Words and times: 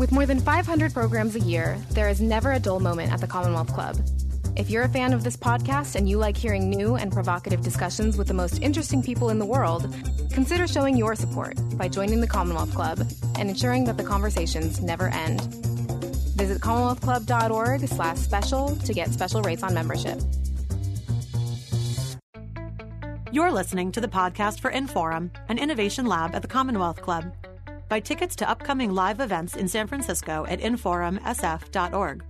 With 0.00 0.12
more 0.12 0.24
than 0.24 0.40
500 0.40 0.94
programs 0.94 1.36
a 1.36 1.40
year, 1.40 1.76
there 1.90 2.08
is 2.08 2.22
never 2.22 2.52
a 2.52 2.58
dull 2.58 2.80
moment 2.80 3.12
at 3.12 3.20
the 3.20 3.26
Commonwealth 3.26 3.70
Club. 3.74 3.98
If 4.56 4.70
you're 4.70 4.84
a 4.84 4.88
fan 4.88 5.12
of 5.12 5.24
this 5.24 5.36
podcast 5.36 5.94
and 5.94 6.08
you 6.08 6.16
like 6.16 6.38
hearing 6.38 6.70
new 6.70 6.96
and 6.96 7.12
provocative 7.12 7.60
discussions 7.60 8.16
with 8.16 8.26
the 8.26 8.32
most 8.32 8.62
interesting 8.62 9.02
people 9.02 9.28
in 9.28 9.38
the 9.38 9.44
world, 9.44 9.94
consider 10.32 10.66
showing 10.66 10.96
your 10.96 11.14
support 11.14 11.58
by 11.76 11.86
joining 11.86 12.22
the 12.22 12.26
Commonwealth 12.26 12.74
Club 12.74 13.06
and 13.38 13.50
ensuring 13.50 13.84
that 13.84 13.98
the 13.98 14.02
conversations 14.02 14.80
never 14.80 15.08
end. 15.08 15.42
Visit 16.34 16.62
commonwealthclub.org 16.62 17.86
slash 17.86 18.16
special 18.16 18.76
to 18.76 18.94
get 18.94 19.12
special 19.12 19.42
rates 19.42 19.62
on 19.62 19.74
membership. 19.74 20.18
You're 23.32 23.52
listening 23.52 23.92
to 23.92 24.00
the 24.00 24.08
podcast 24.08 24.60
for 24.60 24.72
Inforum, 24.72 25.28
an 25.50 25.58
innovation 25.58 26.06
lab 26.06 26.34
at 26.34 26.40
the 26.40 26.48
Commonwealth 26.48 27.02
Club. 27.02 27.34
Buy 27.90 27.98
tickets 27.98 28.36
to 28.36 28.48
upcoming 28.48 28.94
live 28.94 29.18
events 29.18 29.56
in 29.56 29.66
San 29.66 29.88
Francisco 29.88 30.46
at 30.48 30.60
inforumsf.org. 30.60 32.24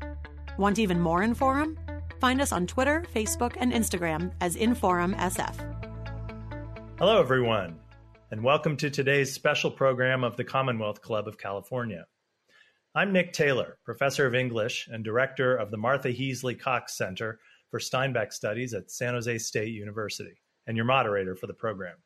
Want 0.56 0.78
even 0.78 0.98
more 0.98 1.20
Inforum? 1.20 1.76
Find 2.18 2.40
us 2.40 2.50
on 2.50 2.66
Twitter, 2.66 3.04
Facebook, 3.14 3.58
and 3.60 3.70
Instagram 3.70 4.32
as 4.40 4.56
InforumSF. 4.56 5.54
Hello, 6.98 7.20
everyone, 7.20 7.78
and 8.30 8.42
welcome 8.42 8.74
to 8.78 8.88
today's 8.88 9.34
special 9.34 9.70
program 9.70 10.24
of 10.24 10.34
the 10.38 10.44
Commonwealth 10.44 11.02
Club 11.02 11.28
of 11.28 11.36
California. 11.36 12.06
I'm 12.94 13.12
Nick 13.12 13.34
Taylor, 13.34 13.76
professor 13.84 14.26
of 14.26 14.34
English 14.34 14.88
and 14.90 15.04
director 15.04 15.56
of 15.56 15.70
the 15.70 15.76
Martha 15.76 16.08
Heasley 16.08 16.58
Cox 16.58 16.96
Center 16.96 17.38
for 17.70 17.80
Steinbeck 17.80 18.32
Studies 18.32 18.72
at 18.72 18.90
San 18.90 19.12
Jose 19.12 19.36
State 19.36 19.74
University, 19.74 20.40
and 20.66 20.74
your 20.74 20.86
moderator 20.86 21.36
for 21.36 21.46
the 21.46 21.52
program. 21.52 21.96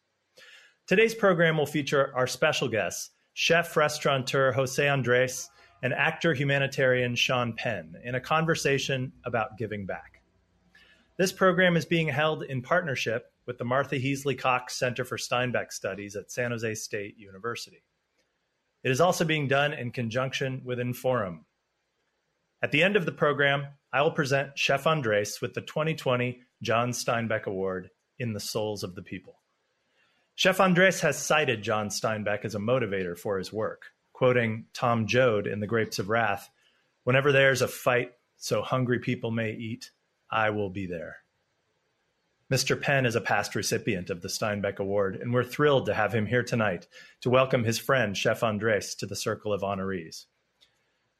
Today's 0.88 1.14
program 1.14 1.56
will 1.56 1.66
feature 1.66 2.12
our 2.16 2.26
special 2.26 2.68
guests, 2.68 3.10
chef 3.34 3.76
restaurateur 3.76 4.52
Jose 4.52 4.88
Andres, 4.88 5.50
and 5.82 5.92
actor 5.92 6.32
humanitarian 6.32 7.14
Sean 7.14 7.52
Penn 7.52 7.94
in 8.02 8.14
a 8.14 8.20
conversation 8.20 9.12
about 9.24 9.58
giving 9.58 9.84
back. 9.84 10.22
This 11.18 11.30
program 11.30 11.76
is 11.76 11.84
being 11.84 12.08
held 12.08 12.42
in 12.42 12.62
partnership 12.62 13.26
with 13.46 13.58
the 13.58 13.64
Martha 13.64 13.96
Heasley 13.96 14.38
Cox 14.38 14.78
Center 14.78 15.04
for 15.04 15.18
Steinbeck 15.18 15.72
Studies 15.72 16.16
at 16.16 16.32
San 16.32 16.52
Jose 16.52 16.74
State 16.76 17.18
University. 17.18 17.84
It 18.82 18.90
is 18.90 19.00
also 19.00 19.24
being 19.24 19.46
done 19.46 19.74
in 19.74 19.90
conjunction 19.90 20.62
with 20.64 20.78
Inforum. 20.78 21.40
At 22.62 22.70
the 22.70 22.82
end 22.82 22.96
of 22.96 23.04
the 23.04 23.12
program, 23.12 23.66
I 23.92 24.00
will 24.00 24.10
present 24.10 24.58
Chef 24.58 24.86
Andres 24.86 25.40
with 25.42 25.52
the 25.52 25.60
2020 25.60 26.40
John 26.62 26.92
Steinbeck 26.92 27.44
Award 27.44 27.90
in 28.18 28.32
the 28.32 28.40
Souls 28.40 28.82
of 28.82 28.94
the 28.94 29.02
People. 29.02 29.36
Chef 30.36 30.60
Andres 30.60 31.00
has 31.00 31.16
cited 31.16 31.62
John 31.62 31.88
Steinbeck 31.88 32.44
as 32.44 32.54
a 32.54 32.58
motivator 32.58 33.16
for 33.16 33.38
his 33.38 33.52
work, 33.52 33.92
quoting 34.12 34.66
Tom 34.72 35.06
Joad 35.06 35.46
in 35.46 35.60
The 35.60 35.66
Grapes 35.66 35.98
of 35.98 36.08
Wrath 36.08 36.50
Whenever 37.04 37.32
there's 37.32 37.60
a 37.60 37.68
fight 37.68 38.12
so 38.38 38.62
hungry 38.62 38.98
people 38.98 39.30
may 39.30 39.52
eat, 39.52 39.90
I 40.30 40.50
will 40.50 40.70
be 40.70 40.86
there. 40.86 41.18
Mr. 42.50 42.80
Penn 42.80 43.06
is 43.06 43.14
a 43.14 43.20
past 43.20 43.54
recipient 43.54 44.10
of 44.10 44.22
the 44.22 44.28
Steinbeck 44.28 44.78
Award, 44.78 45.16
and 45.16 45.32
we're 45.32 45.44
thrilled 45.44 45.86
to 45.86 45.94
have 45.94 46.14
him 46.14 46.26
here 46.26 46.42
tonight 46.42 46.86
to 47.20 47.30
welcome 47.30 47.62
his 47.62 47.78
friend, 47.78 48.16
Chef 48.16 48.42
Andres, 48.42 48.94
to 48.96 49.06
the 49.06 49.16
Circle 49.16 49.52
of 49.52 49.60
Honorees. 49.60 50.24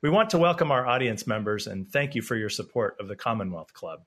We 0.03 0.11
want 0.11 0.31
to 0.31 0.39
welcome 0.39 0.70
our 0.70 0.87
audience 0.87 1.27
members 1.27 1.67
and 1.67 1.89
thank 1.89 2.15
you 2.15 2.23
for 2.23 2.37
your 2.37 2.51
support 2.51 2.97
of 2.98 3.09
the 3.09 3.17
Commonwealth 3.17 3.75
Club. 3.75 4.05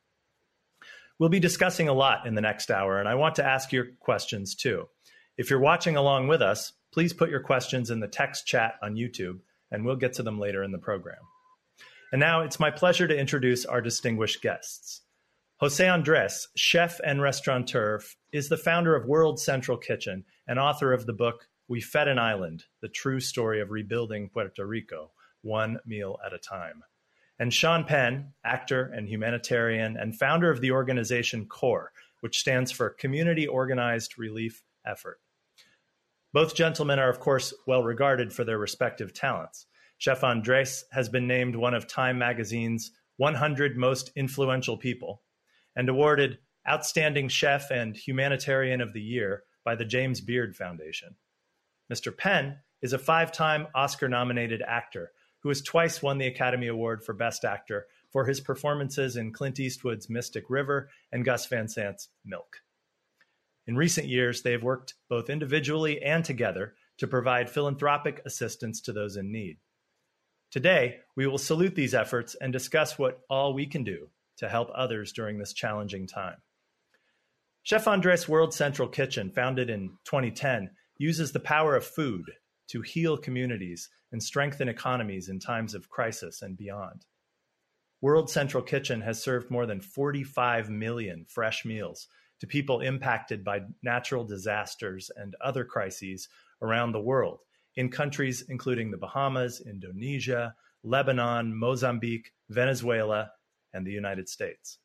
We'll 1.19 1.29
be 1.29 1.39
discussing 1.39 1.89
a 1.89 1.93
lot 1.93 2.25
in 2.27 2.35
the 2.35 2.41
next 2.41 2.69
hour, 2.69 2.99
and 2.99 3.07
I 3.07 3.15
want 3.15 3.35
to 3.35 3.45
ask 3.45 3.71
your 3.71 3.85
questions 3.99 4.55
too. 4.55 4.87
If 5.37 5.51
you're 5.51 5.59
watching 5.59 5.95
along 5.95 6.27
with 6.27 6.41
us, 6.41 6.73
please 6.91 7.13
put 7.13 7.29
your 7.29 7.41
questions 7.41 7.91
in 7.91 7.99
the 7.99 8.07
text 8.07 8.47
chat 8.47 8.73
on 8.81 8.95
YouTube, 8.95 9.39
and 9.69 9.85
we'll 9.85 9.95
get 9.95 10.13
to 10.13 10.23
them 10.23 10.39
later 10.39 10.63
in 10.63 10.71
the 10.71 10.79
program. 10.79 11.19
And 12.11 12.19
now 12.19 12.41
it's 12.41 12.59
my 12.59 12.71
pleasure 12.71 13.07
to 13.07 13.15
introduce 13.15 13.63
our 13.63 13.79
distinguished 13.79 14.41
guests. 14.41 15.01
Jose 15.57 15.87
Andres, 15.87 16.47
chef 16.55 16.99
and 17.03 17.21
restaurateur, 17.21 18.01
is 18.31 18.49
the 18.49 18.57
founder 18.57 18.95
of 18.95 19.05
World 19.05 19.39
Central 19.39 19.77
Kitchen 19.77 20.25
and 20.47 20.57
author 20.57 20.91
of 20.91 21.05
the 21.05 21.13
book 21.13 21.47
We 21.67 21.81
Fed 21.81 22.07
an 22.07 22.17
Island 22.17 22.63
The 22.81 22.89
True 22.89 23.19
Story 23.19 23.61
of 23.61 23.69
Rebuilding 23.69 24.29
Puerto 24.29 24.65
Rico, 24.65 25.11
One 25.43 25.79
Meal 25.85 26.17
at 26.25 26.33
a 26.33 26.39
Time. 26.39 26.81
And 27.37 27.53
Sean 27.53 27.83
Penn, 27.83 28.33
actor 28.43 28.85
and 28.85 29.07
humanitarian, 29.07 29.97
and 29.97 30.17
founder 30.17 30.49
of 30.49 30.61
the 30.61 30.71
organization 30.71 31.45
CORE, 31.45 31.91
which 32.21 32.39
stands 32.39 32.71
for 32.71 32.89
Community 32.89 33.45
Organized 33.45 34.17
Relief 34.17 34.63
Effort. 34.83 35.19
Both 36.37 36.53
gentlemen 36.53 36.99
are, 36.99 37.09
of 37.09 37.19
course, 37.19 37.51
well 37.65 37.81
regarded 37.81 38.31
for 38.31 38.43
their 38.43 38.59
respective 38.59 39.11
talents. 39.11 39.65
Chef 39.97 40.23
Andres 40.23 40.85
has 40.91 41.09
been 41.09 41.25
named 41.25 41.55
one 41.55 41.73
of 41.73 41.87
Time 41.87 42.19
magazine's 42.19 42.91
100 43.15 43.75
most 43.75 44.11
influential 44.15 44.77
people 44.77 45.23
and 45.75 45.89
awarded 45.89 46.37
Outstanding 46.69 47.27
Chef 47.27 47.71
and 47.71 47.97
Humanitarian 47.97 48.81
of 48.81 48.93
the 48.93 49.01
Year 49.01 49.45
by 49.65 49.73
the 49.73 49.83
James 49.83 50.21
Beard 50.21 50.55
Foundation. 50.55 51.15
Mr. 51.91 52.15
Penn 52.15 52.59
is 52.83 52.93
a 52.93 52.99
five 52.99 53.31
time 53.31 53.65
Oscar 53.73 54.07
nominated 54.07 54.61
actor 54.61 55.13
who 55.39 55.49
has 55.49 55.63
twice 55.63 56.03
won 56.03 56.19
the 56.19 56.27
Academy 56.27 56.67
Award 56.67 57.03
for 57.03 57.13
Best 57.13 57.45
Actor 57.45 57.87
for 58.11 58.25
his 58.25 58.41
performances 58.41 59.15
in 59.15 59.33
Clint 59.33 59.59
Eastwood's 59.59 60.07
Mystic 60.07 60.51
River 60.51 60.91
and 61.11 61.25
Gus 61.25 61.47
Van 61.47 61.67
Sant's 61.67 62.09
Milk. 62.23 62.61
In 63.67 63.75
recent 63.75 64.07
years, 64.07 64.41
they 64.41 64.53
have 64.53 64.63
worked 64.63 64.95
both 65.09 65.29
individually 65.29 66.01
and 66.01 66.23
together 66.23 66.75
to 66.99 67.07
provide 67.07 67.49
philanthropic 67.49 68.21
assistance 68.25 68.81
to 68.81 68.93
those 68.93 69.17
in 69.17 69.31
need. 69.31 69.57
Today, 70.51 70.99
we 71.17 71.27
will 71.27 71.37
salute 71.37 71.75
these 71.75 71.93
efforts 71.93 72.35
and 72.39 72.53
discuss 72.53 72.97
what 72.97 73.19
all 73.29 73.53
we 73.53 73.65
can 73.65 73.83
do 73.83 74.07
to 74.37 74.47
help 74.47 74.69
others 74.73 75.11
during 75.11 75.37
this 75.37 75.53
challenging 75.53 76.07
time. 76.07 76.37
Chef 77.63 77.85
Andres 77.85 78.29
World 78.29 78.53
Central 78.53 78.87
Kitchen, 78.87 79.29
founded 79.29 79.69
in 79.69 79.89
2010, 80.05 80.69
uses 80.97 81.33
the 81.33 81.39
power 81.41 81.75
of 81.75 81.85
food 81.85 82.23
to 82.69 82.81
heal 82.81 83.17
communities 83.17 83.89
and 84.13 84.23
strengthen 84.23 84.69
economies 84.69 85.27
in 85.27 85.39
times 85.39 85.73
of 85.73 85.89
crisis 85.89 86.41
and 86.41 86.55
beyond. 86.55 87.05
World 87.99 88.29
Central 88.29 88.63
Kitchen 88.63 89.01
has 89.01 89.21
served 89.21 89.51
more 89.51 89.65
than 89.65 89.81
45 89.81 90.69
million 90.69 91.25
fresh 91.27 91.65
meals 91.65 92.07
to 92.39 92.47
people 92.47 92.81
impacted 92.81 93.43
by 93.43 93.61
natural 93.81 94.23
disasters 94.23 95.09
and 95.15 95.35
other 95.41 95.65
crises 95.65 96.29
around 96.61 96.91
the 96.91 96.99
world 96.99 97.39
in 97.75 97.89
countries 97.89 98.43
including 98.49 98.91
the 98.91 98.97
Bahamas, 98.97 99.61
Indonesia, 99.61 100.55
Lebanon, 100.83 101.55
Mozambique, 101.55 102.31
Venezuela, 102.49 103.31
and 103.73 103.85
the 103.85 103.91
United 103.91 104.27
States. 104.27 104.79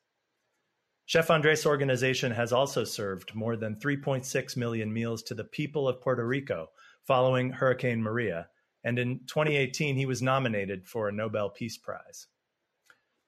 Chef 1.05 1.29
Andres' 1.29 1.65
organization 1.65 2.31
has 2.31 2.53
also 2.53 2.83
served 2.83 3.35
more 3.35 3.57
than 3.57 3.75
3.6 3.75 4.55
million 4.55 4.93
meals 4.93 5.21
to 5.23 5.35
the 5.35 5.43
people 5.43 5.87
of 5.87 6.01
Puerto 6.01 6.25
Rico 6.25 6.69
following 7.05 7.51
Hurricane 7.51 8.01
Maria, 8.01 8.47
and 8.83 8.97
in 8.97 9.19
2018 9.27 9.95
he 9.95 10.05
was 10.05 10.21
nominated 10.21 10.87
for 10.87 11.09
a 11.09 11.11
Nobel 11.11 11.49
Peace 11.49 11.77
Prize. 11.77 12.27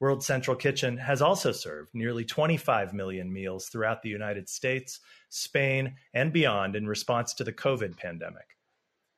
World 0.06 0.24
Central 0.24 0.56
Kitchen 0.56 0.98
has 0.98 1.20
also 1.20 1.52
served 1.52 1.90
nearly 1.96 2.24
25 2.24 2.94
million 2.94 3.34
meals 3.34 3.70
throughout 3.70 4.04
the 4.04 4.10
United 4.10 4.48
States, 4.48 5.00
Spain, 5.30 5.96
and 6.14 6.32
beyond 6.32 6.76
in 6.76 6.86
response 6.86 7.34
to 7.34 7.44
the 7.44 7.52
COVID 7.52 7.98
pandemic. 7.98 8.56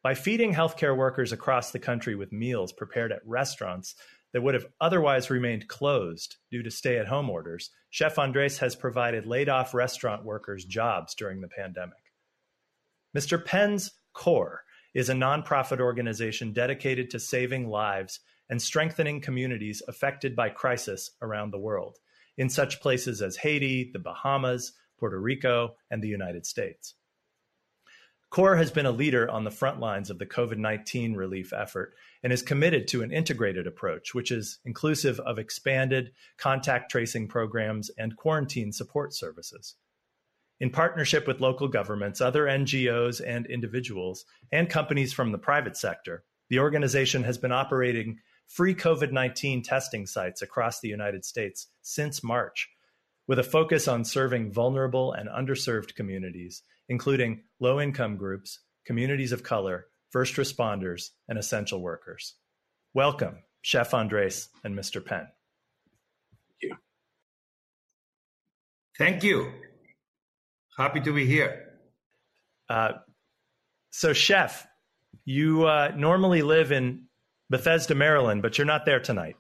By 0.02 0.14
feeding 0.14 0.53
healthcare 0.53 0.96
workers 0.96 1.34
across 1.34 1.72
the 1.72 1.80
country 1.80 2.16
with 2.16 2.31
meals 2.31 2.72
prepared 2.72 3.12
at 3.12 3.20
restaurants 3.28 3.96
that 4.31 4.42
would 4.42 4.53
have 4.53 4.68
otherwise 4.80 5.30
remained 5.30 5.68
closed 5.68 6.38
due 6.52 6.64
to 6.64 6.72
stay 6.72 6.98
at 6.98 7.08
home 7.09 7.30
orders, 7.30 7.69
Chef 7.90 8.18
Andres 8.18 8.59
has 8.59 8.74
provided 8.74 9.25
laid 9.25 9.50
off 9.50 9.74
restaurant 9.74 10.24
workers 10.24 10.64
jobs 10.64 11.14
during 11.16 11.42
the 11.42 11.50
pandemic. 11.50 12.14
Mr. 13.14 13.44
Penn's 13.44 13.92
CORE 14.14 14.64
is 14.94 15.09
a 15.09 15.14
nonprofit 15.14 15.81
organization 15.81 16.54
dedicated 16.54 17.10
to 17.10 17.19
saving 17.19 17.68
lives 17.68 18.22
and 18.50 18.62
strengthening 18.62 19.22
communities 19.22 19.82
affected 19.88 20.36
by 20.36 20.50
crisis 20.50 21.12
around 21.22 21.52
the 21.52 21.60
world, 21.60 21.98
in 22.38 22.50
such 22.50 22.82
places 22.82 23.22
as 23.22 23.38
Haiti, 23.38 23.90
the 23.92 24.00
Bahamas, 24.00 24.74
Puerto 25.00 25.20
Rico, 25.20 25.76
and 25.92 26.02
the 26.02 26.08
United 26.08 26.46
States. 26.46 26.96
CORE 28.30 28.58
has 28.58 28.72
been 28.72 28.86
a 28.86 28.92
leader 28.92 29.30
on 29.30 29.46
the 29.46 29.52
front 29.52 29.80
lines 29.80 30.10
of 30.10 30.20
the 30.20 30.26
COVID 30.26 30.58
19 30.58 31.14
relief 31.14 31.54
effort 31.54 31.94
and 32.24 32.34
is 32.34 32.42
committed 32.42 32.88
to 32.90 33.02
an 33.02 33.12
integrated 33.12 33.66
approach, 33.68 34.14
which 34.14 34.32
is 34.32 34.60
inclusive 34.66 35.20
of 35.22 35.40
expanded 35.40 36.12
contact 36.38 36.92
tracing 36.92 37.28
programs 37.28 37.90
and 37.98 38.18
quarantine 38.18 38.74
support 38.74 39.14
services. 39.14 39.76
In 40.60 40.72
partnership 40.72 41.26
with 41.26 41.40
local 41.40 41.68
governments, 41.68 42.20
other 42.20 42.46
NGOs 42.46 43.22
and 43.26 43.46
individuals, 43.46 44.26
and 44.52 44.70
companies 44.70 45.14
from 45.14 45.32
the 45.32 45.38
private 45.38 45.78
sector, 45.78 46.24
the 46.50 46.60
organization 46.60 47.24
has 47.24 47.38
been 47.38 47.52
operating 47.52 48.20
free 48.48 48.74
COVID 48.74 49.12
19 49.12 49.64
testing 49.64 50.06
sites 50.06 50.42
across 50.42 50.80
the 50.80 50.88
United 50.88 51.26
States 51.26 51.68
since 51.82 52.24
March, 52.24 52.70
with 53.28 53.40
a 53.40 53.44
focus 53.44 53.88
on 53.88 54.06
serving 54.06 54.52
vulnerable 54.52 55.14
and 55.14 55.30
underserved 55.30 55.96
communities, 55.96 56.64
including 56.90 57.44
low 57.60 57.80
income 57.80 58.18
groups, 58.18 58.60
communities 58.86 59.32
of 59.32 59.44
color, 59.44 59.88
first 60.10 60.36
responders, 60.36 61.10
and 61.28 61.38
essential 61.38 61.82
workers. 61.82 62.36
welcome, 62.94 63.38
Chef 63.62 63.94
Andres 63.94 64.50
and 64.64 64.76
Mr. 64.78 65.06
Penn. 65.06 65.28
Thank 66.48 66.62
you. 66.62 66.76
Thank 68.98 69.24
you. 69.24 69.52
Happy 70.78 71.02
to 71.02 71.14
be 71.14 71.26
here. 71.26 71.74
Uh, 72.70 72.94
so, 73.90 74.14
Chef, 74.14 74.66
you 75.26 75.66
uh, 75.66 75.92
normally 75.96 76.42
live 76.42 76.72
in 76.72 77.06
Bethesda, 77.50 77.96
Maryland, 77.96 78.42
but 78.42 78.58
you're 78.58 78.66
not 78.66 78.86
there 78.86 79.00
tonight. 79.00 79.36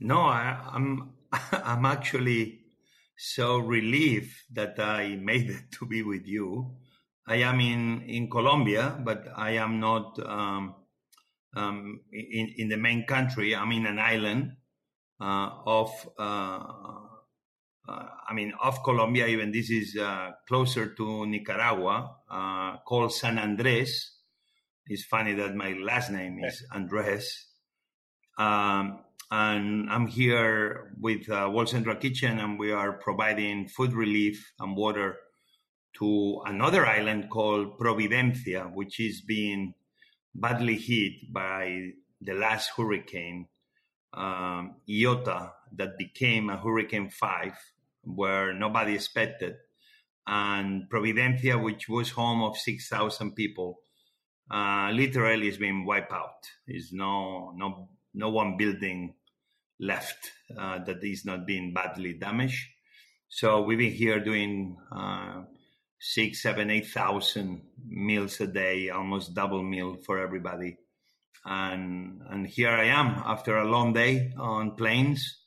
No, 0.00 0.20
I, 0.20 0.58
I'm. 0.72 1.14
I'm 1.52 1.84
actually 1.84 2.60
so 3.16 3.58
relieved 3.58 4.34
that 4.52 4.78
I 4.78 5.16
made 5.16 5.50
it 5.50 5.72
to 5.78 5.86
be 5.86 6.02
with 6.02 6.26
you. 6.26 6.76
I 7.26 7.36
am 7.36 7.60
in, 7.60 8.02
in 8.02 8.30
Colombia, 8.30 8.98
but 9.04 9.26
I 9.36 9.50
am 9.50 9.80
not 9.80 10.18
um, 10.24 10.76
um, 11.54 12.00
in, 12.12 12.54
in 12.56 12.68
the 12.68 12.76
main 12.76 13.04
country. 13.04 13.54
I'm 13.54 13.72
in 13.72 13.86
an 13.86 13.98
island 13.98 14.52
uh, 15.20 15.50
of, 15.66 15.90
uh, 16.18 16.62
uh, 17.88 18.06
I 18.28 18.32
mean, 18.34 18.52
of 18.62 18.82
Colombia. 18.82 19.26
Even 19.26 19.52
this 19.52 19.68
is 19.68 19.96
uh, 19.96 20.30
closer 20.46 20.94
to 20.94 21.26
Nicaragua, 21.26 22.16
uh, 22.30 22.76
called 22.86 23.12
San 23.12 23.38
Andres. 23.38 24.17
It's 24.90 25.04
funny 25.04 25.34
that 25.34 25.54
my 25.54 25.74
last 25.74 26.10
name 26.10 26.42
is 26.42 26.64
Andres. 26.74 27.46
Um, 28.38 29.00
and 29.30 29.90
I'm 29.90 30.06
here 30.06 30.94
with 30.98 31.28
uh, 31.28 31.50
World 31.52 31.68
Central 31.68 31.96
Kitchen, 31.96 32.38
and 32.38 32.58
we 32.58 32.72
are 32.72 32.94
providing 32.94 33.68
food 33.68 33.92
relief 33.92 34.50
and 34.58 34.74
water 34.74 35.18
to 35.98 36.40
another 36.46 36.86
island 36.86 37.28
called 37.28 37.78
Providencia, 37.78 38.72
which 38.72 38.98
is 38.98 39.20
being 39.20 39.74
badly 40.34 40.76
hit 40.76 41.30
by 41.30 41.90
the 42.22 42.32
last 42.32 42.70
hurricane, 42.74 43.48
um, 44.14 44.76
Iota, 44.88 45.52
that 45.76 45.98
became 45.98 46.48
a 46.48 46.56
Hurricane 46.56 47.10
5, 47.10 47.52
where 48.04 48.54
nobody 48.54 48.94
expected. 48.94 49.56
And 50.26 50.88
Providencia, 50.88 51.62
which 51.62 51.90
was 51.90 52.12
home 52.12 52.42
of 52.42 52.56
6,000 52.56 53.34
people, 53.34 53.80
uh, 54.50 54.90
literally 54.92 55.48
is 55.48 55.58
being 55.58 55.84
wiped 55.84 56.12
out. 56.12 56.46
There's 56.66 56.92
no, 56.92 57.52
no, 57.56 57.88
no 58.14 58.30
one 58.30 58.56
building 58.56 59.14
left 59.80 60.30
uh, 60.58 60.78
that 60.84 61.02
is 61.04 61.24
not 61.24 61.46
being 61.46 61.72
badly 61.72 62.14
damaged. 62.14 62.66
So 63.28 63.62
we've 63.62 63.78
been 63.78 63.92
here 63.92 64.20
doing 64.20 64.76
uh, 64.90 65.42
six, 66.00 66.42
seven, 66.42 66.70
eight 66.70 66.86
thousand 66.86 67.62
meals 67.86 68.40
a 68.40 68.46
day, 68.46 68.88
almost 68.88 69.34
double 69.34 69.62
meal 69.62 69.98
for 70.04 70.18
everybody. 70.18 70.78
And 71.44 72.22
and 72.28 72.46
here 72.46 72.70
I 72.70 72.86
am 72.86 73.22
after 73.24 73.58
a 73.58 73.68
long 73.68 73.92
day 73.92 74.32
on 74.38 74.76
planes. 74.76 75.40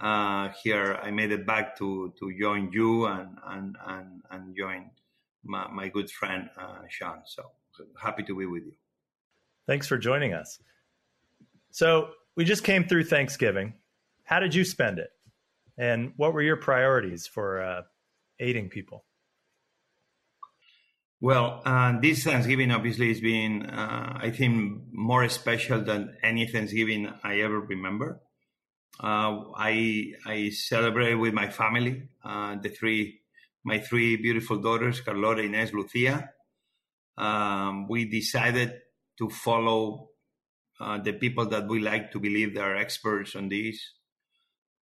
Uh, 0.00 0.50
here 0.62 0.98
I 1.00 1.10
made 1.12 1.30
it 1.30 1.46
back 1.46 1.78
to 1.78 2.12
to 2.18 2.32
join 2.38 2.70
you 2.72 3.06
and 3.06 3.38
and 3.46 3.76
and, 3.86 4.22
and 4.30 4.56
join 4.56 4.90
my, 5.44 5.68
my 5.68 5.88
good 5.88 6.10
friend 6.10 6.50
uh, 6.58 6.82
Sean. 6.88 7.22
So 7.26 7.44
happy 8.00 8.22
to 8.24 8.36
be 8.36 8.46
with 8.46 8.64
you. 8.64 8.72
Thanks 9.66 9.86
for 9.86 9.98
joining 9.98 10.32
us. 10.32 10.58
So 11.70 12.10
we 12.36 12.44
just 12.44 12.64
came 12.64 12.84
through 12.84 13.04
Thanksgiving. 13.04 13.74
How 14.24 14.40
did 14.40 14.54
you 14.54 14.64
spend 14.64 14.98
it? 14.98 15.10
And 15.76 16.12
what 16.16 16.32
were 16.32 16.42
your 16.42 16.56
priorities 16.56 17.26
for 17.26 17.62
uh, 17.62 17.82
aiding 18.38 18.68
people? 18.68 19.04
Well, 21.20 21.62
uh, 21.64 21.98
this 22.00 22.24
Thanksgiving 22.24 22.70
obviously 22.70 23.08
has 23.08 23.20
been, 23.20 23.66
uh, 23.66 24.18
I 24.20 24.30
think, 24.30 24.82
more 24.92 25.26
special 25.28 25.80
than 25.80 26.16
any 26.22 26.46
Thanksgiving 26.46 27.10
I 27.22 27.40
ever 27.40 27.60
remember. 27.60 28.20
Uh, 29.00 29.50
I 29.56 30.12
I 30.26 30.50
celebrated 30.50 31.16
with 31.16 31.32
my 31.32 31.48
family, 31.48 32.08
uh, 32.22 32.56
the 32.56 32.68
three, 32.68 33.20
my 33.64 33.78
three 33.78 34.16
beautiful 34.16 34.58
daughters, 34.58 35.00
Carlota, 35.00 35.42
Inés, 35.42 35.72
Lucia. 35.72 36.30
Um, 37.16 37.88
we 37.88 38.06
decided 38.06 38.72
to 39.18 39.30
follow 39.30 40.10
uh, 40.80 40.98
the 40.98 41.12
people 41.12 41.46
that 41.46 41.68
we 41.68 41.80
like 41.80 42.10
to 42.12 42.18
believe 42.18 42.54
they 42.54 42.60
are 42.60 42.76
experts 42.76 43.36
on 43.36 43.48
this, 43.48 43.78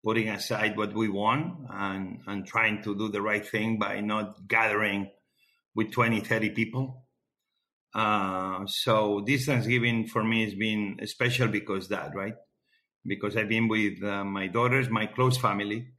putting 0.03 0.29
aside 0.29 0.75
what 0.75 0.93
we 0.93 1.07
want 1.07 1.67
and, 1.69 2.19
and 2.27 2.45
trying 2.45 2.81
to 2.83 2.95
do 2.95 3.09
the 3.09 3.21
right 3.21 3.47
thing 3.47 3.77
by 3.77 4.01
not 4.01 4.47
gathering 4.47 5.09
with 5.75 5.91
20, 5.91 6.21
30 6.21 6.49
people. 6.51 7.05
Uh, 7.93 8.65
so 8.65 9.23
this 9.25 9.45
Thanksgiving 9.45 10.07
for 10.07 10.23
me 10.23 10.43
has 10.43 10.55
been 10.55 10.97
special 11.05 11.47
because 11.47 11.89
that, 11.89 12.15
right? 12.15 12.33
Because 13.05 13.37
I've 13.37 13.49
been 13.49 13.67
with 13.67 14.03
uh, 14.03 14.23
my 14.23 14.47
daughters, 14.47 14.89
my 14.89 15.05
close 15.05 15.37
family, 15.37 15.89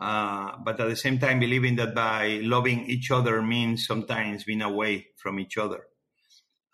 uh, 0.00 0.52
but 0.64 0.80
at 0.80 0.88
the 0.88 0.96
same 0.96 1.18
time 1.18 1.38
believing 1.38 1.76
that 1.76 1.94
by 1.94 2.40
loving 2.42 2.86
each 2.86 3.10
other 3.10 3.42
means 3.42 3.86
sometimes 3.86 4.44
being 4.44 4.62
away 4.62 5.06
from 5.16 5.38
each 5.38 5.58
other. 5.58 5.84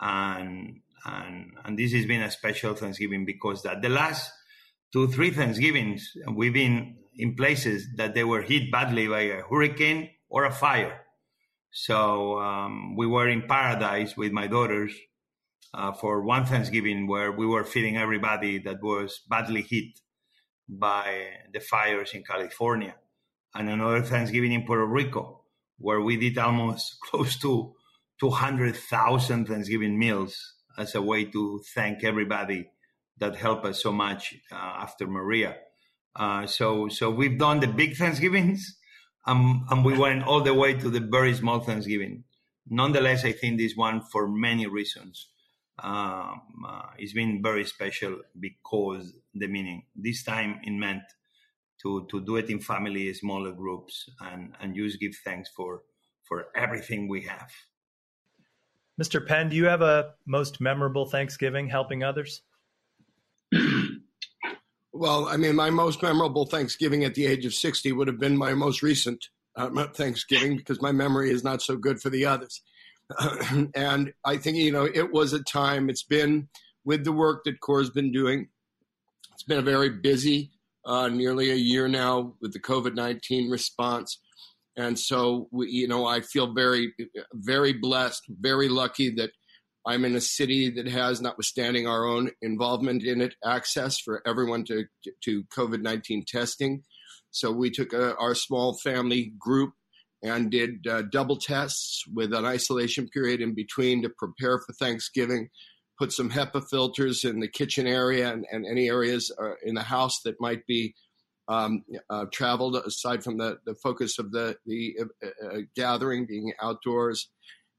And 0.01 0.81
and 1.05 1.53
and 1.65 1.79
this 1.79 1.93
has 1.93 2.07
been 2.07 2.23
a 2.23 2.31
special 2.31 2.75
Thanksgiving 2.75 3.25
because 3.25 3.63
that 3.63 3.83
the 3.83 3.89
last 3.89 4.31
two 4.93 5.09
three 5.09 5.31
Thanksgivings 5.31 6.13
we've 6.33 6.53
been 6.53 6.97
in 7.17 7.35
places 7.35 7.89
that 7.97 8.15
they 8.15 8.25
were 8.25 8.43
hit 8.43 8.71
badly 8.71 9.09
by 9.09 9.23
a 9.23 9.43
hurricane 9.43 10.11
or 10.29 10.45
a 10.45 10.53
fire. 10.53 11.01
So 11.73 12.39
um, 12.39 12.97
we 12.97 13.07
were 13.07 13.29
in 13.29 13.43
Paradise 13.43 14.17
with 14.17 14.33
my 14.33 14.47
daughters 14.47 14.93
uh, 15.75 15.93
for 15.93 16.23
one 16.23 16.47
Thanksgiving 16.47 17.07
where 17.07 17.33
we 17.33 17.47
were 17.47 17.65
feeding 17.65 17.97
everybody 17.97 18.59
that 18.61 18.83
was 18.83 19.21
badly 19.29 19.63
hit 19.63 19.99
by 20.69 21.27
the 21.53 21.61
fires 21.61 22.13
in 22.15 22.23
California, 22.23 22.95
and 23.57 23.71
another 23.71 24.03
Thanksgiving 24.03 24.53
in 24.53 24.65
Puerto 24.65 24.85
Rico 24.85 25.43
where 25.79 26.01
we 26.01 26.17
did 26.17 26.39
almost 26.39 26.99
close 27.11 27.39
to 27.41 27.75
200,000 28.21 29.47
Thanksgiving 29.47 29.99
meals 29.99 30.55
as 30.79 30.95
a 30.95 31.03
way 31.03 31.25
to 31.25 31.61
thank 31.75 32.05
everybody 32.05 32.71
that 33.19 33.37
helped 33.37 33.65
us 33.65 33.83
so 33.83 33.93
much 33.93 34.35
uh, 34.53 34.55
after 34.55 35.07
Maria. 35.07 35.57
Uh, 36.15 36.47
so, 36.47 36.89
so 36.89 37.11
we've 37.11 37.39
done 37.39 37.61
the 37.61 37.67
big 37.67 37.97
Thanksgivings, 37.97 38.79
um, 39.27 39.67
and 39.71 39.85
we 39.85 39.97
went 39.97 40.25
all 40.25 40.41
the 40.41 40.55
way 40.55 40.75
to 40.75 40.89
the 40.89 41.01
very 41.01 41.35
small 41.35 41.61
Thanksgiving. 41.61 42.25
Nonetheless, 42.69 43.25
I 43.25 43.33
think 43.33 43.59
this 43.59 43.75
one, 43.77 44.01
for 44.01 44.29
many 44.29 44.67
reasons, 44.67 45.29
um, 45.83 46.41
uh, 46.67 46.87
it's 46.99 47.13
been 47.13 47.43
very 47.43 47.65
special 47.65 48.21
because 48.39 49.13
the 49.35 49.47
meaning. 49.47 49.85
This 49.95 50.25
time 50.25 50.61
it 50.63 50.73
meant 50.73 51.03
to 51.87 52.07
to 52.11 52.21
do 52.21 52.37
it 52.37 52.51
in 52.51 52.61
family, 52.61 53.13
smaller 53.15 53.53
groups, 53.53 54.09
and 54.21 54.55
and 54.61 54.75
just 54.75 55.01
give 55.01 55.15
thanks 55.25 55.51
for 55.57 55.83
for 56.29 56.47
everything 56.55 57.09
we 57.09 57.23
have. 57.23 57.51
Mr. 59.01 59.25
Penn, 59.25 59.49
do 59.51 59.57
you 59.57 59.67
have 59.67 59.83
a 59.83 60.15
most 60.27 60.61
memorable 60.61 61.07
Thanksgiving 61.07 61.69
helping 61.69 62.03
others? 62.03 62.43
well, 64.93 65.29
I 65.29 65.37
mean, 65.37 65.55
my 65.55 65.71
most 65.71 66.03
memorable 66.03 66.47
Thanksgiving 66.47 67.05
at 67.05 67.15
the 67.15 67.27
age 67.27 67.45
of 67.45 67.55
60 67.55 67.93
would 67.93 68.09
have 68.09 68.19
been 68.19 68.37
my 68.37 68.55
most 68.55 68.83
recent 68.83 69.29
uh, 69.55 69.87
Thanksgiving 69.89 70.57
because 70.57 70.81
my 70.81 70.93
memory 70.93 71.31
is 71.31 71.45
not 71.45 71.61
so 71.61 71.77
good 71.77 72.01
for 72.01 72.09
the 72.09 72.25
others. 72.25 72.63
and 73.75 74.13
I 74.25 74.39
think, 74.39 74.57
you 74.57 74.73
know, 74.73 74.89
it 74.93 75.13
was 75.13 75.35
a 75.35 75.43
time, 75.43 75.91
it's 75.91 76.03
been 76.03 76.49
with 76.85 77.05
the 77.05 77.13
work 77.13 77.45
that 77.45 77.61
CORE's 77.61 77.91
been 77.91 78.13
doing, 78.13 78.49
it's 79.35 79.43
been 79.43 79.59
a 79.59 79.63
very 79.63 79.91
busy, 79.91 80.51
uh, 80.87 81.09
nearly 81.09 81.51
a 81.51 81.57
year 81.57 81.89
now 81.89 82.35
with 82.41 82.53
the 82.53 82.61
COVID 82.61 82.95
19 82.95 83.51
response. 83.51 84.21
And 84.79 84.99
so, 84.99 85.49
we, 85.51 85.71
you 85.71 85.89
know, 85.89 86.07
I 86.07 86.21
feel 86.21 86.53
very, 86.53 86.93
very 87.33 87.73
blessed, 87.73 88.23
very 88.29 88.69
lucky 88.69 89.11
that 89.17 89.31
I'm 89.87 90.05
in 90.05 90.17
a 90.17 90.21
city 90.21 90.71
that 90.71 90.89
has, 90.89 91.21
notwithstanding 91.21 91.87
our 91.87 92.05
own 92.05 92.31
involvement 92.43 93.05
in 93.05 93.21
it, 93.21 93.35
access 93.45 93.99
for 93.99 94.23
everyone 94.27 94.65
to 94.65 94.85
to 95.25 95.45
COVID 95.57 95.81
nineteen 95.81 96.25
testing. 96.27 96.83
So 97.31 97.53
we 97.53 97.71
took 97.71 97.93
a, 97.93 98.17
our 98.17 98.35
small 98.35 98.77
family 98.79 99.33
group 99.39 99.73
and 100.23 100.51
did 100.51 100.87
uh, 100.87 101.03
double 101.13 101.37
tests 101.37 102.03
with 102.13 102.33
an 102.33 102.45
isolation 102.45 103.09
period 103.09 103.41
in 103.41 103.55
between 103.55 104.03
to 104.03 104.11
prepare 104.19 104.59
for 104.59 104.73
Thanksgiving. 104.73 105.49
Put 105.99 106.13
some 106.13 106.31
HEPA 106.31 106.69
filters 106.69 107.25
in 107.25 107.41
the 107.41 107.49
kitchen 107.49 107.87
area 107.87 108.33
and, 108.33 108.45
and 108.53 108.67
any 108.67 108.89
areas 108.89 109.33
uh, 109.41 109.53
in 109.65 109.75
the 109.75 109.83
house 109.83 110.21
that 110.25 110.41
might 110.41 110.67
be 110.67 110.95
um, 111.49 111.85
uh, 112.11 112.27
traveled 112.33 112.77
aside 112.77 113.23
from 113.23 113.39
the, 113.39 113.59
the 113.67 113.75
focus 113.77 114.19
of 114.19 114.33
the, 114.33 114.57
the 114.67 114.97
uh, 115.01 115.47
uh, 115.47 115.59
gathering 115.75 116.27
being 116.27 116.53
outdoors 116.61 117.31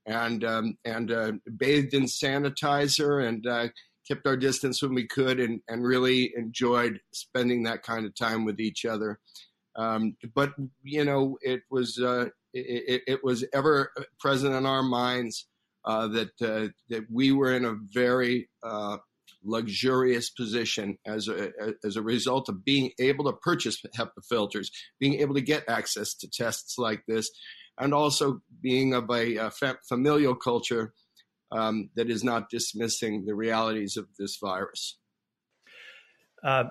and 0.06 0.46
um, 0.46 0.78
and 0.86 1.12
uh, 1.12 1.34
bathed 1.58 1.94
in 1.94 2.04
sanitizer 2.04 3.28
and 3.28 3.46
kept 4.08 4.26
our 4.26 4.38
distance 4.38 4.82
when 4.82 4.94
we 4.94 5.06
could 5.06 5.38
and, 5.38 5.60
and 5.68 5.84
really 5.84 6.32
enjoyed 6.38 7.02
spending 7.12 7.64
that 7.64 7.84
kind 7.84 8.06
of 8.06 8.16
time 8.16 8.46
with 8.46 8.62
each 8.62 8.86
other. 8.86 9.20
Um, 9.76 10.16
but 10.34 10.54
you 10.82 11.04
know, 11.04 11.38
it 11.42 11.62
was 11.70 12.00
it, 12.54 13.02
it, 13.06 13.20
was 13.22 13.46
ever 13.54 13.92
present 14.18 14.56
in 14.56 14.66
our 14.66 14.82
minds 14.82 15.46
that 15.88 16.72
that 16.90 17.06
we 17.12 17.32
were 17.32 17.56
in 17.56 17.66
a 17.66 17.76
very 17.94 18.50
luxurious 19.44 20.30
position 20.30 20.98
as 21.06 21.28
a, 21.28 21.52
as 21.84 21.96
a 21.96 22.02
result 22.02 22.50
of 22.50 22.66
being 22.66 22.92
able 23.00 23.26
to 23.26 23.34
purchase 23.34 23.82
HEPA 23.98 24.24
filters, 24.28 24.72
being 25.00 25.16
able 25.16 25.36
to 25.36 25.42
get 25.42 25.64
access 25.70 26.14
to 26.16 26.30
tests 26.30 26.78
like 26.78 27.04
this, 27.08 27.30
and 27.78 27.94
also 27.94 28.42
being 28.62 28.94
of 28.94 29.10
a, 29.10 29.36
a 29.36 29.52
familial 29.88 30.36
culture 30.36 30.94
um, 31.52 31.90
that 31.96 32.10
is 32.10 32.24
not 32.24 32.50
dismissing 32.50 33.26
the 33.26 33.36
realities 33.36 33.98
of 33.98 34.08
this 34.20 34.38
virus. 34.42 34.98
Uh, 36.44 36.66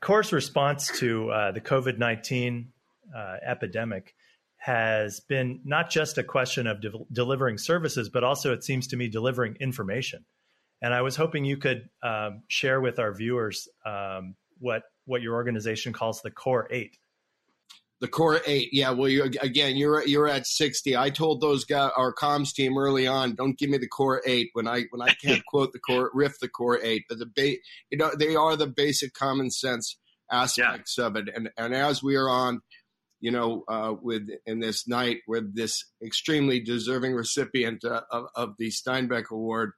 Core's 0.00 0.32
response 0.32 0.90
to 0.98 1.30
uh, 1.30 1.52
the 1.52 1.60
COVID 1.60 1.98
19 1.98 2.72
uh, 3.16 3.36
epidemic 3.46 4.14
has 4.60 5.20
been 5.20 5.58
not 5.64 5.88
just 5.88 6.18
a 6.18 6.22
question 6.22 6.66
of 6.66 6.82
de- 6.82 6.92
delivering 7.10 7.56
services, 7.56 8.10
but 8.10 8.22
also, 8.22 8.52
it 8.52 8.62
seems 8.62 8.86
to 8.88 8.96
me, 8.96 9.08
delivering 9.08 9.56
information. 9.58 10.24
And 10.82 10.92
I 10.92 11.00
was 11.00 11.16
hoping 11.16 11.46
you 11.46 11.56
could 11.56 11.88
um, 12.02 12.42
share 12.48 12.80
with 12.80 12.98
our 12.98 13.14
viewers 13.14 13.68
um, 13.86 14.34
what 14.58 14.82
what 15.06 15.22
your 15.22 15.34
organization 15.34 15.94
calls 15.94 16.20
the 16.20 16.30
Core 16.30 16.68
Eight. 16.70 16.98
The 18.02 18.08
Core 18.08 18.40
Eight, 18.46 18.68
yeah. 18.72 18.90
Well, 18.90 19.08
you 19.08 19.24
again, 19.40 19.76
you're 19.76 20.06
you're 20.06 20.28
at 20.28 20.46
sixty. 20.46 20.94
I 20.94 21.08
told 21.08 21.40
those 21.40 21.64
guys, 21.64 21.90
our 21.96 22.14
comms 22.14 22.52
team 22.52 22.76
early 22.76 23.06
on, 23.06 23.34
don't 23.34 23.58
give 23.58 23.70
me 23.70 23.78
the 23.78 23.88
Core 23.88 24.22
Eight 24.26 24.50
when 24.52 24.68
I 24.68 24.84
when 24.90 25.00
I 25.00 25.14
can't 25.14 25.44
quote 25.48 25.72
the 25.72 25.78
Core 25.78 26.10
riff 26.12 26.38
the 26.38 26.48
Core 26.48 26.78
Eight, 26.82 27.04
but 27.08 27.18
the 27.18 27.26
ba- 27.26 27.56
you 27.90 27.96
know 27.96 28.10
they 28.18 28.36
are 28.36 28.56
the 28.56 28.66
basic 28.66 29.14
common 29.14 29.50
sense 29.50 29.96
aspects 30.30 30.96
yeah. 30.98 31.06
of 31.06 31.16
it. 31.16 31.28
And 31.34 31.50
and 31.56 31.74
as 31.74 32.02
we 32.02 32.16
are 32.16 32.28
on 32.28 32.60
you 33.20 33.30
know, 33.30 33.64
uh, 33.68 33.94
with 34.00 34.28
in 34.46 34.60
this 34.60 34.88
night 34.88 35.18
with 35.28 35.54
this 35.54 35.84
extremely 36.04 36.60
deserving 36.60 37.14
recipient 37.14 37.84
uh, 37.84 38.02
of, 38.10 38.26
of, 38.34 38.54
the 38.58 38.70
Steinbeck 38.70 39.30
Award, 39.30 39.72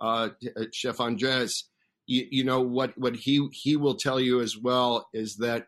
uh, 0.00 0.30
uh, 0.56 0.64
Chef 0.72 1.00
Andres, 1.00 1.64
you, 2.06 2.26
you, 2.30 2.44
know 2.44 2.60
what 2.60 2.96
what 2.98 3.16
he 3.16 3.48
he 3.52 3.76
will 3.76 3.94
tell 3.94 4.20
you 4.20 4.40
as 4.40 4.56
well 4.56 5.08
is 5.12 5.36
that 5.36 5.66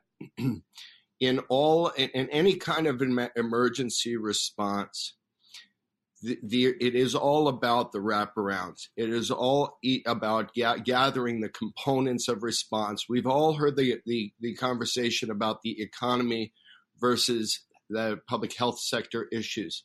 in 1.21 1.39
all 1.49 1.89
in, 1.89 2.11
in 2.11 2.29
any 2.31 2.57
kind 2.57 2.87
of 2.87 3.01
emergency 3.37 4.17
response, 4.17 5.15
the, 6.23 6.39
the, 6.43 6.67
it 6.81 6.95
is 6.95 7.15
all 7.15 7.49
about 7.49 7.93
the 7.93 7.99
wraparounds. 7.99 8.89
It 8.97 9.11
is 9.11 9.31
all 9.31 9.79
about 10.07 10.55
ga- 10.55 10.79
gathering 10.79 11.41
the 11.41 11.49
components 11.49 12.29
of 12.29 12.43
response. 12.43 13.07
We've 13.09 13.27
all 13.27 13.55
heard 13.55 13.77
the, 13.77 14.01
the, 14.05 14.33
the 14.41 14.55
conversation 14.55 15.31
about 15.31 15.63
the 15.63 15.81
economy 15.81 16.53
versus 17.01 17.61
the 17.89 18.21
public 18.29 18.57
health 18.57 18.81
sector 18.81 19.27
issues, 19.33 19.85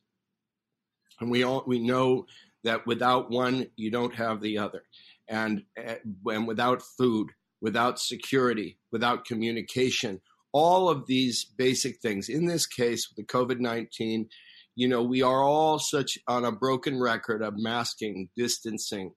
and 1.19 1.31
we 1.31 1.43
all 1.43 1.63
we 1.65 1.79
know 1.79 2.25
that 2.65 2.86
without 2.86 3.31
one, 3.31 3.67
you 3.77 3.89
don't 3.89 4.15
have 4.15 4.41
the 4.41 4.57
other. 4.57 4.84
And, 5.29 5.63
and 5.77 6.45
without 6.48 6.81
food, 6.98 7.29
without 7.62 8.00
security, 8.00 8.77
without 8.91 9.25
communication, 9.25 10.19
all 10.51 10.89
of 10.89 11.05
these 11.07 11.45
basic 11.45 12.00
things. 12.01 12.27
In 12.27 12.45
this 12.45 12.65
case, 12.65 13.07
the 13.15 13.24
COVID 13.24 13.60
19, 13.60 14.27
you 14.75 14.88
know, 14.88 15.03
we 15.03 15.22
are 15.22 15.41
all 15.41 15.79
such 15.79 16.17
on 16.27 16.43
a 16.43 16.51
broken 16.51 17.00
record 17.00 17.41
of 17.41 17.53
masking, 17.55 18.29
distancing, 18.36 19.13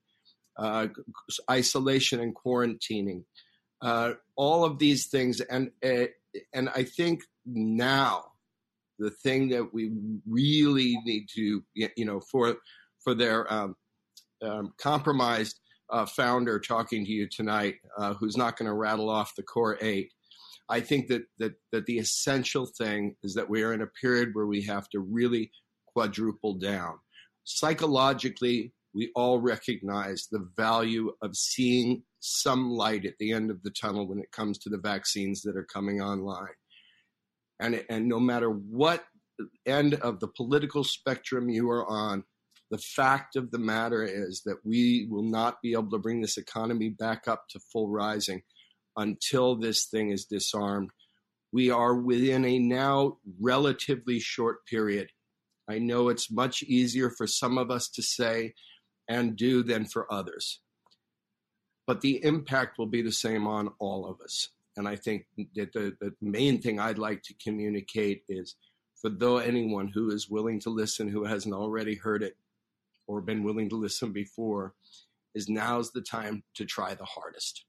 uh, 0.58 0.88
isolation 1.50 2.20
and 2.20 2.34
quarantining, 2.34 3.24
uh, 3.82 4.12
all 4.36 4.64
of 4.64 4.78
these 4.78 5.06
things. 5.06 5.40
And, 5.40 5.70
uh, 5.84 6.06
and 6.52 6.68
I 6.70 6.84
think 6.84 7.22
now 7.48 8.24
the 8.98 9.10
thing 9.10 9.48
that 9.48 9.72
we 9.72 9.92
really 10.28 10.98
need 11.04 11.26
to, 11.34 11.62
you 11.74 12.04
know, 12.04 12.20
for 12.20 12.56
for 13.02 13.14
their 13.14 13.50
um, 13.52 13.76
um, 14.42 14.72
compromised 14.80 15.58
uh, 15.90 16.04
founder 16.04 16.58
talking 16.58 17.04
to 17.04 17.10
you 17.10 17.28
tonight, 17.28 17.76
uh, 17.96 18.14
who's 18.14 18.36
not 18.36 18.56
going 18.56 18.68
to 18.68 18.74
rattle 18.74 19.08
off 19.08 19.34
the 19.36 19.42
core 19.42 19.78
eight. 19.80 20.12
I 20.68 20.80
think 20.80 21.08
that, 21.08 21.22
that 21.38 21.52
that 21.72 21.86
the 21.86 21.98
essential 21.98 22.66
thing 22.66 23.16
is 23.22 23.34
that 23.34 23.48
we 23.48 23.62
are 23.62 23.72
in 23.72 23.82
a 23.82 23.86
period 23.86 24.30
where 24.32 24.46
we 24.46 24.62
have 24.64 24.88
to 24.90 25.00
really 25.00 25.50
quadruple 25.86 26.54
down. 26.54 26.98
Psychologically, 27.44 28.74
we 28.94 29.10
all 29.14 29.40
recognize 29.40 30.28
the 30.30 30.46
value 30.56 31.12
of 31.22 31.36
seeing 31.36 32.02
some 32.20 32.70
light 32.70 33.06
at 33.06 33.14
the 33.18 33.32
end 33.32 33.50
of 33.50 33.62
the 33.62 33.70
tunnel 33.70 34.06
when 34.06 34.18
it 34.18 34.32
comes 34.32 34.58
to 34.58 34.68
the 34.68 34.78
vaccines 34.78 35.42
that 35.42 35.56
are 35.56 35.66
coming 35.72 36.02
online. 36.02 36.48
And, 37.60 37.84
and 37.88 38.08
no 38.08 38.20
matter 38.20 38.48
what 38.50 39.04
end 39.66 39.94
of 39.94 40.20
the 40.20 40.28
political 40.28 40.84
spectrum 40.84 41.48
you 41.48 41.70
are 41.70 41.86
on, 41.86 42.24
the 42.70 42.78
fact 42.78 43.36
of 43.36 43.50
the 43.50 43.58
matter 43.58 44.02
is 44.02 44.42
that 44.44 44.58
we 44.64 45.06
will 45.10 45.22
not 45.22 45.62
be 45.62 45.72
able 45.72 45.90
to 45.90 45.98
bring 45.98 46.20
this 46.20 46.36
economy 46.36 46.90
back 46.90 47.26
up 47.26 47.44
to 47.50 47.60
full 47.72 47.88
rising 47.88 48.42
until 48.96 49.56
this 49.56 49.86
thing 49.86 50.10
is 50.10 50.26
disarmed. 50.26 50.90
We 51.52 51.70
are 51.70 51.94
within 51.94 52.44
a 52.44 52.58
now 52.58 53.18
relatively 53.40 54.20
short 54.20 54.66
period. 54.66 55.08
I 55.68 55.78
know 55.78 56.08
it's 56.08 56.30
much 56.30 56.62
easier 56.62 57.10
for 57.10 57.26
some 57.26 57.56
of 57.56 57.70
us 57.70 57.88
to 57.90 58.02
say 58.02 58.54
and 59.08 59.36
do 59.36 59.62
than 59.62 59.86
for 59.86 60.12
others. 60.12 60.60
But 61.86 62.02
the 62.02 62.22
impact 62.22 62.78
will 62.78 62.86
be 62.86 63.00
the 63.00 63.12
same 63.12 63.46
on 63.46 63.70
all 63.78 64.06
of 64.06 64.20
us. 64.20 64.48
And 64.78 64.86
I 64.86 64.94
think 64.94 65.26
that 65.56 65.72
the, 65.72 65.96
the 66.00 66.14
main 66.22 66.62
thing 66.62 66.78
I'd 66.78 66.98
like 66.98 67.22
to 67.24 67.34
communicate 67.42 68.22
is 68.28 68.54
for 69.00 69.10
though 69.10 69.38
anyone 69.38 69.88
who 69.88 70.10
is 70.10 70.30
willing 70.30 70.60
to 70.60 70.70
listen 70.70 71.08
who 71.08 71.24
hasn't 71.24 71.54
already 71.54 71.96
heard 71.96 72.22
it, 72.22 72.36
or 73.08 73.20
been 73.20 73.42
willing 73.42 73.68
to 73.70 73.76
listen 73.76 74.12
before 74.12 74.74
is 75.34 75.48
now's 75.48 75.90
the 75.90 76.00
time 76.00 76.44
to 76.54 76.64
try 76.64 76.94
the 76.94 77.04
hardest 77.04 77.64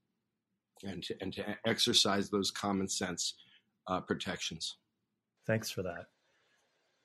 and 0.84 1.01
to, 1.04 1.16
and 1.22 1.34
to 1.34 1.44
exercise 1.66 2.30
those 2.30 2.51
common 2.51 2.88
sense 2.88 3.34
uh, 3.88 4.01
protections. 4.01 4.78
Thanks 5.48 5.72
for 5.72 5.82
that. 5.84 6.06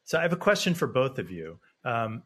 So 0.05 0.19
I 0.19 0.23
have 0.23 0.33
a 0.35 0.37
question 0.37 0.75
for 0.75 0.87
both 0.87 1.19
of 1.19 1.31
you 1.31 1.59
um, 1.85 2.25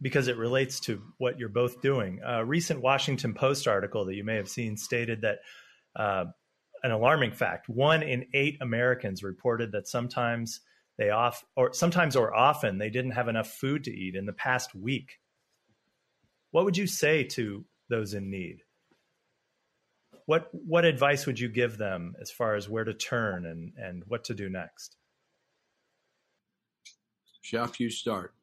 because 0.00 0.28
it 0.28 0.38
relates 0.38 0.80
to 0.80 1.02
what 1.18 1.38
you're 1.38 1.50
both 1.50 1.82
doing. 1.82 2.20
A 2.24 2.44
recent 2.44 2.80
Washington 2.80 3.34
Post 3.34 3.68
article 3.68 4.06
that 4.06 4.14
you 4.14 4.24
may 4.24 4.36
have 4.36 4.48
seen 4.48 4.76
stated 4.76 5.20
that 5.22 5.40
uh, 5.96 6.26
an 6.82 6.90
alarming 6.90 7.32
fact: 7.32 7.68
one 7.68 8.02
in 8.02 8.26
eight 8.34 8.58
Americans 8.60 9.22
reported 9.22 9.72
that 9.72 9.88
sometimes 9.88 10.60
they 10.98 11.10
off 11.10 11.44
or 11.56 11.72
sometimes 11.72 12.14
or 12.14 12.34
often 12.34 12.78
they 12.78 12.90
didn't 12.90 13.12
have 13.12 13.28
enough 13.28 13.48
food 13.48 13.84
to 13.84 13.90
eat 13.90 14.14
in 14.14 14.26
the 14.26 14.32
past 14.32 14.74
week. 14.74 15.18
What 16.50 16.64
would 16.64 16.76
you 16.76 16.86
say 16.86 17.24
to 17.24 17.64
those 17.88 18.14
in 18.14 18.30
need? 18.30 18.62
What 20.26 20.48
what 20.52 20.84
advice 20.84 21.26
would 21.26 21.40
you 21.40 21.48
give 21.48 21.78
them 21.78 22.14
as 22.20 22.30
far 22.30 22.54
as 22.54 22.68
where 22.68 22.84
to 22.84 22.94
turn 22.94 23.46
and 23.46 23.72
and 23.76 24.02
what 24.06 24.24
to 24.24 24.34
do 24.34 24.48
next? 24.48 24.96
Chef, 27.40 27.80
you 27.80 27.90
start. 27.90 28.34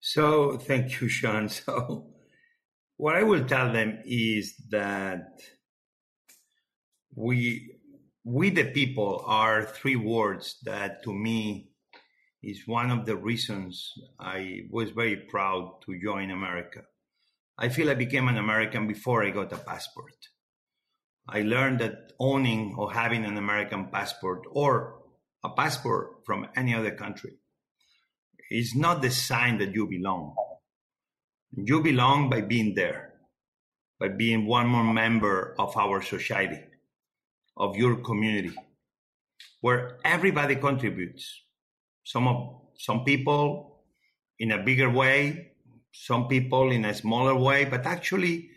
So 0.00 0.58
thank 0.58 1.00
you, 1.00 1.08
Sean. 1.08 1.48
So 1.66 2.06
what 2.96 3.14
I 3.14 3.22
will 3.22 3.44
tell 3.44 3.72
them 3.72 3.98
is 4.04 4.56
that 4.70 5.40
we 7.16 7.72
we 8.24 8.50
the 8.50 8.64
people 8.64 9.24
are 9.26 9.64
three 9.64 9.96
words 9.96 10.58
that 10.64 11.02
to 11.04 11.12
me 11.12 11.70
is 12.42 12.66
one 12.66 12.90
of 12.90 13.06
the 13.06 13.16
reasons 13.16 13.92
I 14.20 14.66
was 14.70 14.90
very 14.90 15.16
proud 15.16 15.80
to 15.86 15.98
join 16.00 16.30
America. 16.30 16.82
I 17.58 17.70
feel 17.70 17.88
I 17.88 17.94
became 17.94 18.28
an 18.28 18.36
American 18.36 18.86
before 18.86 19.24
I 19.24 19.30
got 19.30 19.52
a 19.52 19.56
passport. 19.56 20.28
I 21.26 21.40
learned 21.42 21.80
that 21.80 22.12
owning 22.20 22.74
or 22.76 22.92
having 22.92 23.24
an 23.24 23.38
American 23.38 23.86
passport 23.86 24.42
or 24.50 24.98
a 25.42 25.48
passport 25.50 26.26
from 26.26 26.46
any 26.54 26.74
other 26.74 26.92
country 26.92 27.38
is 28.50 28.74
not 28.74 29.00
the 29.00 29.10
sign 29.10 29.58
that 29.58 29.74
you 29.74 29.88
belong. 29.88 30.34
You 31.52 31.82
belong 31.82 32.28
by 32.28 32.42
being 32.42 32.74
there, 32.74 33.14
by 33.98 34.08
being 34.08 34.46
one 34.46 34.68
more 34.68 34.84
member 34.84 35.54
of 35.58 35.76
our 35.76 36.02
society, 36.02 36.60
of 37.56 37.76
your 37.76 37.96
community, 37.96 38.54
where 39.60 39.98
everybody 40.04 40.56
contributes 40.56 41.42
some 42.04 42.28
of 42.28 42.60
some 42.78 43.04
people 43.04 43.82
in 44.38 44.52
a 44.52 44.62
bigger 44.62 44.90
way, 44.90 45.52
some 45.92 46.28
people 46.28 46.70
in 46.70 46.84
a 46.84 46.94
smaller 46.94 47.34
way, 47.34 47.64
but 47.64 47.86
actually, 47.86 48.50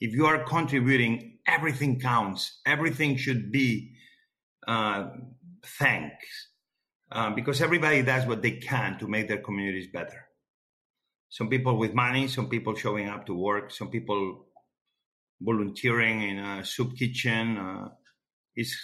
if 0.00 0.12
you 0.12 0.26
are 0.26 0.44
contributing, 0.44 1.38
everything 1.46 2.00
counts. 2.00 2.60
Everything 2.64 3.16
should 3.16 3.50
be 3.50 3.94
uh, 4.66 5.08
thanks 5.78 6.26
uh, 7.10 7.30
because 7.30 7.60
everybody 7.60 8.02
does 8.02 8.26
what 8.26 8.42
they 8.42 8.52
can 8.52 8.98
to 8.98 9.08
make 9.08 9.28
their 9.28 9.38
communities 9.38 9.88
better. 9.92 10.26
Some 11.28 11.48
people 11.48 11.76
with 11.76 11.92
money, 11.92 12.28
some 12.28 12.48
people 12.48 12.74
showing 12.74 13.08
up 13.08 13.26
to 13.26 13.34
work, 13.34 13.70
some 13.70 13.90
people 13.90 14.46
volunteering 15.40 16.22
in 16.22 16.38
a 16.38 16.64
soup 16.64 16.96
kitchen. 16.96 17.58
Uh, 17.58 17.88
it's 18.56 18.74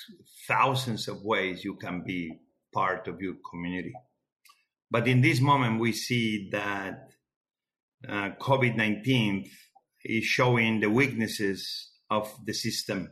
thousands 0.47 1.09
of 1.09 1.25
ways 1.25 1.65
you 1.65 1.77
can 1.77 2.05
be 2.05 2.39
part 2.73 3.09
of 3.09 3.21
your 3.21 3.35
community. 3.51 3.93
But 4.91 5.09
in 5.09 5.23
this 5.23 5.41
moment, 5.41 5.81
we 5.81 5.93
see 5.93 6.51
that 6.53 7.09
uh, 8.07 8.31
COVID 8.41 8.77
19 8.77 9.49
is 10.05 10.25
showing 10.25 10.81
the 10.81 10.91
weaknesses 10.91 11.91
of 12.11 12.31
the 12.45 12.53
system 12.53 13.11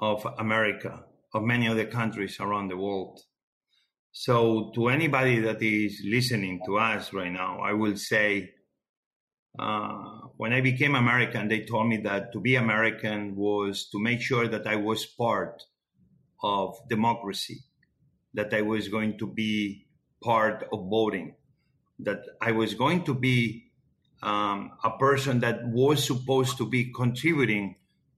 of 0.00 0.26
America, 0.38 1.04
of 1.34 1.42
many 1.42 1.66
other 1.68 1.86
countries 1.86 2.38
around 2.38 2.68
the 2.68 2.76
world. 2.76 3.20
So, 4.12 4.70
to 4.76 4.88
anybody 4.88 5.40
that 5.40 5.60
is 5.60 6.00
listening 6.04 6.60
to 6.66 6.78
us 6.78 7.12
right 7.12 7.32
now, 7.32 7.58
I 7.60 7.72
will 7.72 7.96
say, 7.96 8.50
uh, 9.58 10.23
when 10.36 10.52
I 10.52 10.60
became 10.60 10.94
American, 10.94 11.48
they 11.48 11.60
told 11.60 11.88
me 11.88 11.98
that 11.98 12.32
to 12.32 12.40
be 12.40 12.56
American 12.56 13.36
was 13.36 13.88
to 13.90 14.00
make 14.00 14.20
sure 14.20 14.48
that 14.48 14.66
I 14.66 14.76
was 14.76 15.06
part 15.06 15.62
of 16.42 16.76
democracy, 16.88 17.60
that 18.34 18.52
I 18.52 18.62
was 18.62 18.88
going 18.88 19.18
to 19.18 19.26
be 19.26 19.86
part 20.22 20.66
of 20.72 20.88
voting, 20.88 21.36
that 22.00 22.22
I 22.40 22.52
was 22.52 22.74
going 22.74 23.04
to 23.04 23.14
be 23.14 23.70
um, 24.22 24.72
a 24.82 24.90
person 24.90 25.40
that 25.40 25.66
was 25.68 26.04
supposed 26.04 26.58
to 26.58 26.68
be 26.68 26.92
contributing 26.92 27.76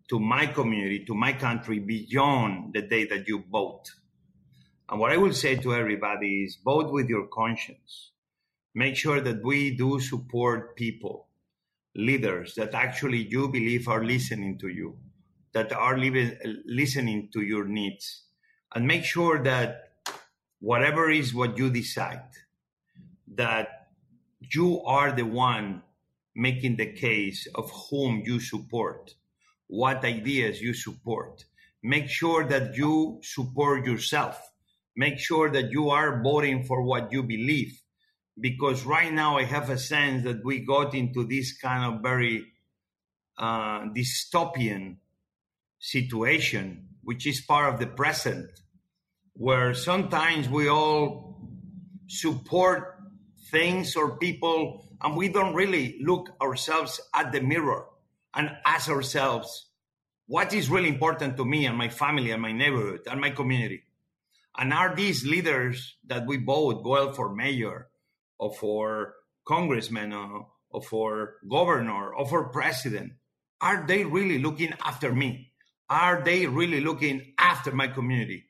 to 0.09 0.21
my 0.21 0.47
community, 0.47 1.05
to 1.05 1.15
my 1.15 1.33
country 1.33 1.81
beyond 1.81 2.73
the 2.73 2.83
day 2.83 3.07
that 3.07 3.27
you 3.27 3.45
vote. 3.51 3.91
And 4.89 5.01
what 5.01 5.13
I 5.13 5.17
will 5.17 5.33
say 5.33 5.57
to 5.57 5.75
everybody 5.75 6.45
is 6.45 6.59
vote 6.65 6.93
with 6.93 7.09
your 7.09 7.27
conscience. 7.27 8.13
Make 8.75 8.95
sure 8.95 9.21
that 9.21 9.45
we 9.45 9.77
do 9.77 9.99
support 10.01 10.77
people, 10.77 11.27
leaders 11.97 12.55
that 12.55 12.75
actually 12.75 13.27
you 13.29 13.49
believe 13.49 13.89
are 13.89 14.05
listening 14.05 14.59
to 14.59 14.69
you, 14.69 14.97
that 15.53 15.73
are 15.73 15.99
li- 15.99 16.37
listening 16.67 17.31
to 17.33 17.41
your 17.41 17.65
needs. 17.65 18.25
And 18.75 18.87
make 18.87 19.05
sure 19.05 19.43
that 19.43 19.93
whatever 20.61 21.11
is 21.11 21.35
what 21.35 21.57
you 21.57 21.71
decide, 21.71 22.29
that 23.35 23.89
you 24.41 24.83
are 24.85 25.13
the 25.13 25.25
one 25.25 25.83
making 26.35 26.77
the 26.77 26.93
case 26.93 27.49
of 27.55 27.71
whom 27.91 28.23
you 28.25 28.39
support, 28.39 29.15
what 29.67 30.05
ideas 30.05 30.61
you 30.61 30.75
support. 30.75 31.45
Make 31.83 32.09
sure 32.09 32.45
that 32.45 32.77
you 32.77 33.21
support 33.23 33.87
yourself. 33.87 34.41
Make 34.97 35.19
sure 35.19 35.51
that 35.51 35.71
you 35.71 35.91
are 35.91 36.23
voting 36.23 36.65
for 36.65 36.83
what 36.83 37.11
you 37.13 37.23
believe. 37.23 37.81
Because 38.39 38.85
right 38.85 39.13
now 39.13 39.39
I 39.39 39.45
have 39.45 39.71
a 39.71 39.79
sense 39.79 40.25
that 40.25 40.45
we 40.45 40.61
got 40.61 40.95
into 40.95 41.25
this 41.25 41.57
kind 41.57 41.95
of 41.95 42.03
very 42.03 42.45
uh, 43.39 43.87
dystopian 43.87 44.97
situation, 45.79 46.89
which 47.03 47.27
is 47.27 47.41
part 47.41 47.73
of 47.73 47.81
the 47.81 47.87
present, 47.87 48.51
where 49.33 49.75
sometimes 49.75 50.49
we 50.49 50.69
all 50.69 51.41
support 52.09 52.97
things 53.51 53.97
or 53.97 54.19
people 54.19 54.87
and 55.03 55.17
we 55.17 55.29
don't 55.29 55.55
really 55.55 55.99
look 56.01 56.31
ourselves 56.41 57.01
at 57.15 57.33
the 57.33 57.41
mirror 57.41 57.87
and 58.35 58.51
ask 58.65 58.89
ourselves 58.89 59.67
what 60.27 60.53
is 60.53 60.69
really 60.69 60.89
important 60.89 61.37
to 61.37 61.45
me 61.45 61.67
and 61.67 61.77
my 61.77 61.89
family 61.89 62.33
and 62.33 62.43
my 62.43 62.53
neighborhood 62.53 63.01
and 63.09 63.21
my 63.21 63.31
community? 63.31 63.85
And 64.59 64.73
are 64.73 64.95
these 64.95 65.25
leaders 65.25 65.97
that 66.07 66.27
we 66.27 66.39
vote 66.39 66.83
well 66.85 67.13
for 67.13 67.35
mayor 67.35 67.89
or 68.39 68.55
for 68.55 69.15
congressman 69.47 70.13
or, 70.13 70.49
or 70.71 70.83
for 70.83 71.35
governor 71.49 72.13
or 72.15 72.27
for 72.27 72.49
president 72.51 73.13
are 73.61 73.87
they 73.87 74.05
really 74.05 74.39
looking 74.39 74.75
after 74.85 75.13
me? 75.15 75.53
Are 75.89 76.23
they 76.23 76.47
really 76.47 76.81
looking 76.81 77.35
after 77.39 77.73
my 77.73 77.89
community? 77.89 78.45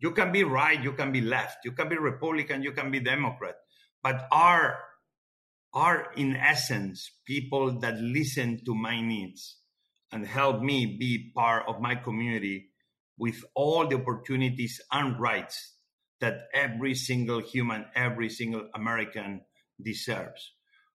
You 0.00 0.12
can 0.12 0.32
be 0.32 0.44
right 0.44 0.82
you 0.82 0.92
can 0.92 1.12
be 1.12 1.20
left 1.20 1.64
you 1.64 1.72
can 1.72 1.88
be 1.90 1.98
republican 1.98 2.62
you 2.62 2.72
can 2.72 2.90
be 2.90 2.98
democrat 2.98 3.56
but 4.02 4.26
are 4.32 4.78
are 5.74 6.12
in 6.16 6.34
essence 6.34 7.10
people 7.26 7.78
that 7.80 8.00
listen 8.00 8.64
to 8.64 8.74
my 8.74 9.02
needs 9.02 9.58
and 10.10 10.26
help 10.26 10.62
me 10.62 10.96
be 10.98 11.30
part 11.34 11.64
of 11.68 11.80
my 11.80 11.94
community 11.94 12.70
with 13.18 13.44
all 13.54 13.86
the 13.86 13.96
opportunities 13.96 14.80
and 14.90 15.20
rights 15.20 15.74
that 16.22 16.48
every 16.54 16.94
single 16.94 17.40
human, 17.40 17.84
every 17.94 18.30
single 18.30 18.68
American 18.74 19.42
deserves. 19.80 20.52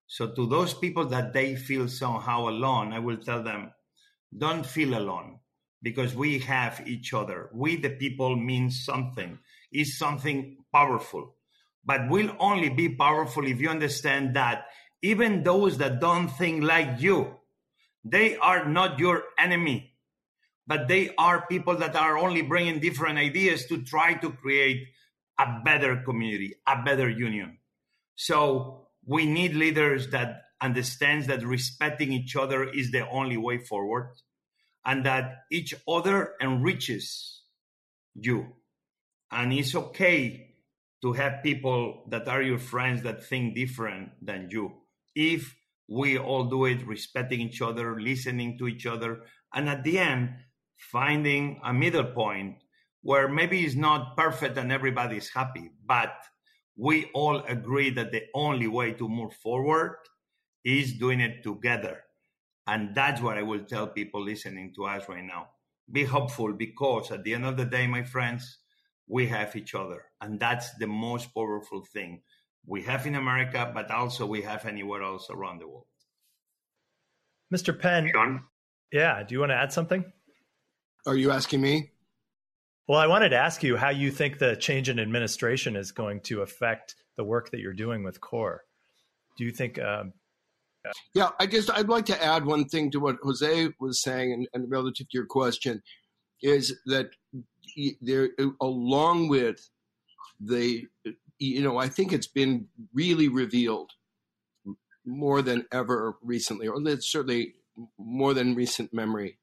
So 0.08 0.34
to 0.34 0.46
those 0.46 0.74
people 0.74 1.06
that 1.06 1.32
they 1.32 1.54
feel 1.54 1.86
somehow 1.86 2.48
alone, 2.48 2.92
I 2.92 2.98
will 2.98 3.18
tell 3.18 3.44
them, 3.44 3.72
don't 4.36 4.66
feel 4.66 4.98
alone 4.98 5.38
because 5.80 6.16
we 6.16 6.40
have 6.40 6.82
each 6.86 7.14
other. 7.14 7.50
We, 7.54 7.76
the 7.76 7.90
people, 7.90 8.34
mean 8.34 8.70
something. 8.70 9.38
Is 9.70 9.98
something 9.98 10.56
powerful 10.74 11.36
but 11.88 12.10
will 12.10 12.30
only 12.38 12.68
be 12.68 12.90
powerful 12.90 13.46
if 13.46 13.62
you 13.62 13.70
understand 13.70 14.36
that 14.36 14.66
even 15.00 15.42
those 15.42 15.78
that 15.78 16.00
don't 16.00 16.28
think 16.28 16.62
like 16.62 17.00
you, 17.00 17.34
they 18.04 18.36
are 18.36 18.68
not 18.68 18.98
your 18.98 19.22
enemy, 19.38 19.94
but 20.66 20.86
they 20.86 21.14
are 21.16 21.46
people 21.46 21.76
that 21.76 21.96
are 21.96 22.18
only 22.18 22.42
bringing 22.42 22.78
different 22.78 23.16
ideas 23.16 23.64
to 23.66 23.82
try 23.82 24.12
to 24.12 24.30
create 24.30 24.86
a 25.38 25.60
better 25.64 26.02
community, 26.04 26.54
a 26.66 26.82
better 26.82 27.08
union. 27.08 27.58
So 28.16 28.88
we 29.06 29.26
need 29.26 29.54
leaders 29.54 30.08
that 30.10 30.42
understands 30.60 31.28
that 31.28 31.46
respecting 31.46 32.12
each 32.12 32.34
other 32.36 32.64
is 32.64 32.90
the 32.90 33.08
only 33.08 33.36
way 33.36 33.58
forward 33.58 34.10
and 34.84 35.06
that 35.06 35.44
each 35.52 35.74
other 35.86 36.34
enriches 36.40 37.42
you. 38.14 38.46
And 39.30 39.52
it's 39.52 39.74
okay 39.74 40.54
to 41.02 41.12
have 41.12 41.42
people 41.42 42.04
that 42.08 42.26
are 42.26 42.42
your 42.42 42.58
friends 42.58 43.02
that 43.02 43.24
think 43.24 43.54
different 43.54 44.10
than 44.20 44.48
you. 44.50 44.72
If 45.14 45.54
we 45.88 46.18
all 46.18 46.44
do 46.44 46.64
it 46.64 46.86
respecting 46.86 47.40
each 47.40 47.62
other, 47.62 48.00
listening 48.00 48.58
to 48.58 48.66
each 48.66 48.86
other, 48.86 49.22
and 49.54 49.68
at 49.68 49.84
the 49.84 49.98
end, 49.98 50.34
finding 50.76 51.60
a 51.64 51.72
middle 51.72 52.04
point 52.04 52.56
where 53.02 53.28
maybe 53.28 53.64
it's 53.64 53.74
not 53.74 54.16
perfect 54.16 54.58
and 54.58 54.72
everybody's 54.72 55.28
happy, 55.28 55.70
but 55.86 56.12
we 56.76 57.06
all 57.14 57.42
agree 57.48 57.90
that 57.90 58.12
the 58.12 58.22
only 58.34 58.68
way 58.68 58.92
to 58.92 59.08
move 59.08 59.32
forward 59.34 59.96
is 60.64 60.94
doing 60.94 61.20
it 61.20 61.42
together. 61.42 62.04
And 62.66 62.94
that's 62.94 63.20
what 63.20 63.38
I 63.38 63.42
will 63.42 63.64
tell 63.64 63.86
people 63.86 64.22
listening 64.22 64.72
to 64.74 64.84
us 64.84 65.08
right 65.08 65.24
now. 65.24 65.48
Be 65.90 66.04
hopeful 66.04 66.52
because 66.52 67.10
at 67.10 67.24
the 67.24 67.34
end 67.34 67.46
of 67.46 67.56
the 67.56 67.64
day, 67.64 67.86
my 67.86 68.02
friends, 68.02 68.58
we 69.08 69.26
have 69.28 69.56
each 69.56 69.74
other. 69.74 70.04
And 70.20 70.38
that's 70.38 70.74
the 70.74 70.86
most 70.86 71.32
powerful 71.34 71.82
thing 71.92 72.20
we 72.66 72.82
have 72.82 73.06
in 73.06 73.14
America, 73.14 73.70
but 73.74 73.90
also 73.90 74.26
we 74.26 74.42
have 74.42 74.66
anywhere 74.66 75.02
else 75.02 75.28
around 75.30 75.60
the 75.60 75.66
world. 75.66 75.86
Mr. 77.52 77.78
Penn. 77.78 78.10
Sean? 78.12 78.44
Yeah. 78.92 79.22
Do 79.22 79.34
you 79.34 79.40
want 79.40 79.50
to 79.50 79.56
add 79.56 79.72
something? 79.72 80.04
Are 81.06 81.16
you 81.16 81.30
asking 81.30 81.62
me? 81.62 81.90
Well, 82.88 82.98
I 82.98 83.06
wanted 83.06 83.28
to 83.30 83.36
ask 83.36 83.62
you 83.62 83.76
how 83.76 83.90
you 83.90 84.10
think 84.10 84.38
the 84.38 84.56
change 84.56 84.88
in 84.88 84.98
administration 84.98 85.76
is 85.76 85.92
going 85.92 86.22
to 86.22 86.40
affect 86.40 86.94
the 87.18 87.24
work 87.24 87.50
that 87.50 87.60
you're 87.60 87.74
doing 87.74 88.02
with 88.02 88.18
CORE. 88.22 88.64
Do 89.36 89.44
you 89.44 89.50
think? 89.50 89.78
Um, 89.78 90.14
yeah, 91.14 91.28
I 91.38 91.44
just 91.46 91.70
I'd 91.70 91.90
like 91.90 92.06
to 92.06 92.24
add 92.24 92.46
one 92.46 92.64
thing 92.64 92.90
to 92.92 92.98
what 92.98 93.16
Jose 93.22 93.68
was 93.78 94.00
saying, 94.00 94.32
and, 94.32 94.48
and 94.54 94.70
relative 94.70 95.06
to 95.10 95.18
your 95.18 95.26
question, 95.26 95.82
is 96.42 96.78
that 96.86 97.10
there, 98.00 98.30
along 98.62 99.28
with 99.28 99.68
the, 100.40 100.86
you 101.38 101.62
know, 101.62 101.76
I 101.76 101.88
think 101.88 102.14
it's 102.14 102.26
been 102.26 102.68
really 102.94 103.28
revealed 103.28 103.90
more 105.04 105.42
than 105.42 105.66
ever 105.72 106.16
recently, 106.22 106.68
or 106.68 106.80
certainly 107.00 107.54
more 107.98 108.32
than 108.32 108.54
recent 108.54 108.94
memory. 108.94 109.37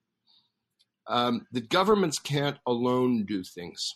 Um, 1.07 1.47
the 1.51 1.61
governments 1.61 2.19
can't 2.19 2.57
alone 2.65 3.25
do 3.25 3.43
things, 3.43 3.95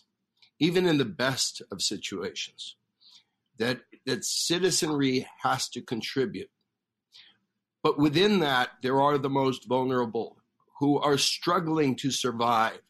even 0.58 0.86
in 0.86 0.98
the 0.98 1.04
best 1.04 1.62
of 1.70 1.82
situations. 1.82 2.76
That 3.58 3.80
that 4.06 4.24
citizenry 4.24 5.26
has 5.42 5.68
to 5.70 5.82
contribute, 5.82 6.50
but 7.82 7.98
within 7.98 8.38
that, 8.40 8.70
there 8.82 9.00
are 9.00 9.18
the 9.18 9.28
most 9.28 9.68
vulnerable 9.68 10.38
who 10.78 10.98
are 10.98 11.18
struggling 11.18 11.94
to 11.96 12.10
survive 12.10 12.80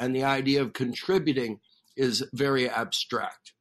and 0.00 0.16
the 0.16 0.24
idea 0.24 0.62
of 0.62 0.72
contributing 0.72 1.60
is 1.96 2.24
very 2.32 2.68
abstract. 2.68 3.52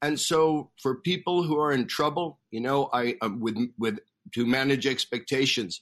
And 0.00 0.18
so, 0.18 0.70
for 0.80 0.94
people 0.94 1.42
who 1.42 1.58
are 1.58 1.72
in 1.72 1.88
trouble, 1.88 2.38
you 2.52 2.60
know, 2.60 2.88
I 2.92 3.16
um, 3.20 3.40
with 3.40 3.58
with 3.76 3.98
to 4.32 4.46
manage 4.46 4.86
expectations, 4.86 5.80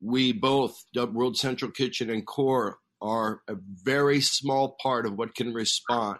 we 0.00 0.32
both 0.32 0.84
World 0.94 1.36
Central 1.36 1.70
Kitchen 1.70 2.10
and 2.10 2.26
Core 2.26 2.78
are 3.02 3.40
a 3.48 3.54
very 3.82 4.20
small 4.20 4.76
part 4.82 5.06
of 5.06 5.14
what 5.14 5.34
can 5.34 5.52
respond. 5.52 6.18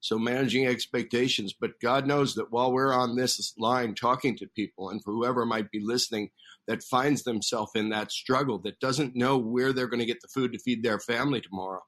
So 0.00 0.18
managing 0.18 0.66
expectations, 0.66 1.54
but 1.58 1.78
God 1.80 2.08
knows 2.08 2.34
that 2.34 2.50
while 2.50 2.72
we're 2.72 2.92
on 2.92 3.14
this 3.14 3.54
line 3.56 3.94
talking 3.94 4.36
to 4.38 4.48
people, 4.48 4.90
and 4.90 5.02
for 5.02 5.12
whoever 5.12 5.46
might 5.46 5.70
be 5.70 5.80
listening 5.80 6.30
that 6.66 6.82
finds 6.82 7.22
themselves 7.22 7.70
in 7.76 7.90
that 7.90 8.10
struggle, 8.10 8.58
that 8.62 8.80
doesn't 8.80 9.14
know 9.14 9.38
where 9.38 9.72
they're 9.72 9.86
going 9.86 10.00
to 10.00 10.06
get 10.06 10.20
the 10.20 10.28
food 10.34 10.52
to 10.52 10.58
feed 10.58 10.82
their 10.82 10.98
family 10.98 11.40
tomorrow, 11.40 11.82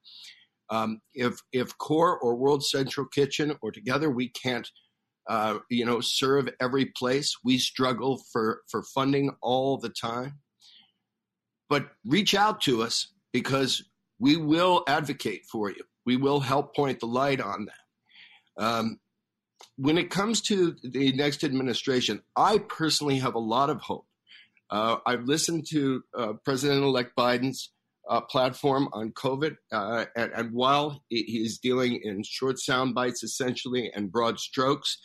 um, 0.71 1.01
if 1.13 1.41
if 1.53 1.77
Core 1.79 2.19
or 2.19 2.37
World 2.37 2.65
Central 2.65 3.07
Kitchen 3.07 3.57
or 3.63 3.71
together 3.71 4.11
we 4.11 4.29
can't, 4.29 4.69
uh, 5.29 5.59
you 5.71 5.85
know, 5.85 6.01
serve 6.01 6.49
every 6.61 6.87
place, 6.87 7.37
we 7.45 7.59
struggle 7.59 8.23
for 8.33 8.61
for 8.71 8.83
funding 8.95 9.33
all 9.43 9.77
the 9.77 9.91
time. 9.91 10.41
But 11.69 11.89
reach 12.05 12.35
out 12.35 12.61
to 12.63 12.83
us 12.83 13.09
because 13.33 13.83
we 14.19 14.37
will 14.37 14.85
advocate 14.87 15.45
for 15.51 15.71
you. 15.71 15.83
We 16.07 16.17
will 16.17 16.41
help 16.41 16.75
point 16.75 17.01
the 17.01 17.07
light 17.07 17.41
on 17.41 17.67
that. 17.67 18.63
Um, 18.65 19.01
when 19.77 19.99
it 19.99 20.11
comes 20.11 20.41
to 20.43 20.77
the 20.83 21.13
next 21.13 21.43
administration, 21.43 22.23
I 22.37 22.59
personally 22.59 23.19
have 23.19 23.35
a 23.35 23.41
lot 23.41 23.71
of 23.71 23.81
hope. 23.81 24.07
Uh, 24.71 24.97
I've 25.05 25.25
listened 25.25 25.67
to 25.71 26.03
uh, 26.17 26.33
President 26.45 26.83
elect 26.83 27.13
Biden's 27.17 27.71
uh, 28.09 28.21
platform 28.21 28.89
on 28.93 29.13
COVID, 29.13 29.57
uh, 29.73 30.05
and, 30.15 30.33
and, 30.33 30.53
while 30.53 31.03
he 31.09 31.43
is 31.43 31.59
dealing 31.59 32.01
in 32.03 32.23
short 32.23 32.59
sound 32.59 32.95
bites 32.95 33.23
essentially 33.23 33.91
and 33.95 34.13
broad 34.13 34.39
strokes, 34.39 34.99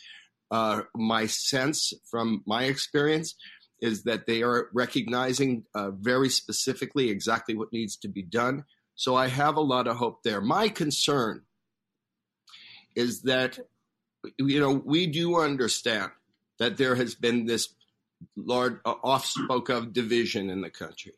uh, 0.50 0.82
my 0.94 1.26
sense 1.26 1.94
from 2.10 2.42
my 2.46 2.64
experience 2.64 3.34
is 3.80 4.04
that 4.04 4.26
they 4.26 4.42
are 4.42 4.68
recognizing 4.72 5.64
uh, 5.74 5.90
very 5.90 6.28
specifically 6.28 7.10
exactly 7.10 7.54
what 7.54 7.72
needs 7.72 7.96
to 7.96 8.08
be 8.08 8.22
done. 8.22 8.64
So 8.94 9.16
I 9.16 9.28
have 9.28 9.56
a 9.56 9.62
lot 9.62 9.86
of 9.86 9.96
hope 9.96 10.22
there. 10.22 10.40
My 10.40 10.68
concern 10.68 11.42
is 12.94 13.22
that, 13.22 13.58
you 14.38 14.60
know, 14.60 14.72
we 14.72 15.06
do 15.06 15.40
understand 15.40 16.10
that 16.58 16.76
there 16.76 16.94
has 16.94 17.14
been 17.14 17.46
this 17.46 17.68
large 18.36 18.76
uh, 18.84 18.94
off-spoke 19.02 19.70
of 19.70 19.94
division 19.94 20.50
in 20.50 20.60
the 20.60 20.70
country. 20.70 21.12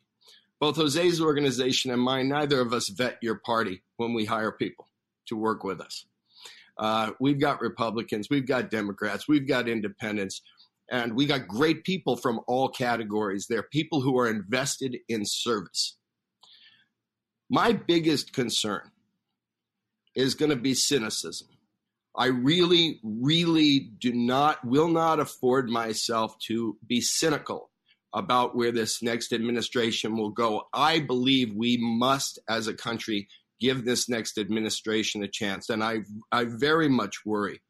Both 0.59 0.77
Jose's 0.77 1.19
organization 1.19 1.91
and 1.91 2.01
mine, 2.01 2.29
neither 2.29 2.61
of 2.61 2.71
us 2.71 2.87
vet 2.87 3.17
your 3.21 3.35
party 3.35 3.81
when 3.97 4.13
we 4.13 4.23
hire 4.23 4.53
people 4.53 4.87
to 5.25 5.35
work 5.35 5.65
with 5.65 5.81
us. 5.81 6.05
Uh, 6.77 7.11
we've 7.19 7.39
got 7.39 7.59
Republicans, 7.59 8.29
we've 8.29 8.47
got 8.47 8.71
Democrats, 8.71 9.27
we've 9.27 9.47
got 9.47 9.67
independents, 9.67 10.41
and 10.93 11.15
we 11.15 11.25
got 11.25 11.47
great 11.47 11.83
people 11.83 12.15
from 12.15 12.39
all 12.47 12.69
categories. 12.69 13.47
They're 13.49 13.63
people 13.63 14.01
who 14.01 14.19
are 14.19 14.29
invested 14.29 14.95
in 15.09 15.25
service. 15.25 15.97
My 17.49 17.73
biggest 17.73 18.31
concern 18.31 18.91
is 20.15 20.35
going 20.35 20.51
to 20.51 20.55
be 20.55 20.75
cynicism. 20.75 21.47
I 22.15 22.27
really, 22.27 22.99
really 23.03 23.79
do 23.79 24.13
not, 24.13 24.63
will 24.63 24.87
not 24.87 25.19
afford 25.19 25.67
myself 25.67 26.37
to 26.47 26.77
be 26.85 27.01
cynical 27.01 27.71
about 28.13 28.55
where 28.55 28.71
this 28.71 29.01
next 29.01 29.33
administration 29.33 30.15
will 30.15 30.29
go. 30.29 30.67
I 30.75 30.99
believe 30.99 31.55
we 31.55 31.77
must, 31.81 32.37
as 32.47 32.67
a 32.67 32.73
country, 32.75 33.27
give 33.59 33.83
this 33.83 34.07
next 34.07 34.37
administration 34.37 35.23
a 35.23 35.27
chance. 35.27 35.71
And 35.71 35.83
I, 35.83 36.01
I 36.31 36.45
very 36.45 36.87
much 36.87 37.25
worry 37.25 37.63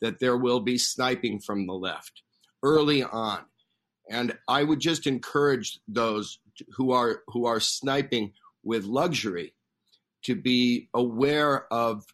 that 0.00 0.18
there 0.18 0.38
will 0.38 0.60
be 0.60 0.78
sniping 0.78 1.40
from 1.40 1.66
the 1.66 1.74
left 1.74 2.22
early 2.62 3.02
on. 3.02 3.40
And 4.10 4.36
I 4.48 4.64
would 4.64 4.80
just 4.80 5.06
encourage 5.06 5.78
those 5.86 6.40
who 6.76 6.92
are 6.92 7.22
who 7.28 7.46
are 7.46 7.60
sniping 7.60 8.32
with 8.62 8.84
luxury 8.84 9.54
to 10.24 10.34
be 10.34 10.88
aware 10.94 11.72
of 11.72 12.04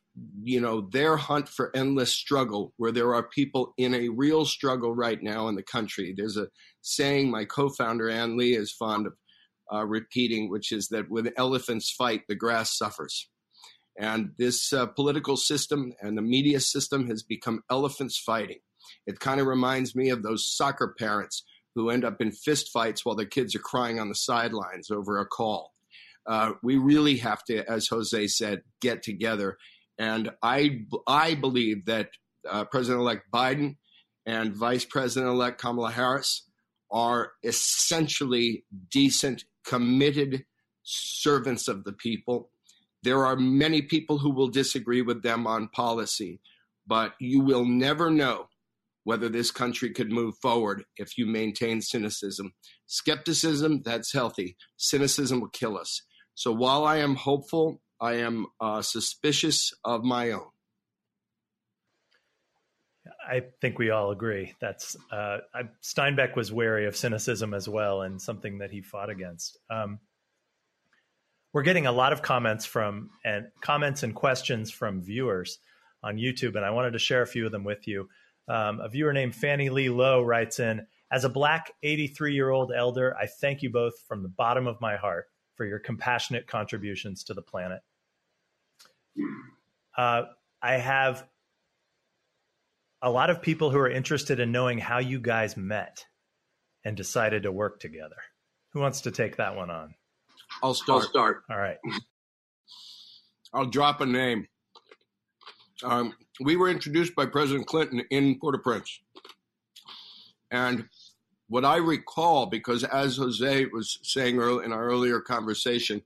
you 0.43 0.61
know 0.61 0.83
their 0.93 1.17
hunt 1.17 1.49
for 1.49 1.75
endless 1.75 2.13
struggle 2.13 2.73
where 2.77 2.93
there 2.93 3.15
are 3.15 3.29
people 3.29 3.75
in 3.77 3.95
a 3.95 4.09
real 4.09 4.45
struggle 4.45 4.95
right 4.95 5.23
now 5.23 5.49
in 5.49 5.55
the 5.55 5.63
country. 5.63 6.15
There's 6.17 6.37
a 6.37 6.49
saying 6.83 7.31
my 7.31 7.45
co-founder 7.45 8.09
Ann 8.09 8.37
Lee 8.37 8.55
is 8.55 8.73
fond 8.73 9.07
of 9.07 9.15
uh, 9.73 9.85
repeating 9.85 10.49
which 10.51 10.71
is 10.73 10.89
that 10.89 11.11
when 11.11 11.33
elephants 11.37 11.91
fight 11.91 12.23
the 12.29 12.35
grass 12.35 12.77
suffers. 12.77 13.29
And 13.99 14.33
this 14.37 14.75
uh, 14.75 14.87
political 14.87 15.39
system 15.39 15.95
and 16.03 16.19
the 16.19 16.23
media 16.23 16.61
system 16.61 17.07
has 17.09 17.23
become 17.23 17.63
elephants 17.71 18.19
fighting 18.19 18.59
it 19.07 19.21
kind 19.21 19.41
of 19.41 19.47
reminds 19.47 19.95
me 19.95 20.11
of 20.11 20.23
those 20.23 20.47
soccer 20.47 20.95
parents 20.99 21.45
who 21.75 21.91
end 21.91 22.05
up 22.05 22.21
in 22.21 22.31
fistfights 22.31 23.01
while 23.05 23.15
their 23.15 23.27
kids 23.27 23.55
are 23.55 23.61
crying 23.61 24.01
on 24.01 24.09
the 24.09 24.15
sidelines 24.15 24.91
over 24.91 25.19
a 25.19 25.27
call. 25.27 25.75
Uh, 26.27 26.53
we 26.63 26.77
really 26.77 27.19
have 27.19 27.45
to, 27.45 27.69
as 27.71 27.89
Jose 27.89 28.27
said, 28.29 28.63
get 28.81 29.03
together. 29.03 29.59
And 29.99 30.31
I, 30.43 30.81
I 31.07 31.35
believe 31.35 31.87
that 31.87 32.11
uh, 32.49 32.65
President-elect 32.65 33.31
Biden 33.33 33.77
and 34.25 34.55
Vice 34.55 34.85
President-elect 34.85 35.61
Kamala 35.61 35.91
Harris 35.91 36.49
are 36.91 37.33
essentially 37.43 38.65
decent, 38.91 39.45
committed 39.65 40.45
servants 40.83 41.69
of 41.69 41.85
the 41.85 41.93
people. 41.93 42.51
There 43.03 43.25
are 43.25 43.37
many 43.37 43.83
people 43.83 44.19
who 44.19 44.31
will 44.31 44.49
disagree 44.49 45.03
with 45.03 45.23
them 45.23 45.47
on 45.47 45.69
policy, 45.69 46.41
but 46.87 47.15
you 47.21 47.41
will 47.41 47.65
never 47.65 48.11
know 48.11 48.49
whether 49.07 49.29
this 49.29 49.53
country 49.53 49.91
could 49.91 50.11
move 50.11 50.35
forward 50.43 50.83
if 50.97 51.17
you 51.17 51.27
maintain 51.27 51.81
cynicism. 51.81 52.53
Skepticism, 52.87 53.83
that's 53.85 54.13
healthy. 54.13 54.57
Cynicism 54.79 55.41
will 55.41 55.49
kill 55.51 55.79
us. 55.79 56.03
So 56.35 56.51
while 56.51 56.85
I 56.85 56.97
am 56.97 57.15
hopeful, 57.15 57.81
I 58.01 58.15
am 58.15 58.47
uh, 58.61 58.83
suspicious 58.83 59.73
of 59.85 60.03
my 60.03 60.33
own. 60.33 60.49
I 63.25 63.43
think 63.61 63.79
we 63.79 63.91
all 63.91 64.11
agree. 64.11 64.57
That's 64.61 64.97
uh, 65.13 65.39
I, 65.55 65.63
Steinbeck 65.85 66.35
was 66.35 66.51
wary 66.51 66.87
of 66.87 66.97
cynicism 66.97 67.55
as 67.55 67.69
well, 67.69 68.03
and 68.03 68.21
something 68.21 68.59
that 68.59 68.73
he 68.73 68.83
fought 68.83 69.09
against. 69.09 69.57
Um, 69.71 70.01
we're 71.53 71.63
getting 71.63 71.87
a 71.87 71.93
lot 71.93 72.13
of 72.13 72.23
comments 72.23 72.67
from 72.67 73.11
and 73.25 73.47
comments 73.61 74.03
and 74.03 74.17
questions 74.17 74.73
from 74.73 75.01
viewers 75.01 75.61
on 76.03 76.17
YouTube, 76.17 76.57
and 76.57 76.65
I 76.65 76.71
wanted 76.71 76.95
to 76.95 76.99
share 76.99 77.23
a 77.23 77.27
few 77.27 77.47
of 77.47 77.53
them 77.53 77.63
with 77.63 77.87
you. 77.87 78.09
Um, 78.49 78.81
a 78.81 78.89
viewer 78.89 79.13
named 79.13 79.35
Fannie 79.35 79.71
Lee 79.71 79.89
Lowe 79.89 80.23
writes 80.23 80.61
in 80.61 80.87
As 81.11 81.25
a 81.25 81.29
black 81.29 81.73
83 81.83 82.35
year 82.35 82.51
old 82.51 82.73
elder, 82.75 83.17
I 83.17 83.27
thank 83.27 83.63
you 83.63 83.71
both 83.71 83.95
from 84.07 84.23
the 84.23 84.29
bottom 84.29 84.67
of 84.67 84.81
my 84.81 84.97
heart 84.97 85.27
for 85.57 85.65
your 85.65 85.79
compassionate 85.79 86.47
contributions 86.47 87.25
to 87.25 87.35
the 87.35 87.43
planet. 87.43 87.81
Uh, 89.97 90.23
I 90.63 90.75
have 90.75 91.27
a 93.03 93.11
lot 93.11 93.31
of 93.31 93.43
people 93.43 93.71
who 93.71 93.79
are 93.79 93.91
interested 93.91 94.41
in 94.41 94.53
knowing 94.53 94.79
how 94.79 94.99
you 94.99 95.21
guys 95.21 95.57
met 95.57 96.05
and 96.85 96.97
decided 96.97 97.45
to 97.45 97.53
work 97.53 97.81
together. 97.81 98.17
Who 98.73 98.81
wants 98.81 99.03
to 99.03 99.11
take 99.11 99.37
that 99.37 99.57
one 99.57 99.71
on? 99.71 99.95
I'll 100.63 100.75
start. 100.75 101.03
I'll 101.03 101.09
start. 101.09 101.43
All 101.51 101.59
right. 101.59 101.79
I'll 103.53 103.67
drop 103.67 104.01
a 104.01 104.07
name. 104.07 104.47
Um, 105.83 106.15
we 106.41 106.57
were 106.57 106.69
introduced 106.69 107.15
by 107.15 107.27
President 107.27 107.67
Clinton 107.67 108.03
in 108.11 108.39
Port 108.39 108.55
au 108.55 108.59
Prince. 108.59 109.01
And 110.51 110.89
what 111.49 111.65
I 111.65 111.77
recall, 111.77 112.47
because 112.47 112.83
as 112.85 113.17
Jose 113.17 113.67
was 113.67 113.99
saying 114.03 114.37
in 114.37 114.73
our 114.73 114.85
earlier 114.85 115.21
conversation, 115.21 116.03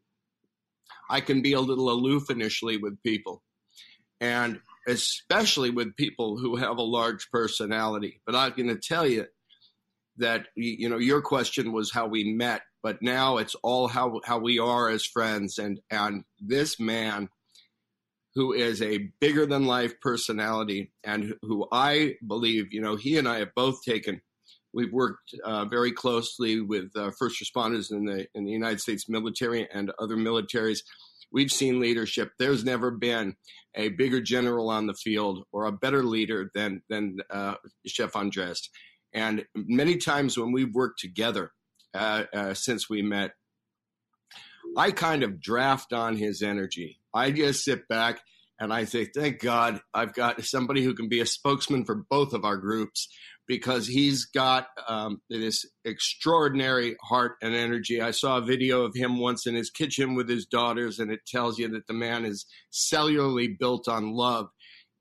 I 1.09 1.21
can 1.21 1.43
be 1.43 1.53
a 1.53 1.61
little 1.61 1.91
aloof 1.91 2.31
initially 2.31 2.77
with 2.77 3.03
people, 3.03 3.43
and 4.21 4.61
especially 4.87 5.71
with 5.71 5.97
people 5.97 6.39
who 6.39 6.57
have 6.57 6.79
a 6.79 6.83
large 6.83 7.31
personality. 7.31 8.21
But 8.27 8.35
I'm 8.35 8.53
going 8.53 8.69
to 8.69 8.77
tell 8.77 9.07
you 9.07 9.27
that 10.19 10.47
you 10.55 10.89
know 10.89 10.99
your 10.99 11.23
question 11.23 11.73
was 11.73 11.91
how 11.91 12.07
we 12.07 12.33
met, 12.33 12.63
but 12.83 13.03
now 13.03 13.39
it's 13.39 13.57
all 13.63 13.89
how 13.89 14.21
how 14.25 14.39
we 14.39 14.59
are 14.59 14.89
as 14.89 15.05
friends. 15.05 15.59
And 15.59 15.81
and 15.91 16.25
this 16.41 16.79
man 16.79 17.29
who 18.35 18.53
is 18.53 18.81
a 18.81 19.11
bigger 19.21 19.47
than 19.47 19.67
life 19.67 20.01
personality 20.01 20.93
and 21.05 21.35
who 21.43 21.67
I 21.73 22.15
believe, 22.27 22.73
you 22.73 22.81
know, 22.81 22.97
he 22.97 23.19
and 23.19 23.29
I 23.29 23.39
have 23.39 23.55
both 23.55 23.83
taken. 23.83 24.21
We've 24.73 24.93
worked 24.93 25.35
uh, 25.45 25.65
very 25.65 25.91
closely 25.91 26.61
with 26.61 26.91
uh, 26.97 27.11
first 27.19 27.43
responders 27.43 27.91
in 27.91 28.05
the 28.05 28.27
in 28.35 28.45
the 28.45 28.53
United 28.53 28.81
States 28.81 29.09
military 29.09 29.69
and 29.73 29.91
other 29.99 30.17
militaries. 30.17 30.81
We've 31.33 31.51
seen 31.51 31.81
leadership. 31.81 32.33
There's 32.39 32.65
never 32.65 32.91
been 32.91 33.37
a 33.75 33.89
bigger 33.91 34.21
general 34.21 34.69
on 34.71 34.87
the 34.87 34.95
field 34.95 35.45
or 35.53 35.65
a 35.65 35.73
better 35.73 36.05
leader 36.05 36.51
than 36.55 36.83
than 36.89 37.19
uh, 37.31 37.55
Chef 37.87 38.15
Andres. 38.15 38.71
And 39.13 39.45
many 39.55 39.97
times 39.97 40.39
when 40.39 40.53
we've 40.53 40.73
worked 40.73 41.01
together 41.01 41.51
uh, 41.95 42.25
uh, 42.33 42.55
since 42.55 42.89
we 42.89 43.03
met, 43.03 43.33
I 44.77 44.91
kind 44.91 45.23
of 45.23 45.41
draft 45.41 45.93
on 45.93 46.17
his 46.17 46.43
energy. 46.43 47.01
I 47.15 47.31
just 47.31 47.65
sit 47.65 47.89
back 47.89 48.21
and 48.59 48.73
I 48.73 48.85
say, 48.85 49.07
thank 49.07 49.41
God 49.41 49.81
I've 49.95 50.13
got 50.13 50.43
somebody 50.45 50.83
who 50.83 50.95
can 50.95 51.09
be 51.09 51.21
a 51.21 51.27
spokesman 51.27 51.85
for 51.85 52.05
both 52.09 52.35
of 52.35 52.45
our 52.45 52.59
groups 52.59 53.09
because 53.49 53.89
he's 53.89 54.27
got 54.27 54.69
um, 54.87 55.21
this 55.29 55.67
extraordinary 55.85 56.95
heart 57.03 57.33
and 57.43 57.55
energy. 57.55 58.01
I 58.01 58.13
saw 58.13 58.37
a 58.37 58.43
video 58.43 58.83
of 58.83 58.95
him 58.95 59.19
once 59.19 59.47
in 59.47 59.57
his 59.57 59.71
kitchen 59.71 60.15
with 60.15 60.29
his 60.29 60.47
daughters, 60.47 61.01
and 61.01 61.11
it 61.11 61.27
tells 61.27 61.59
you 61.59 61.69
that 61.71 61.89
the 61.89 61.93
man 61.95 62.25
is 62.25 62.47
cellularly 62.73 63.59
built 63.59 63.89
on 63.89 64.13
love. 64.13 64.51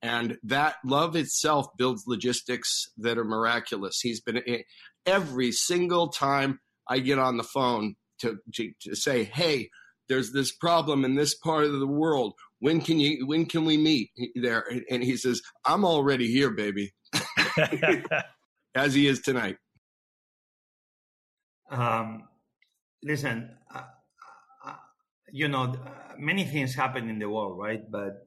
And 0.02 0.38
that 0.44 0.78
love 0.86 1.16
itself 1.16 1.68
builds 1.78 2.06
logistics 2.08 2.88
that 2.98 3.20
are 3.20 3.26
miraculous. 3.26 4.00
He's 4.00 4.22
been 4.22 4.42
every 5.06 5.52
single 5.52 6.08
time 6.08 6.60
I 6.88 7.00
get 7.00 7.20
on 7.20 7.38
the 7.38 7.44
phone 7.44 7.98
to, 8.20 8.38
to, 8.56 8.72
to 8.82 8.96
say, 8.96 9.24
hey, 9.24 9.70
there's 10.10 10.32
this 10.32 10.52
problem 10.52 11.06
in 11.06 11.16
this 11.16 11.36
part 11.36 11.66
of 11.66 11.80
the 11.80 11.88
world. 11.88 12.34
When 12.60 12.82
can 12.82 13.00
you? 13.00 13.26
When 13.26 13.46
can 13.46 13.64
we 13.64 13.78
meet 13.78 14.10
there? 14.36 14.66
And 14.90 15.04
he 15.04 15.16
says, 15.16 15.42
"I'm 15.64 15.86
already 15.86 16.28
here, 16.28 16.50
baby," 16.50 16.94
as 18.76 18.94
he 18.94 19.08
is 19.08 19.22
tonight. 19.22 19.58
Um, 21.72 22.28
listen, 23.04 23.52
uh, 23.74 23.84
uh, 24.66 24.76
you 25.32 25.48
know, 25.48 25.74
uh, 25.74 26.16
many 26.18 26.44
things 26.44 26.76
happen 26.76 27.10
in 27.10 27.20
the 27.20 27.30
world, 27.30 27.60
right? 27.60 27.90
But 27.90 28.26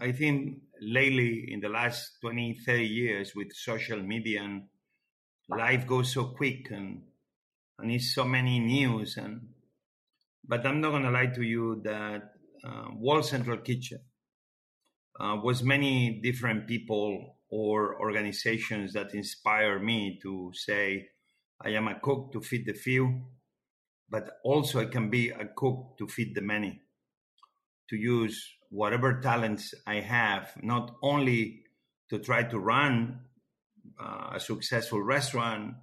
I 0.00 0.12
think 0.12 0.58
lately, 0.82 1.46
in 1.50 1.60
the 1.60 1.68
last 1.68 2.18
20, 2.20 2.58
30 2.66 2.84
years, 2.84 3.34
with 3.34 3.52
social 3.54 4.02
media 4.02 4.42
and 4.42 4.64
life 5.48 5.86
goes 5.86 6.12
so 6.12 6.24
quick 6.24 6.70
and 6.70 7.02
and 7.78 7.90
it's 7.90 8.14
so 8.14 8.24
many 8.24 8.58
news 8.58 9.16
and 9.16 9.48
but 10.46 10.66
i'm 10.66 10.80
not 10.80 10.90
going 10.90 11.02
to 11.02 11.10
lie 11.10 11.26
to 11.26 11.42
you 11.42 11.80
that 11.84 12.32
uh, 12.64 13.22
central 13.22 13.58
kitchen 13.58 13.98
uh, 15.20 15.36
was 15.42 15.62
many 15.62 16.20
different 16.22 16.66
people 16.66 17.36
or 17.50 18.00
organizations 18.00 18.92
that 18.92 19.14
inspire 19.14 19.78
me 19.78 20.18
to 20.22 20.50
say 20.54 21.06
i 21.64 21.70
am 21.70 21.88
a 21.88 21.98
cook 22.00 22.32
to 22.32 22.40
feed 22.40 22.66
the 22.66 22.72
few 22.72 23.22
but 24.08 24.38
also 24.44 24.80
i 24.80 24.84
can 24.84 25.10
be 25.10 25.30
a 25.30 25.46
cook 25.56 25.96
to 25.98 26.06
feed 26.06 26.34
the 26.34 26.40
many. 26.40 26.80
To 27.90 27.96
use 27.96 28.48
whatever 28.70 29.20
talents 29.20 29.74
i 29.86 29.96
have 29.96 30.52
not 30.62 30.96
only 31.02 31.64
to 32.10 32.18
try 32.18 32.42
to 32.44 32.58
run 32.58 33.20
uh, 34.00 34.30
a 34.34 34.40
successful 34.40 35.02
restaurant, 35.02 35.74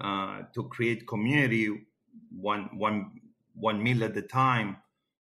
uh, 0.00 0.42
to 0.54 0.64
create 0.64 1.06
community 1.06 1.86
one 2.30 2.70
one 2.78 3.20
one 3.54 3.82
meal 3.82 4.04
at 4.04 4.16
a 4.16 4.22
time. 4.22 4.78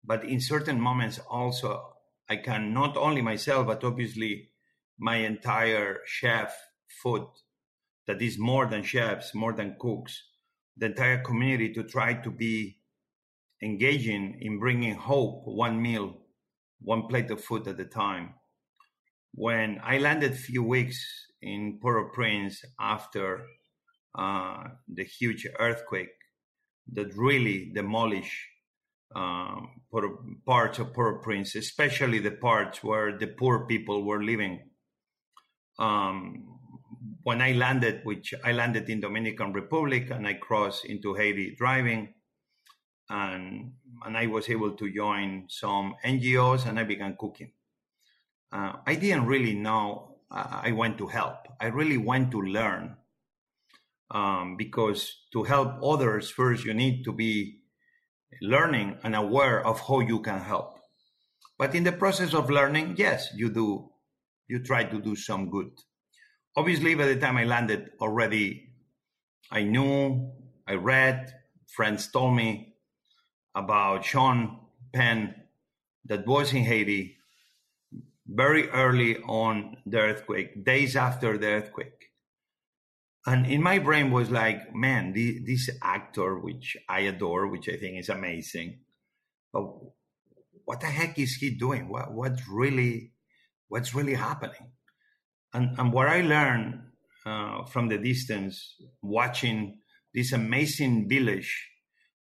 But 0.05 0.25
in 0.25 0.41
certain 0.41 0.81
moments, 0.81 1.19
also 1.31 1.95
I 2.29 2.37
can 2.37 2.73
not 2.73 2.97
only 2.97 3.23
myself, 3.23 3.67
but 3.67 3.85
obviously 3.85 4.51
my 4.99 5.17
entire 5.17 6.01
chef 6.07 6.57
food 7.03 7.27
that 8.07 8.21
is 8.21 8.39
more 8.39 8.67
than 8.67 8.83
chefs, 8.83 9.35
more 9.35 9.53
than 9.53 9.77
cooks, 9.79 10.23
the 10.77 10.87
entire 10.87 11.23
community 11.23 11.73
to 11.75 11.83
try 11.83 12.15
to 12.15 12.31
be 12.31 12.79
engaging 13.63 14.39
in 14.41 14.59
bringing 14.59 14.95
hope 14.95 15.43
one 15.47 15.81
meal, 15.81 16.17
one 16.81 17.07
plate 17.07 17.31
of 17.31 17.43
food 17.43 17.69
at 17.69 17.79
a 17.79 17.85
time. 17.85 18.35
When 19.35 19.81
I 19.83 19.99
landed 19.99 20.33
a 20.33 20.37
few 20.37 20.63
weeks 20.63 21.27
in 21.41 21.79
Port-au-Prince 21.81 22.65
after 22.79 23.47
uh, 24.15 24.65
the 24.89 25.05
huge 25.05 25.47
earthquake 25.59 26.11
that 26.93 27.15
really 27.17 27.71
demolished 27.75 28.37
um, 29.15 29.83
parts 30.47 30.79
of 30.79 30.93
Port-au-Prince, 30.95 31.55
especially 31.55 32.19
the 32.19 32.31
parts 32.33 32.83
where 32.83 33.17
the 33.19 33.27
poor 33.27 33.67
people 33.67 34.05
were 34.05 34.23
living. 34.23 34.71
Um, 35.79 36.59
when 37.23 37.41
I 37.41 37.53
landed, 37.53 38.01
which 38.05 38.35
I 38.45 38.53
landed 38.53 38.89
in 38.89 39.01
Dominican 39.01 39.53
Republic 39.53 40.11
and 40.11 40.27
I 40.27 40.35
crossed 40.35 40.85
into 40.85 41.15
Haiti 41.15 41.55
driving, 41.57 42.15
and 43.09 43.73
and 44.05 44.17
I 44.17 44.27
was 44.27 44.49
able 44.49 44.73
to 44.73 44.93
join 44.93 45.47
some 45.49 45.95
NGOs 46.05 46.67
and 46.67 46.79
I 46.79 46.85
began 46.85 47.17
cooking. 47.19 47.53
Uh, 48.51 48.75
I 48.87 48.97
didn't 48.97 49.27
really 49.27 49.55
know 49.55 50.17
I 50.33 50.73
went 50.73 50.99
to 50.99 51.07
help. 51.07 51.47
I 51.61 51.67
really 51.67 51.99
went 51.99 52.31
to 52.31 52.41
learn. 52.41 52.97
Um, 54.13 54.57
because 54.59 55.11
to 55.33 55.43
help 55.43 55.83
others, 55.83 56.29
first 56.29 56.65
you 56.65 56.75
need 56.75 57.03
to 57.05 57.13
be 57.13 57.63
learning 58.43 58.99
and 59.03 59.17
aware 59.17 59.67
of 59.67 59.81
how 59.81 60.01
you 60.01 60.21
can 60.21 60.41
help. 60.41 60.79
But 61.59 61.75
in 61.75 61.85
the 61.85 61.93
process 61.93 62.35
of 62.35 62.51
learning, 62.51 62.97
yes, 62.99 63.29
you 63.35 63.49
do, 63.49 63.89
you 64.49 64.63
try 64.63 64.85
to 64.85 65.01
do 65.01 65.17
some 65.17 65.49
good. 65.49 65.71
Obviously, 66.57 66.95
by 66.95 67.07
the 67.07 67.17
time 67.17 67.39
I 67.39 67.45
landed 67.45 67.91
already, 68.01 68.75
I 69.51 69.63
knew, 69.63 70.31
I 70.67 70.75
read, 70.75 71.33
friends 71.75 72.11
told 72.11 72.37
me 72.37 72.75
about 73.55 74.05
Sean 74.05 74.59
Penn 74.93 75.35
that 76.05 76.27
was 76.27 76.53
in 76.53 76.65
Haiti 76.65 77.17
very 78.27 78.69
early 78.71 79.19
on 79.19 79.77
the 79.87 79.99
earthquake, 79.99 80.65
days 80.65 80.97
after 80.97 81.39
the 81.39 81.47
earthquake. 81.47 82.12
And 83.25 83.47
in 83.47 83.63
my 83.63 83.79
brain 83.79 84.11
was 84.11 84.31
like, 84.31 84.75
man, 84.75 85.13
this, 85.13 85.37
this 85.45 85.79
actor, 85.83 86.39
which 86.39 86.77
I 86.89 87.01
adore, 87.01 87.47
which 87.47 87.69
I 87.69 87.77
think 87.77 87.99
is 87.99 88.09
amazing, 88.09 88.81
but 89.53 89.65
what 90.65 90.81
the 90.81 90.87
heck 90.87 91.19
is 91.19 91.35
he 91.35 91.51
doing? 91.51 91.89
What, 91.89 92.13
what's 92.13 92.49
really, 92.49 93.13
what's 93.69 93.95
really 93.95 94.15
happening? 94.15 94.73
And, 95.53 95.79
and 95.79 95.93
what 95.93 96.09
I 96.09 96.23
learned 96.23 96.81
uh, 97.25 97.65
from 97.65 97.89
the 97.89 97.99
distance, 97.99 98.77
watching 99.03 99.79
this 100.15 100.33
amazing 100.33 101.09
village 101.09 101.69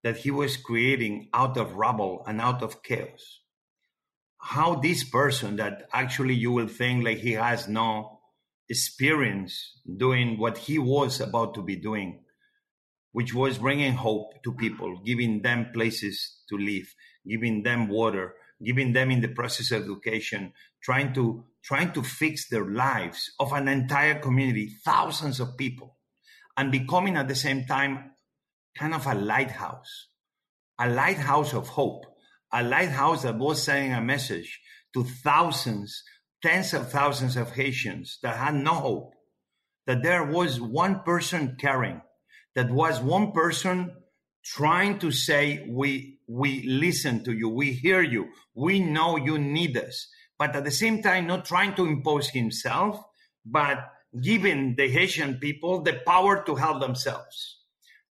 that 0.04 0.18
he 0.18 0.32
was 0.32 0.58
creating 0.58 1.30
out 1.34 1.58
of 1.58 1.76
rubble 1.76 2.24
and 2.26 2.42
out 2.42 2.64
of 2.64 2.82
chaos 2.82 3.40
how 4.40 4.76
this 4.76 5.04
person 5.04 5.58
that 5.58 5.88
actually 5.92 6.34
you 6.34 6.52
will 6.52 6.68
think 6.68 7.04
like 7.04 7.18
he 7.18 7.34
has 7.34 7.68
no 7.68 8.17
experience 8.70 9.80
doing 9.98 10.38
what 10.38 10.58
he 10.58 10.78
was 10.78 11.22
about 11.22 11.54
to 11.54 11.62
be 11.62 11.76
doing 11.76 12.20
which 13.14 13.34
was 13.34 13.58
bringing 13.58 13.94
hope 13.94 14.34
to 14.44 14.54
people 14.54 15.00
giving 15.06 15.42
them 15.42 15.68
places 15.74 16.42
to 16.50 16.58
live 16.58 16.94
giving 17.28 17.64
them 17.64 17.88
water 17.88 18.36
giving 18.64 18.94
them 18.94 19.12
in 19.12 19.22
the 19.22 19.28
process 19.28 19.72
of 19.72 19.84
education 19.84 20.52
trying 20.82 21.14
to 21.14 21.44
trying 21.64 21.92
to 21.92 22.04
fix 22.04 22.50
their 22.50 22.66
lives 22.66 23.32
of 23.40 23.54
an 23.54 23.68
entire 23.68 24.20
community 24.20 24.76
thousands 24.84 25.40
of 25.40 25.58
people 25.58 25.98
and 26.58 26.72
becoming 26.72 27.16
at 27.16 27.28
the 27.28 27.36
same 27.36 27.66
time 27.66 28.12
kind 28.78 28.94
of 28.94 29.06
a 29.08 29.16
lighthouse 29.16 30.08
a 30.80 30.90
lighthouse 30.90 31.54
of 31.54 31.68
hope 31.70 32.06
a 32.54 32.64
lighthouse 32.64 33.24
that 33.24 33.38
was 33.38 33.64
sending 33.64 33.94
a 33.94 34.02
message 34.02 34.62
to 34.94 35.04
thousands, 35.04 36.04
tens 36.42 36.74
of 36.74 36.92
thousands 36.92 37.36
of 37.36 37.52
Haitians 37.52 38.20
that 38.22 38.38
had 38.38 38.56
no 38.56 38.74
hope, 38.74 39.14
that 39.86 40.04
there 40.04 40.24
was 40.24 40.60
one 40.60 41.02
person 41.04 41.58
caring, 41.60 42.02
that 42.56 42.70
was 42.70 43.00
one 43.00 43.32
person 43.32 43.96
trying 44.44 45.00
to 45.00 45.12
say, 45.12 45.66
we, 45.70 46.20
we 46.28 46.64
listen 46.68 47.24
to 47.24 47.34
you, 47.34 47.50
we 47.50 47.72
hear 47.72 48.02
you, 48.02 48.28
we 48.54 48.80
know 48.80 49.18
you 49.18 49.38
need 49.38 49.78
us, 49.78 50.08
but 50.38 50.56
at 50.56 50.64
the 50.64 50.72
same 50.72 51.02
time, 51.02 51.28
not 51.28 51.46
trying 51.46 51.74
to 51.76 51.86
impose 51.86 52.30
himself, 52.30 53.00
but 53.46 53.80
giving 54.22 54.76
the 54.76 54.90
Haitian 54.90 55.36
people 55.36 55.82
the 55.82 56.02
power 56.06 56.44
to 56.46 56.56
help 56.56 56.82
themselves. 56.82 57.60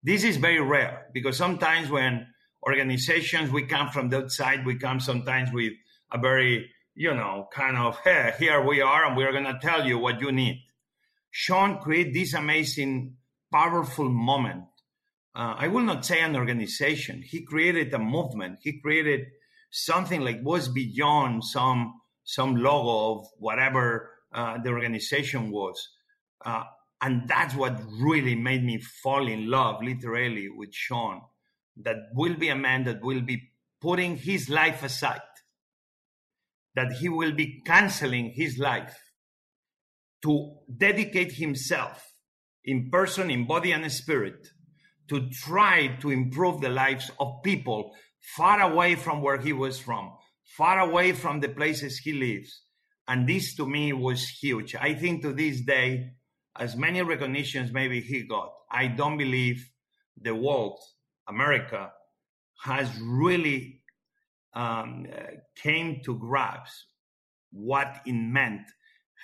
This 0.03 0.25
is 0.25 0.37
very 0.37 0.61
rare 0.61 1.07
because 1.13 1.37
sometimes 1.37 1.91
when 1.91 2.27
organizations. 2.67 3.51
We 3.51 3.63
come 3.63 3.89
from 3.89 4.11
the 4.11 4.19
outside, 4.19 4.67
We 4.67 4.77
come 4.77 5.01
sometimes 5.01 5.53
with 5.53 5.73
a 6.13 6.19
very, 6.19 6.71
you 6.97 7.15
know, 7.15 7.47
kind 7.53 7.77
of, 7.77 7.99
hey, 8.03 8.33
here 8.39 8.67
we 8.67 8.81
are, 8.81 9.05
and 9.05 9.17
we're 9.17 9.33
going 9.33 9.45
to 9.45 9.59
tell 9.61 9.87
you 9.87 9.99
what 9.99 10.21
you 10.21 10.33
need. 10.33 10.63
Sean 11.31 11.79
created 11.79 12.15
this 12.15 12.35
amazing, 12.35 13.17
powerful 13.53 14.09
moment. 14.09 14.65
Uh, 15.35 15.55
I 15.59 15.69
will 15.69 15.83
not 15.83 16.07
say 16.07 16.23
an 16.23 16.35
organization. 16.35 17.23
He 17.23 17.45
created 17.45 17.93
a 17.93 17.99
movement. 17.99 18.61
He 18.63 18.81
created 18.81 19.27
something 19.71 20.23
like 20.23 20.41
was 20.43 20.69
beyond 20.69 21.45
some 21.45 22.01
some 22.25 22.57
logo 22.57 23.21
of 23.21 23.27
whatever 23.39 24.11
uh, 24.33 24.59
the 24.59 24.71
organization 24.71 25.51
was. 25.53 25.89
Uh, 26.45 26.65
and 27.01 27.29
that's 27.29 27.55
what 27.55 27.81
really 28.01 28.35
made 28.35 28.65
me 28.65 28.81
fall 28.81 29.29
in 29.29 29.49
love, 29.49 29.83
literally, 29.83 30.49
with 30.49 30.75
Sean 30.75 31.21
that 31.83 31.97
will 32.15 32.35
be 32.35 32.49
a 32.49 32.57
man 32.57 32.85
that 32.85 33.03
will 33.03 33.21
be 33.21 33.51
putting 33.81 34.17
his 34.17 34.49
life 34.49 34.83
aside, 34.83 35.21
that 36.77 36.93
he 36.93 37.09
will 37.09 37.33
be 37.33 37.63
canceling 37.67 38.31
his 38.31 38.59
life 38.59 38.97
to 40.23 40.57
dedicate 40.77 41.33
himself 41.33 42.05
in 42.65 42.91
person, 42.91 43.31
in 43.31 43.47
body, 43.47 43.73
and 43.73 43.91
spirit 43.91 44.49
to 45.09 45.29
try 45.31 45.97
to 46.01 46.11
improve 46.11 46.61
the 46.61 46.69
lives 46.69 47.11
of 47.21 47.43
people 47.43 47.93
far 48.37 48.61
away 48.61 48.95
from 48.95 49.23
where 49.23 49.39
he 49.39 49.53
was 49.53 49.79
from, 49.79 50.13
far 50.57 50.81
away 50.81 51.13
from 51.13 51.41
the 51.41 51.49
places 51.49 51.99
he 51.99 52.13
lives. 52.13 52.63
And 53.09 53.29
this 53.29 53.55
to 53.57 53.67
me 53.67 53.93
was 53.93 54.29
huge. 54.29 54.75
I 54.75 54.95
think 54.95 55.23
to 55.23 55.33
this 55.33 55.61
day, 55.61 56.11
as 56.59 56.77
many 56.77 57.03
recognitions 57.03 57.73
maybe 57.73 58.01
he 58.01 58.23
got, 58.23 58.53
I 58.71 58.89
don't 58.89 59.17
believe 59.17 59.65
the 60.21 60.35
world 60.35 60.79
America 61.29 61.93
has 62.65 62.89
really 63.01 63.76
um, 64.57 65.07
came 65.55 66.01
to 66.05 66.19
grasp 66.19 66.87
what 67.53 68.01
it 68.07 68.13
meant 68.13 68.63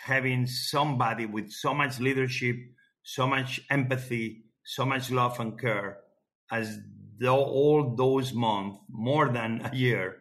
having 0.04 0.46
somebody 0.46 1.26
with 1.26 1.50
so 1.50 1.74
much 1.74 1.98
leadership, 1.98 2.56
so 3.02 3.26
much 3.26 3.60
empathy, 3.70 4.44
so 4.64 4.84
much 4.84 5.10
love 5.10 5.40
and 5.40 5.58
care 5.58 5.98
as 6.50 6.78
though 7.18 7.44
all 7.44 7.96
those 7.96 8.32
months, 8.34 8.78
more 8.90 9.28
than 9.28 9.62
a 9.72 9.74
year, 9.74 10.18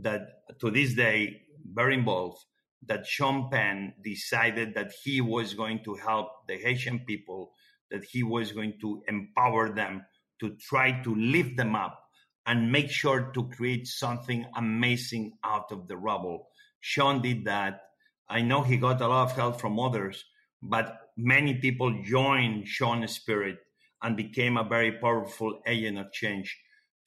that 0.00 0.22
to 0.60 0.70
this 0.70 0.94
day, 0.94 1.40
very 1.72 1.94
involved, 1.94 2.38
that 2.86 3.06
Sean 3.06 3.48
Penn 3.50 3.92
decided 4.02 4.74
that 4.74 4.92
he 5.04 5.20
was 5.20 5.54
going 5.54 5.84
to 5.84 5.94
help 5.94 6.28
the 6.48 6.56
Haitian 6.56 7.00
people, 7.00 7.52
that 7.90 8.04
he 8.04 8.22
was 8.22 8.52
going 8.52 8.74
to 8.80 9.02
empower 9.08 9.74
them 9.74 10.04
to 10.40 10.56
try 10.68 11.02
to 11.02 11.14
lift 11.14 11.56
them 11.56 11.76
up 11.76 12.07
and 12.48 12.72
make 12.72 12.90
sure 12.90 13.30
to 13.34 13.46
create 13.50 13.86
something 13.86 14.46
amazing 14.56 15.34
out 15.44 15.70
of 15.70 15.86
the 15.86 15.98
rubble. 15.98 16.48
Sean 16.80 17.20
did 17.20 17.44
that. 17.44 17.82
I 18.26 18.40
know 18.40 18.62
he 18.62 18.78
got 18.78 19.02
a 19.02 19.06
lot 19.06 19.30
of 19.30 19.36
help 19.36 19.60
from 19.60 19.78
others, 19.78 20.24
but 20.62 21.10
many 21.18 21.54
people 21.54 22.02
joined 22.02 22.66
Sean's 22.66 23.12
spirit 23.12 23.58
and 24.02 24.16
became 24.16 24.56
a 24.56 24.64
very 24.64 24.92
powerful 24.92 25.60
agent 25.66 25.98
of 25.98 26.10
change. 26.10 26.58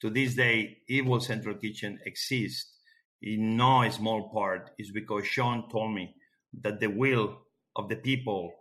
To 0.02 0.10
this 0.10 0.34
day, 0.34 0.78
World 1.04 1.24
Central 1.24 1.56
Kitchen 1.56 1.98
exists 2.06 2.74
in 3.20 3.56
no 3.56 3.88
small 3.90 4.30
part 4.30 4.70
is 4.78 4.92
because 4.92 5.26
Sean 5.26 5.68
told 5.70 5.92
me 5.92 6.14
that 6.60 6.78
the 6.78 6.88
will 6.88 7.38
of 7.74 7.88
the 7.88 7.96
people 7.96 8.52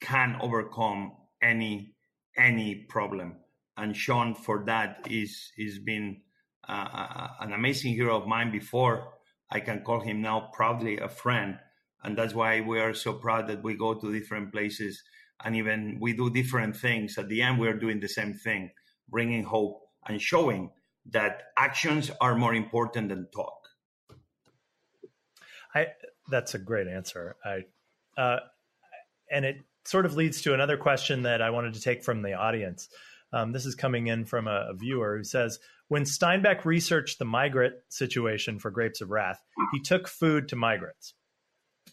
can 0.00 0.38
overcome 0.40 1.12
any 1.42 1.94
any 2.36 2.86
problem. 2.88 3.36
And 3.76 3.94
Sean, 3.94 4.34
for 4.34 4.64
that, 4.66 5.06
is 5.10 5.52
is 5.58 5.78
been 5.78 6.22
an 6.70 7.52
amazing 7.52 7.94
hero 7.94 8.16
of 8.16 8.26
mine 8.26 8.50
before. 8.50 9.14
I 9.50 9.60
can 9.60 9.82
call 9.82 10.00
him 10.00 10.22
now 10.22 10.50
proudly 10.52 10.98
a 10.98 11.08
friend, 11.08 11.58
and 12.04 12.16
that's 12.16 12.34
why 12.34 12.60
we 12.60 12.78
are 12.78 12.94
so 12.94 13.14
proud 13.14 13.48
that 13.48 13.62
we 13.62 13.74
go 13.74 13.94
to 13.94 14.12
different 14.12 14.52
places 14.52 15.02
and 15.44 15.56
even 15.56 15.98
we 16.00 16.12
do 16.12 16.30
different 16.30 16.76
things. 16.76 17.18
At 17.18 17.28
the 17.28 17.42
end, 17.42 17.58
we 17.58 17.68
are 17.68 17.76
doing 17.76 18.00
the 18.00 18.08
same 18.08 18.34
thing, 18.34 18.70
bringing 19.08 19.44
hope 19.44 19.80
and 20.06 20.20
showing 20.20 20.70
that 21.10 21.42
actions 21.56 22.10
are 22.20 22.36
more 22.36 22.54
important 22.54 23.08
than 23.08 23.26
talk. 23.34 23.56
I 25.74 25.88
that's 26.30 26.54
a 26.54 26.58
great 26.58 26.88
answer. 26.88 27.36
I 27.44 27.64
uh, 28.20 28.40
and 29.30 29.44
it 29.44 29.56
sort 29.84 30.06
of 30.06 30.14
leads 30.14 30.42
to 30.42 30.54
another 30.54 30.76
question 30.76 31.22
that 31.22 31.40
I 31.40 31.50
wanted 31.50 31.74
to 31.74 31.80
take 31.80 32.04
from 32.04 32.22
the 32.22 32.34
audience. 32.34 32.88
Um, 33.32 33.52
this 33.52 33.64
is 33.64 33.74
coming 33.74 34.08
in 34.08 34.24
from 34.24 34.48
a, 34.48 34.68
a, 34.70 34.74
viewer 34.74 35.16
who 35.16 35.24
says, 35.24 35.60
when 35.90 36.04
Steinbeck 36.04 36.64
researched 36.64 37.18
the 37.18 37.24
migrant 37.24 37.74
situation 37.88 38.60
for 38.60 38.70
Grapes 38.70 39.00
of 39.00 39.10
Wrath, 39.10 39.42
he 39.72 39.80
took 39.80 40.06
food 40.06 40.46
to 40.48 40.56
migrants. 40.56 41.14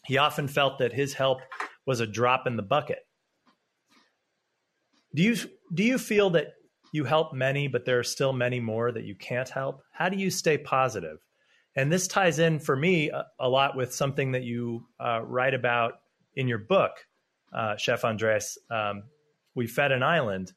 He 0.06 0.18
often 0.18 0.46
felt 0.46 0.78
that 0.78 0.92
his 0.92 1.14
help 1.14 1.40
was 1.84 1.98
a 1.98 2.06
drop 2.06 2.46
in 2.46 2.56
the 2.56 2.62
bucket. 2.62 3.00
Do 5.16 5.24
you 5.24 5.36
do 5.74 5.82
you 5.82 5.98
feel 5.98 6.30
that 6.30 6.54
you 6.92 7.06
help 7.06 7.34
many, 7.34 7.66
but 7.66 7.86
there 7.86 7.98
are 7.98 8.04
still 8.04 8.32
many 8.32 8.60
more 8.60 8.92
that 8.92 9.02
you 9.02 9.16
can't 9.16 9.48
help? 9.48 9.82
How 9.90 10.08
do 10.08 10.16
you 10.16 10.30
stay 10.30 10.58
positive? 10.58 11.18
And 11.74 11.90
this 11.90 12.06
ties 12.06 12.38
in 12.38 12.60
for 12.60 12.76
me 12.76 13.10
a, 13.10 13.26
a 13.40 13.48
lot 13.48 13.76
with 13.76 13.92
something 13.92 14.30
that 14.30 14.44
you 14.44 14.86
uh, 15.00 15.22
write 15.24 15.54
about 15.54 15.94
in 16.36 16.46
your 16.46 16.58
book, 16.58 16.92
uh, 17.52 17.76
Chef 17.76 18.04
Andres. 18.04 18.58
Um, 18.70 19.02
we 19.56 19.66
fed 19.66 19.90
an 19.90 20.04
island, 20.04 20.52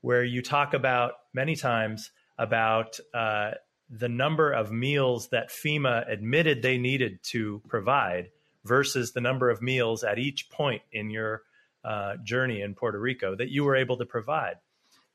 where 0.00 0.24
you 0.24 0.40
talk 0.40 0.72
about 0.72 1.12
many 1.34 1.54
times 1.54 2.10
about 2.38 2.98
uh, 3.14 3.52
the 3.90 4.08
number 4.08 4.52
of 4.52 4.70
meals 4.70 5.28
that 5.28 5.50
FEMA 5.50 6.10
admitted 6.10 6.62
they 6.62 6.78
needed 6.78 7.22
to 7.24 7.62
provide 7.68 8.30
versus 8.64 9.12
the 9.12 9.20
number 9.20 9.50
of 9.50 9.62
meals 9.62 10.04
at 10.04 10.18
each 10.18 10.50
point 10.50 10.82
in 10.92 11.10
your 11.10 11.42
uh, 11.84 12.16
journey 12.22 12.60
in 12.60 12.74
Puerto 12.74 12.98
Rico 12.98 13.34
that 13.34 13.48
you 13.48 13.64
were 13.64 13.76
able 13.76 13.96
to 13.96 14.04
provide. 14.04 14.56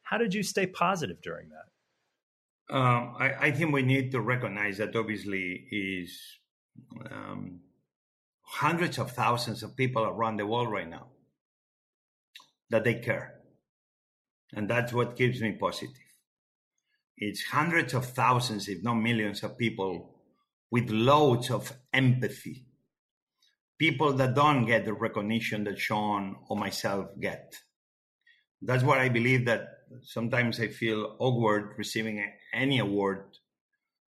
How 0.02 0.18
did 0.18 0.34
you 0.34 0.44
stay 0.44 0.66
positive 0.66 1.22
during 1.22 1.50
that? 1.50 2.76
Um, 2.76 3.16
I, 3.20 3.34
I, 3.48 3.52
think 3.52 3.74
we 3.74 3.84
need 3.84 4.12
to 4.12 4.22
recognize 4.22 4.78
that 4.78 4.96
obviously 4.96 5.68
is 5.70 6.18
um, 7.12 7.60
hundreds 8.42 8.98
of 8.98 9.12
thousands 9.12 9.64
of 9.64 9.76
people 9.76 10.04
around 10.04 10.38
the 10.38 10.48
world 10.48 10.72
right 10.72 10.90
now 10.90 11.08
that 12.70 12.86
they 12.86 12.96
care. 12.96 13.36
And 14.54 14.70
that's 14.70 14.94
what 14.94 15.18
keeps 15.18 15.42
me 15.42 15.52
positive. 15.52 16.03
It's 17.18 17.44
hundreds 17.44 17.94
of 17.94 18.06
thousands, 18.06 18.68
if 18.68 18.84
not 18.84 18.96
millions, 18.96 19.44
of 19.44 19.58
people 19.58 20.16
with 20.72 20.90
loads 20.90 21.52
of 21.52 21.74
empathy 21.94 22.66
people 23.84 24.14
that 24.14 24.34
don't 24.34 24.66
get 24.66 24.86
the 24.86 24.94
recognition 24.94 25.66
that 25.66 25.78
Sean 25.78 26.38
or 26.48 26.56
myself 26.56 27.08
get. 27.20 27.56
That's 28.62 28.82
why 28.82 29.02
I 29.02 29.10
believe 29.10 29.46
that 29.46 29.68
sometimes 30.04 30.60
I 30.60 30.68
feel 30.70 31.18
awkward 31.20 31.74
receiving 31.78 32.24
any 32.54 32.80
award 32.80 33.26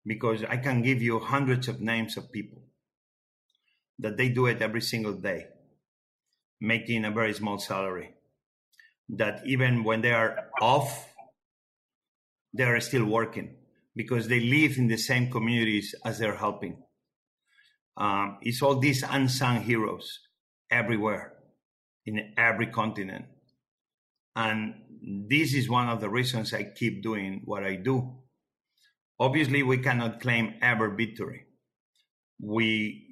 because 0.07 0.45
I 0.45 0.59
can 0.59 0.83
give 0.83 1.03
you 1.03 1.19
hundreds 1.19 1.67
of 1.67 1.81
names 1.81 2.17
of 2.17 2.31
people 2.31 2.63
that 3.99 4.17
they 4.17 4.29
do 4.29 4.47
it 4.47 4.63
every 4.63 4.81
single 4.81 5.15
day, 5.15 5.47
making 6.61 7.05
a 7.05 7.11
very 7.11 7.33
small 7.33 7.59
salary. 7.59 8.15
That 9.09 9.43
even 9.45 9.83
when 9.83 10.03
they 10.03 10.13
are 10.13 10.51
off, 10.61 11.14
they 12.57 12.65
are 12.65 12.81
still 12.81 13.05
working 13.05 13.57
because 13.97 14.29
they 14.29 14.41
live 14.41 14.79
in 14.79 14.89
the 14.89 14.97
same 14.97 15.31
communities 15.31 15.95
as 16.05 16.19
they're 16.19 16.37
helping 16.37 16.77
um, 17.97 18.39
it's 18.43 18.63
all 18.63 18.79
these 18.79 19.05
unsung 19.09 19.63
heroes 19.63 20.21
everywhere 20.71 21.35
in 22.07 22.35
every 22.37 22.67
continent. 22.67 23.27
And 24.35 24.75
this 25.29 25.55
is 25.55 25.69
one 25.69 25.89
of 25.89 26.01
the 26.01 26.09
reasons 26.09 26.53
I 26.53 26.65
keep 26.65 27.03
doing 27.03 27.43
what 27.45 27.63
I 27.63 27.77
do. 27.77 28.19
Obviously, 29.19 29.63
we 29.63 29.79
cannot 29.79 30.21
claim 30.21 30.55
ever 30.61 30.91
victory. 30.91 31.47
We, 32.41 33.07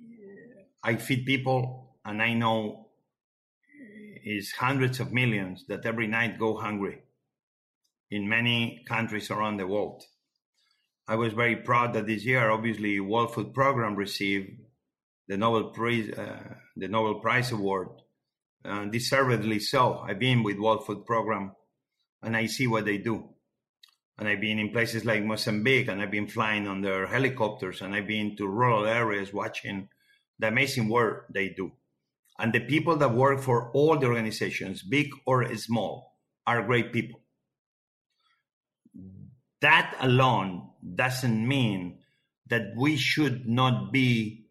I 0.82 0.96
feed 0.96 1.24
people, 1.26 1.96
and 2.04 2.20
I 2.20 2.34
know 2.34 2.88
it's 4.24 4.50
hundreds 4.52 4.98
of 4.98 5.12
millions 5.12 5.64
that 5.68 5.86
every 5.86 6.08
night 6.08 6.40
go 6.40 6.56
hungry 6.56 7.02
in 8.12 8.28
many 8.28 8.84
countries 8.86 9.30
around 9.30 9.56
the 9.56 9.66
world. 9.66 10.04
I 11.08 11.16
was 11.16 11.32
very 11.32 11.56
proud 11.56 11.94
that 11.94 12.06
this 12.06 12.26
year, 12.26 12.50
obviously, 12.50 13.00
World 13.00 13.34
Food 13.34 13.54
Program 13.54 13.96
received 13.96 14.50
the 15.28 15.38
Nobel 15.38 15.70
Prize, 15.70 16.10
uh, 16.10 16.56
the 16.76 16.88
Nobel 16.88 17.20
Prize 17.20 17.50
Award, 17.52 17.88
uh, 18.66 18.84
deservedly 18.84 19.58
so. 19.58 20.04
I've 20.06 20.18
been 20.18 20.42
with 20.42 20.58
World 20.58 20.84
Food 20.84 21.06
Program, 21.06 21.52
and 22.22 22.36
I 22.36 22.46
see 22.46 22.66
what 22.66 22.84
they 22.84 22.98
do. 22.98 23.30
And 24.18 24.28
I've 24.28 24.42
been 24.42 24.58
in 24.58 24.72
places 24.72 25.06
like 25.06 25.24
Mozambique, 25.24 25.88
and 25.88 26.02
I've 26.02 26.10
been 26.10 26.28
flying 26.28 26.68
on 26.68 26.82
their 26.82 27.06
helicopters, 27.06 27.80
and 27.80 27.94
I've 27.94 28.06
been 28.06 28.36
to 28.36 28.46
rural 28.46 28.84
areas 28.84 29.32
watching 29.32 29.88
the 30.38 30.48
amazing 30.48 30.90
work 30.90 31.28
they 31.32 31.48
do. 31.48 31.72
And 32.38 32.52
the 32.52 32.60
people 32.60 32.96
that 32.98 33.14
work 33.14 33.40
for 33.40 33.72
all 33.72 33.98
the 33.98 34.06
organizations, 34.06 34.82
big 34.82 35.08
or 35.24 35.54
small, 35.56 36.18
are 36.46 36.62
great 36.62 36.92
people. 36.92 37.21
That 39.62 39.96
alone 40.00 40.70
doesn't 40.96 41.48
mean 41.48 41.98
that 42.48 42.74
we 42.76 42.96
should 42.96 43.48
not 43.48 43.92
be 43.92 44.46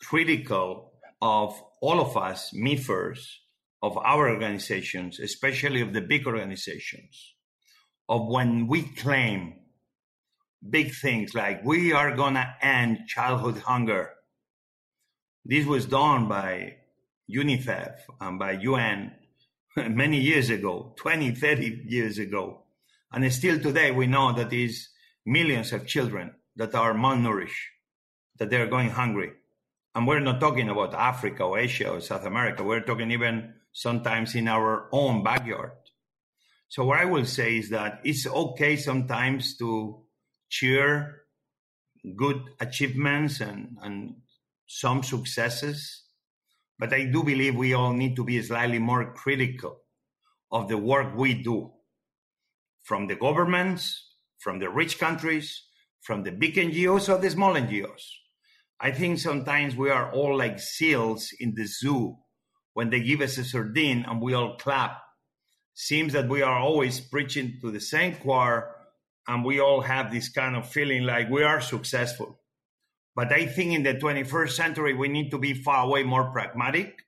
critical 0.00 0.92
of 1.20 1.62
all 1.80 2.00
of 2.00 2.16
us, 2.16 2.52
me 2.52 2.76
first, 2.76 3.40
of 3.82 3.98
our 3.98 4.30
organizations, 4.30 5.20
especially 5.20 5.82
of 5.82 5.92
the 5.92 6.00
big 6.00 6.26
organizations, 6.26 7.34
of 8.08 8.26
when 8.26 8.66
we 8.66 8.82
claim 8.82 9.54
big 10.68 10.94
things 10.94 11.34
like 11.34 11.62
we 11.62 11.92
are 11.92 12.16
going 12.16 12.34
to 12.34 12.56
end 12.62 13.00
childhood 13.06 13.58
hunger. 13.58 14.10
This 15.44 15.66
was 15.66 15.84
done 15.84 16.28
by 16.28 16.76
UNICEF 17.30 17.96
and 18.22 18.38
by 18.38 18.52
UN 18.52 19.12
many 19.76 20.18
years 20.18 20.48
ago, 20.48 20.94
20, 20.96 21.32
30 21.32 21.82
years 21.86 22.18
ago. 22.18 22.63
And 23.14 23.32
still 23.32 23.60
today, 23.60 23.92
we 23.92 24.08
know 24.08 24.32
that 24.32 24.50
these 24.50 24.90
millions 25.24 25.72
of 25.72 25.86
children 25.86 26.34
that 26.56 26.74
are 26.74 26.94
malnourished, 26.94 27.70
that 28.38 28.50
they're 28.50 28.66
going 28.66 28.90
hungry. 28.90 29.30
And 29.94 30.04
we're 30.04 30.18
not 30.18 30.40
talking 30.40 30.68
about 30.68 30.94
Africa 30.94 31.44
or 31.44 31.56
Asia 31.56 31.90
or 31.90 32.00
South 32.00 32.26
America. 32.26 32.64
We're 32.64 32.80
talking 32.80 33.12
even 33.12 33.54
sometimes 33.72 34.34
in 34.34 34.48
our 34.48 34.88
own 34.90 35.22
backyard. 35.22 35.70
So 36.68 36.84
what 36.84 36.98
I 36.98 37.04
will 37.04 37.24
say 37.24 37.58
is 37.58 37.70
that 37.70 38.00
it's 38.02 38.26
okay 38.26 38.74
sometimes 38.74 39.56
to 39.58 40.02
cheer 40.48 41.22
good 42.16 42.42
achievements 42.58 43.40
and, 43.40 43.76
and 43.80 44.16
some 44.66 45.04
successes. 45.04 46.02
But 46.80 46.92
I 46.92 47.04
do 47.04 47.22
believe 47.22 47.54
we 47.54 47.74
all 47.74 47.92
need 47.92 48.16
to 48.16 48.24
be 48.24 48.42
slightly 48.42 48.80
more 48.80 49.12
critical 49.12 49.78
of 50.50 50.66
the 50.66 50.76
work 50.76 51.16
we 51.16 51.34
do 51.34 51.70
from 52.84 53.06
the 53.06 53.16
governments, 53.16 54.12
from 54.38 54.58
the 54.58 54.68
rich 54.68 54.98
countries, 54.98 55.64
from 56.02 56.22
the 56.22 56.30
big 56.30 56.54
NGOs 56.54 57.12
or 57.12 57.18
the 57.18 57.30
small 57.30 57.54
NGOs. 57.54 58.02
I 58.78 58.90
think 58.90 59.18
sometimes 59.18 59.74
we 59.74 59.88
are 59.90 60.12
all 60.12 60.36
like 60.36 60.60
seals 60.60 61.30
in 61.40 61.54
the 61.54 61.64
zoo 61.64 62.18
when 62.74 62.90
they 62.90 63.00
give 63.00 63.22
us 63.22 63.38
a 63.38 63.44
sardine 63.44 64.04
and 64.06 64.20
we 64.20 64.34
all 64.34 64.56
clap. 64.58 65.00
Seems 65.72 66.12
that 66.12 66.28
we 66.28 66.42
are 66.42 66.58
always 66.58 67.00
preaching 67.00 67.58
to 67.62 67.70
the 67.70 67.80
same 67.80 68.16
choir 68.16 68.70
and 69.26 69.44
we 69.44 69.60
all 69.60 69.80
have 69.80 70.12
this 70.12 70.28
kind 70.28 70.54
of 70.54 70.68
feeling 70.68 71.04
like 71.04 71.30
we 71.30 71.42
are 71.42 71.62
successful. 71.62 72.38
But 73.16 73.32
I 73.32 73.46
think 73.46 73.72
in 73.72 73.82
the 73.82 73.94
21st 73.94 74.50
century, 74.50 74.92
we 74.92 75.08
need 75.08 75.30
to 75.30 75.38
be 75.38 75.54
far 75.54 75.86
away 75.86 76.02
more 76.02 76.30
pragmatic 76.32 76.98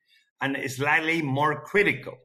and 0.41 0.57
slightly 0.71 1.21
more 1.21 1.61
critical 1.61 2.17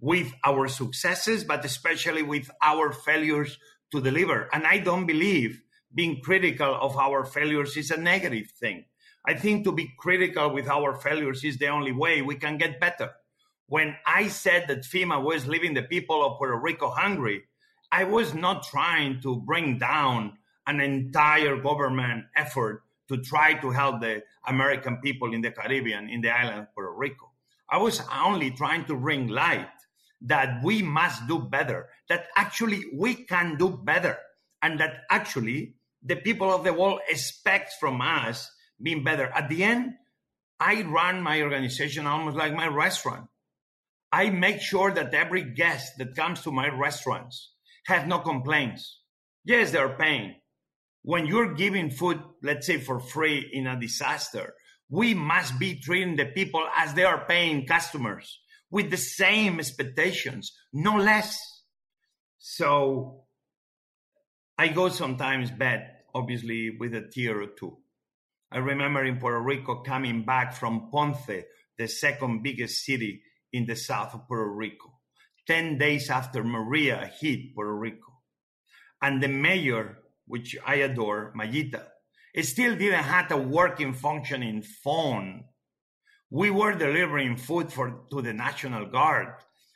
with 0.00 0.32
our 0.44 0.68
successes, 0.68 1.44
but 1.44 1.64
especially 1.64 2.22
with 2.22 2.50
our 2.62 2.92
failures 2.92 3.58
to 3.92 4.00
deliver. 4.00 4.48
And 4.52 4.66
I 4.66 4.78
don't 4.78 5.06
believe 5.06 5.62
being 5.94 6.20
critical 6.20 6.74
of 6.74 6.96
our 6.96 7.24
failures 7.24 7.76
is 7.76 7.90
a 7.90 7.96
negative 7.96 8.50
thing. 8.58 8.84
I 9.26 9.34
think 9.34 9.64
to 9.64 9.72
be 9.72 9.94
critical 9.98 10.52
with 10.52 10.68
our 10.68 10.94
failures 10.96 11.44
is 11.44 11.56
the 11.58 11.68
only 11.68 11.92
way 11.92 12.20
we 12.20 12.36
can 12.36 12.58
get 12.58 12.80
better. 12.80 13.12
When 13.66 13.96
I 14.06 14.28
said 14.28 14.66
that 14.68 14.82
FEMA 14.82 15.22
was 15.22 15.46
leaving 15.46 15.74
the 15.74 15.82
people 15.82 16.24
of 16.24 16.36
Puerto 16.36 16.56
Rico 16.56 16.90
hungry, 16.90 17.44
I 17.90 18.04
was 18.04 18.34
not 18.34 18.64
trying 18.64 19.20
to 19.22 19.36
bring 19.36 19.78
down 19.78 20.36
an 20.66 20.80
entire 20.80 21.56
government 21.56 22.24
effort 22.36 22.82
to 23.08 23.18
try 23.18 23.54
to 23.54 23.70
help 23.70 24.00
the 24.00 24.22
American 24.46 24.98
people 25.02 25.32
in 25.32 25.40
the 25.40 25.50
Caribbean, 25.50 26.08
in 26.08 26.20
the 26.20 26.30
island 26.30 26.60
of 26.60 26.74
Puerto 26.74 26.92
Rico. 26.92 27.30
I 27.70 27.78
was 27.78 28.02
only 28.12 28.50
trying 28.50 28.84
to 28.86 28.96
bring 28.96 29.28
light 29.28 29.68
that 30.24 30.62
we 30.64 30.82
must 30.82 31.26
do 31.28 31.38
better, 31.38 31.88
that 32.08 32.26
actually 32.36 32.84
we 32.94 33.14
can 33.14 33.56
do 33.56 33.68
better, 33.70 34.18
and 34.62 34.80
that 34.80 35.02
actually 35.10 35.74
the 36.02 36.16
people 36.16 36.50
of 36.50 36.64
the 36.64 36.72
world 36.72 37.00
expect 37.08 37.74
from 37.78 38.00
us 38.00 38.50
being 38.82 39.04
better. 39.04 39.26
At 39.26 39.48
the 39.48 39.62
end, 39.64 39.92
I 40.58 40.82
run 40.82 41.20
my 41.22 41.42
organization 41.42 42.06
almost 42.06 42.36
like 42.36 42.54
my 42.54 42.68
restaurant. 42.68 43.28
I 44.10 44.30
make 44.30 44.60
sure 44.60 44.92
that 44.92 45.12
every 45.12 45.42
guest 45.42 45.98
that 45.98 46.16
comes 46.16 46.42
to 46.42 46.52
my 46.52 46.68
restaurants 46.68 47.52
has 47.86 48.06
no 48.06 48.20
complaints. 48.20 49.00
Yes, 49.44 49.72
they're 49.72 49.96
paying. 49.96 50.36
When 51.02 51.26
you're 51.26 51.52
giving 51.52 51.90
food, 51.90 52.22
let's 52.42 52.66
say 52.66 52.78
for 52.78 52.98
free 52.98 53.50
in 53.52 53.66
a 53.66 53.78
disaster, 53.78 54.54
we 54.88 55.12
must 55.12 55.58
be 55.58 55.80
treating 55.80 56.16
the 56.16 56.26
people 56.26 56.66
as 56.76 56.94
they 56.94 57.04
are 57.04 57.26
paying 57.26 57.66
customers 57.66 58.38
with 58.70 58.90
the 58.90 58.96
same 58.96 59.58
expectations, 59.58 60.52
no 60.72 60.96
less. 60.96 61.38
So 62.38 63.24
I 64.58 64.68
go 64.68 64.88
sometimes 64.88 65.50
bed, 65.50 65.90
obviously, 66.14 66.76
with 66.78 66.94
a 66.94 67.08
tear 67.08 67.40
or 67.40 67.48
two. 67.48 67.78
I 68.52 68.58
remember 68.58 69.04
in 69.04 69.18
Puerto 69.18 69.40
Rico 69.40 69.82
coming 69.82 70.24
back 70.24 70.54
from 70.54 70.88
Ponce, 70.90 71.44
the 71.76 71.88
second 71.88 72.42
biggest 72.42 72.84
city 72.84 73.22
in 73.52 73.66
the 73.66 73.74
south 73.74 74.14
of 74.14 74.28
Puerto 74.28 74.50
Rico, 74.50 74.92
10 75.46 75.78
days 75.78 76.08
after 76.10 76.44
Maria 76.44 77.10
hit 77.20 77.54
Puerto 77.54 77.74
Rico. 77.74 78.12
And 79.02 79.22
the 79.22 79.28
mayor, 79.28 79.98
which 80.26 80.56
I 80.64 80.76
adore, 80.76 81.32
Mayita, 81.36 81.84
still 82.42 82.76
didn't 82.76 83.04
have 83.04 83.30
a 83.32 83.36
working, 83.36 83.92
functioning 83.92 84.62
phone. 84.62 85.44
We 86.34 86.50
were 86.50 86.74
delivering 86.74 87.36
food 87.36 87.72
for, 87.72 88.00
to 88.10 88.20
the 88.20 88.32
National 88.32 88.86
Guard, 88.86 89.28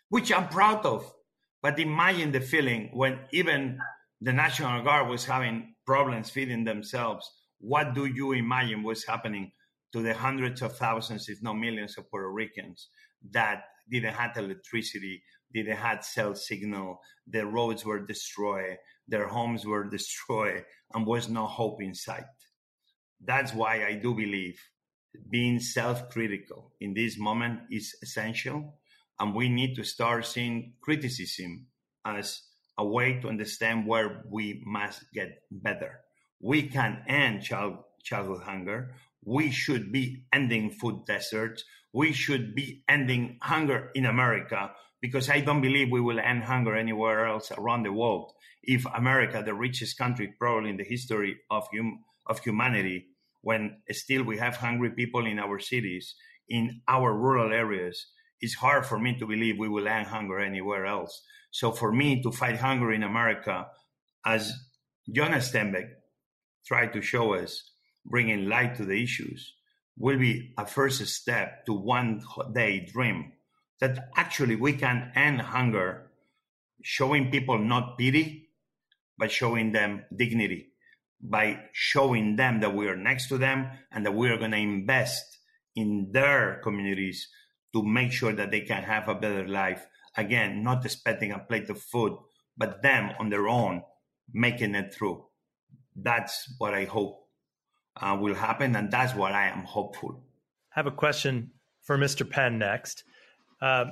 which 0.09 0.33
I'm 0.33 0.49
proud 0.49 0.85
of. 0.85 1.09
But 1.63 1.79
imagine 1.79 2.33
the 2.33 2.41
feeling 2.41 2.91
when 2.93 3.21
even 3.31 3.79
the 4.21 4.33
National 4.33 4.83
Guard 4.83 5.09
was 5.09 5.25
having 5.25 5.77
problems 5.87 6.31
feeding 6.31 6.65
themselves. 6.65 7.31
What 7.61 7.95
do 7.95 8.07
you 8.07 8.33
imagine 8.33 8.83
was 8.83 9.05
happening 9.05 9.53
to 9.93 10.03
the 10.03 10.15
hundreds 10.15 10.61
of 10.61 10.77
thousands, 10.77 11.29
if 11.29 11.41
not 11.45 11.55
millions, 11.55 11.97
of 11.97 12.11
Puerto 12.11 12.29
Ricans 12.29 12.89
that 13.31 13.63
didn't 13.89 14.15
have 14.15 14.37
electricity, 14.37 15.23
didn't 15.55 15.77
have 15.77 16.05
cell 16.05 16.35
signal, 16.35 16.99
their 17.25 17.47
roads 17.47 17.85
were 17.85 18.05
destroyed, 18.05 18.79
their 19.07 19.29
homes 19.29 19.65
were 19.65 19.85
destroyed, 19.97 20.65
and 20.93 21.07
was 21.07 21.29
no 21.29 21.47
hope 21.47 21.81
in 21.81 21.95
sight. 21.95 22.25
That's 23.25 23.55
why 23.55 23.87
I 23.87 23.95
do 23.95 24.13
believe 24.13 24.61
being 25.31 25.61
self-critical 25.61 26.73
in 26.81 26.95
this 26.95 27.19
moment 27.19 27.61
is 27.71 27.97
essential, 28.03 28.75
and 29.19 29.35
we 29.35 29.49
need 29.49 29.75
to 29.77 29.85
start 29.85 30.27
seeing 30.27 30.75
criticism 30.81 31.67
as 32.05 32.43
a 32.79 32.87
way 32.87 33.21
to 33.21 33.29
understand 33.29 33.87
where 33.87 34.23
we 34.31 34.63
must 34.65 35.05
get 35.13 35.43
better. 35.51 36.01
We 36.41 36.63
can 36.63 37.03
end 37.09 37.43
child, 37.43 37.79
childhood 38.03 38.43
hunger 38.43 38.95
we 39.25 39.51
should 39.51 39.93
be 39.93 40.25
ending 40.33 40.71
food 40.71 41.05
deserts. 41.07 41.65
We 41.93 42.13
should 42.13 42.55
be 42.55 42.83
ending 42.89 43.39
hunger 43.43 43.91
in 43.95 44.07
America 44.07 44.73
because 45.01 45.29
I 45.29 45.41
don't 45.41 45.61
believe 45.61 45.91
we 45.91 46.01
will 46.01 46.19
end 46.19 46.45
hunger 46.45 46.75
anywhere 46.75 47.27
else 47.27 47.53
around 47.53 47.83
the 47.83 47.93
world. 47.93 48.33
If 48.63 48.87
America, 48.87 49.43
the 49.45 49.55
richest 49.55 49.99
country 49.99 50.35
probably 50.39 50.71
in 50.71 50.77
the 50.77 50.85
history 50.85 51.37
of, 51.51 51.69
hum- 51.75 52.05
of 52.27 52.41
humanity, 52.41 53.07
when 53.49 53.81
still 53.93 54.25
we 54.25 54.37
have 54.37 54.57
hungry 54.57 54.91
people 54.91 55.25
in 55.25 55.39
our 55.39 55.59
cities, 55.59 56.15
in 56.51 56.83
our 56.87 57.11
rural 57.15 57.51
areas, 57.51 57.97
it's 58.43 58.53
hard 58.55 58.85
for 58.85 58.99
me 58.99 59.19
to 59.19 59.27
believe 59.27 59.57
we 59.57 59.71
will 59.71 59.89
end 59.89 60.07
hunger 60.07 60.39
anywhere 60.39 60.85
else. 60.85 61.23
So 61.51 61.73
for 61.73 61.91
me 61.91 62.23
to 62.25 62.31
fight 62.31 62.59
hunger 62.59 62.93
in 62.93 63.03
America, 63.03 63.67
as 64.23 64.53
Jonas 65.11 65.51
Steinbeck 65.51 65.89
tried 66.67 66.93
to 66.93 67.01
show 67.01 67.33
us, 67.33 67.71
bringing 68.05 68.51
light 68.51 68.77
to 68.77 68.85
the 68.85 69.03
issues 69.03 69.55
will 69.97 70.19
be 70.19 70.53
a 70.59 70.67
first 70.67 71.07
step 71.07 71.65
to 71.65 71.73
one 71.73 72.21
day 72.53 72.87
dream 72.93 73.33
that 73.81 74.11
actually 74.15 74.57
we 74.57 74.75
can 74.75 75.11
end 75.15 75.41
hunger 75.41 76.11
showing 76.83 77.31
people 77.31 77.59
not 77.59 77.97
pity 77.97 78.51
but 79.17 79.33
showing 79.33 79.73
them 79.73 80.05
dignity 80.15 80.68
by 81.21 81.61
showing 81.73 82.37
them 82.37 82.61
that 82.61 82.75
we 82.75 82.87
are 82.87 82.97
next 82.97 83.29
to 83.29 83.39
them 83.39 83.71
and 83.91 84.07
that 84.07 84.15
we 84.15 84.29
are 84.29 84.39
going 84.39 84.53
to 84.53 84.57
invest 84.57 85.25
in 85.75 86.11
their 86.13 86.61
communities 86.63 87.29
to 87.75 87.83
make 87.83 88.13
sure 88.13 88.33
that 88.33 88.51
they 88.51 88.61
can 88.61 88.83
have 88.83 89.09
a 89.09 89.15
better 89.15 89.47
life 89.47 89.87
again 90.17 90.63
not 90.63 90.85
expecting 90.85 91.33
a 91.33 91.39
plate 91.39 91.69
of 91.71 91.81
food 91.81 92.17
but 92.57 92.83
them 92.83 93.11
on 93.19 93.31
their 93.31 93.49
own 93.49 93.83
making 94.33 94.75
it 94.75 94.95
through 94.95 95.25
that's 95.97 96.55
what 96.59 96.75
i 96.75 96.85
hope 96.85 97.29
uh, 98.01 98.17
will 98.21 98.35
happen, 98.35 98.77
and 98.77 98.91
that's 98.91 99.15
what 99.15 99.33
I 99.33 99.49
am 99.49 99.65
hopeful. 99.65 100.23
I 100.75 100.81
have 100.81 100.87
a 100.87 100.93
question 100.93 101.53
for 101.83 101.99
Mr. 101.99 102.29
Penn 102.29 102.59
next. 102.59 103.05
Uh, 103.61 103.87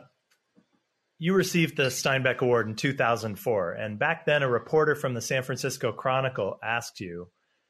you 1.19 1.35
received 1.35 1.77
the 1.77 1.85
Steinbeck 1.85 2.41
Award 2.41 2.69
in 2.69 2.77
2004, 2.77 3.73
and 3.73 3.99
back 3.99 4.27
then, 4.27 4.43
a 4.43 4.49
reporter 4.49 4.95
from 4.95 5.15
the 5.15 5.21
San 5.21 5.43
Francisco 5.43 5.93
Chronicle 5.93 6.59
asked 6.63 7.01
you 7.01 7.29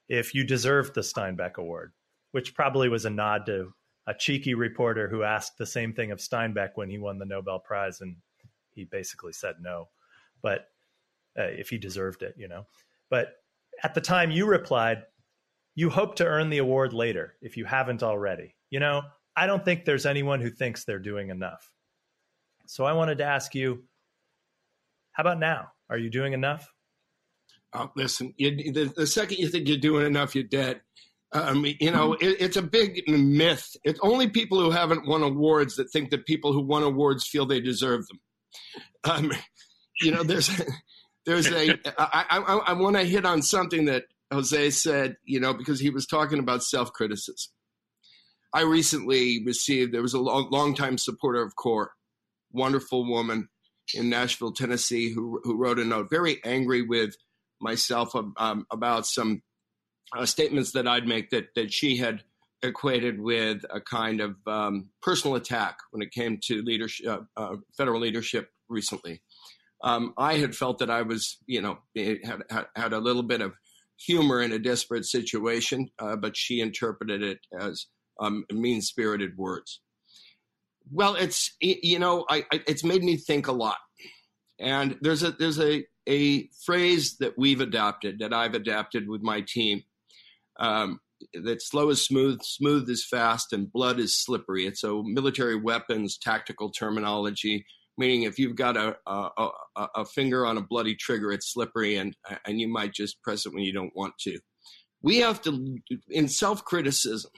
if 0.08 0.34
you 0.34 0.44
deserved 0.44 0.94
the 0.94 1.02
Steinbeck 1.02 1.54
Award, 1.56 1.92
which 2.32 2.54
probably 2.54 2.88
was 2.88 3.04
a 3.04 3.10
nod 3.10 3.46
to 3.46 3.72
a 4.06 4.14
cheeky 4.14 4.54
reporter 4.54 5.08
who 5.08 5.22
asked 5.22 5.58
the 5.58 5.66
same 5.66 5.92
thing 5.92 6.10
of 6.10 6.18
Steinbeck 6.18 6.70
when 6.74 6.90
he 6.90 6.98
won 6.98 7.18
the 7.18 7.24
Nobel 7.24 7.58
Prize, 7.58 8.00
and 8.00 8.16
he 8.72 8.84
basically 8.84 9.32
said 9.32 9.56
no, 9.60 9.88
but 10.42 10.68
uh, 11.38 11.44
if 11.44 11.68
he 11.68 11.78
deserved 11.78 12.22
it, 12.22 12.34
you 12.36 12.48
know. 12.48 12.66
But 13.10 13.28
at 13.82 13.94
the 13.94 14.00
time, 14.00 14.30
you 14.30 14.46
replied, 14.46 15.02
you 15.74 15.90
hope 15.90 16.16
to 16.16 16.26
earn 16.26 16.50
the 16.50 16.58
award 16.58 16.92
later 16.92 17.34
if 17.40 17.56
you 17.56 17.64
haven't 17.64 18.02
already. 18.02 18.54
You 18.70 18.80
know, 18.80 19.02
I 19.36 19.46
don't 19.46 19.64
think 19.64 19.84
there's 19.84 20.06
anyone 20.06 20.40
who 20.40 20.50
thinks 20.50 20.84
they're 20.84 20.98
doing 20.98 21.28
enough. 21.28 21.70
So 22.66 22.84
I 22.84 22.92
wanted 22.92 23.18
to 23.18 23.24
ask 23.24 23.54
you, 23.54 23.84
how 25.12 25.22
about 25.22 25.38
now? 25.38 25.68
Are 25.88 25.98
you 25.98 26.10
doing 26.10 26.32
enough? 26.32 26.70
Uh, 27.72 27.88
listen, 27.96 28.34
you, 28.36 28.72
the, 28.72 28.92
the, 28.96 29.06
second 29.06 29.38
you 29.38 29.48
think 29.48 29.68
you're 29.68 29.76
doing 29.76 30.06
enough, 30.06 30.34
you're 30.34 30.44
dead. 30.44 30.80
Um, 31.32 31.66
you 31.80 31.90
know, 31.90 32.14
it, 32.14 32.36
it's 32.40 32.56
a 32.56 32.62
big 32.62 33.02
myth. 33.08 33.76
It's 33.84 34.00
only 34.02 34.28
people 34.28 34.60
who 34.60 34.70
haven't 34.70 35.06
won 35.06 35.22
awards 35.22 35.76
that 35.76 35.90
think 35.90 36.10
that 36.10 36.26
people 36.26 36.52
who 36.52 36.60
won 36.60 36.82
awards 36.82 37.26
feel 37.26 37.46
they 37.46 37.60
deserve 37.60 38.06
them. 38.06 38.20
Um, 39.04 39.32
you 40.00 40.12
know, 40.12 40.22
there's 40.22 40.50
there's 41.26 41.50
a. 41.50 41.72
I, 41.98 42.24
I, 42.30 42.38
I 42.68 42.72
want 42.74 42.96
to 42.96 43.04
hit 43.04 43.26
on 43.26 43.42
something 43.42 43.86
that 43.86 44.04
Jose 44.32 44.70
said, 44.70 45.16
you 45.24 45.40
know, 45.40 45.52
because 45.52 45.80
he 45.80 45.90
was 45.90 46.06
talking 46.06 46.38
about 46.38 46.62
self 46.62 46.92
criticism. 46.92 47.52
I 48.52 48.62
recently 48.62 49.42
received, 49.44 49.92
there 49.92 50.02
was 50.02 50.14
a 50.14 50.20
long, 50.20 50.48
longtime 50.50 50.98
supporter 50.98 51.42
of 51.42 51.56
CORE, 51.56 51.90
wonderful 52.52 53.08
woman 53.08 53.48
in 53.94 54.10
Nashville, 54.10 54.52
Tennessee, 54.52 55.12
who, 55.12 55.40
who 55.44 55.56
wrote 55.56 55.78
a 55.78 55.84
note, 55.84 56.08
very 56.10 56.40
angry 56.44 56.82
with 56.82 57.14
myself 57.60 58.14
um, 58.36 58.66
about 58.70 59.06
some 59.06 59.42
uh, 60.16 60.26
statements 60.26 60.72
that 60.72 60.86
I'd 60.86 61.06
make 61.06 61.30
that, 61.30 61.48
that 61.54 61.72
she 61.72 61.96
had 61.96 62.22
equated 62.62 63.20
with 63.20 63.64
a 63.70 63.80
kind 63.80 64.20
of 64.20 64.36
um, 64.46 64.90
personal 65.02 65.36
attack 65.36 65.78
when 65.90 66.02
it 66.02 66.10
came 66.10 66.38
to 66.44 66.62
leadership, 66.62 67.06
uh, 67.06 67.40
uh, 67.40 67.56
federal 67.76 68.00
leadership 68.00 68.50
recently. 68.68 69.22
Um, 69.84 70.14
I 70.16 70.34
had 70.34 70.56
felt 70.56 70.78
that 70.78 70.90
I 70.90 71.02
was, 71.02 71.38
you 71.46 71.60
know, 71.60 71.78
had, 71.94 72.42
had, 72.50 72.66
had 72.74 72.92
a 72.92 72.98
little 72.98 73.22
bit 73.22 73.40
of 73.40 73.52
humor 73.98 74.40
in 74.40 74.52
a 74.52 74.58
desperate 74.58 75.04
situation, 75.04 75.88
uh, 75.98 76.16
but 76.16 76.36
she 76.36 76.60
interpreted 76.60 77.22
it 77.22 77.38
as 77.58 77.86
um, 78.20 78.44
mean 78.50 78.80
spirited 78.80 79.36
words. 79.36 79.80
Well, 80.90 81.14
it's 81.16 81.54
you 81.60 81.98
know, 81.98 82.24
I, 82.28 82.44
I, 82.52 82.60
it's 82.66 82.84
made 82.84 83.02
me 83.02 83.16
think 83.16 83.48
a 83.48 83.52
lot, 83.52 83.78
and 84.58 84.96
there's 85.00 85.22
a 85.22 85.32
there's 85.32 85.60
a 85.60 85.84
a 86.08 86.48
phrase 86.64 87.16
that 87.18 87.34
we've 87.36 87.60
adopted 87.60 88.20
that 88.20 88.32
I've 88.32 88.54
adapted 88.54 89.08
with 89.08 89.22
my 89.22 89.40
team. 89.40 89.82
Um, 90.58 91.00
that 91.32 91.62
slow 91.62 91.90
is 91.90 92.04
smooth, 92.04 92.42
smooth 92.42 92.88
is 92.88 93.04
fast, 93.04 93.52
and 93.52 93.72
blood 93.72 93.98
is 93.98 94.14
slippery. 94.16 94.66
It's 94.66 94.84
a 94.84 95.02
military 95.02 95.56
weapons 95.56 96.18
tactical 96.18 96.70
terminology 96.70 97.64
meaning 97.98 98.22
if 98.22 98.38
you've 98.38 98.56
got 98.56 98.76
a, 98.76 98.96
a, 99.06 99.48
a, 99.94 100.04
finger 100.04 100.46
on 100.46 100.58
a 100.58 100.62
bloody 100.62 100.94
trigger, 100.94 101.32
it's 101.32 101.52
slippery 101.52 101.96
and, 101.96 102.16
and 102.44 102.60
you 102.60 102.68
might 102.68 102.92
just 102.92 103.22
press 103.22 103.46
it 103.46 103.54
when 103.54 103.64
you 103.64 103.72
don't 103.72 103.94
want 103.96 104.14
to. 104.18 104.38
We 105.02 105.18
have 105.18 105.40
to, 105.42 105.78
in 106.10 106.28
self 106.28 106.64
criticism, 106.64 107.30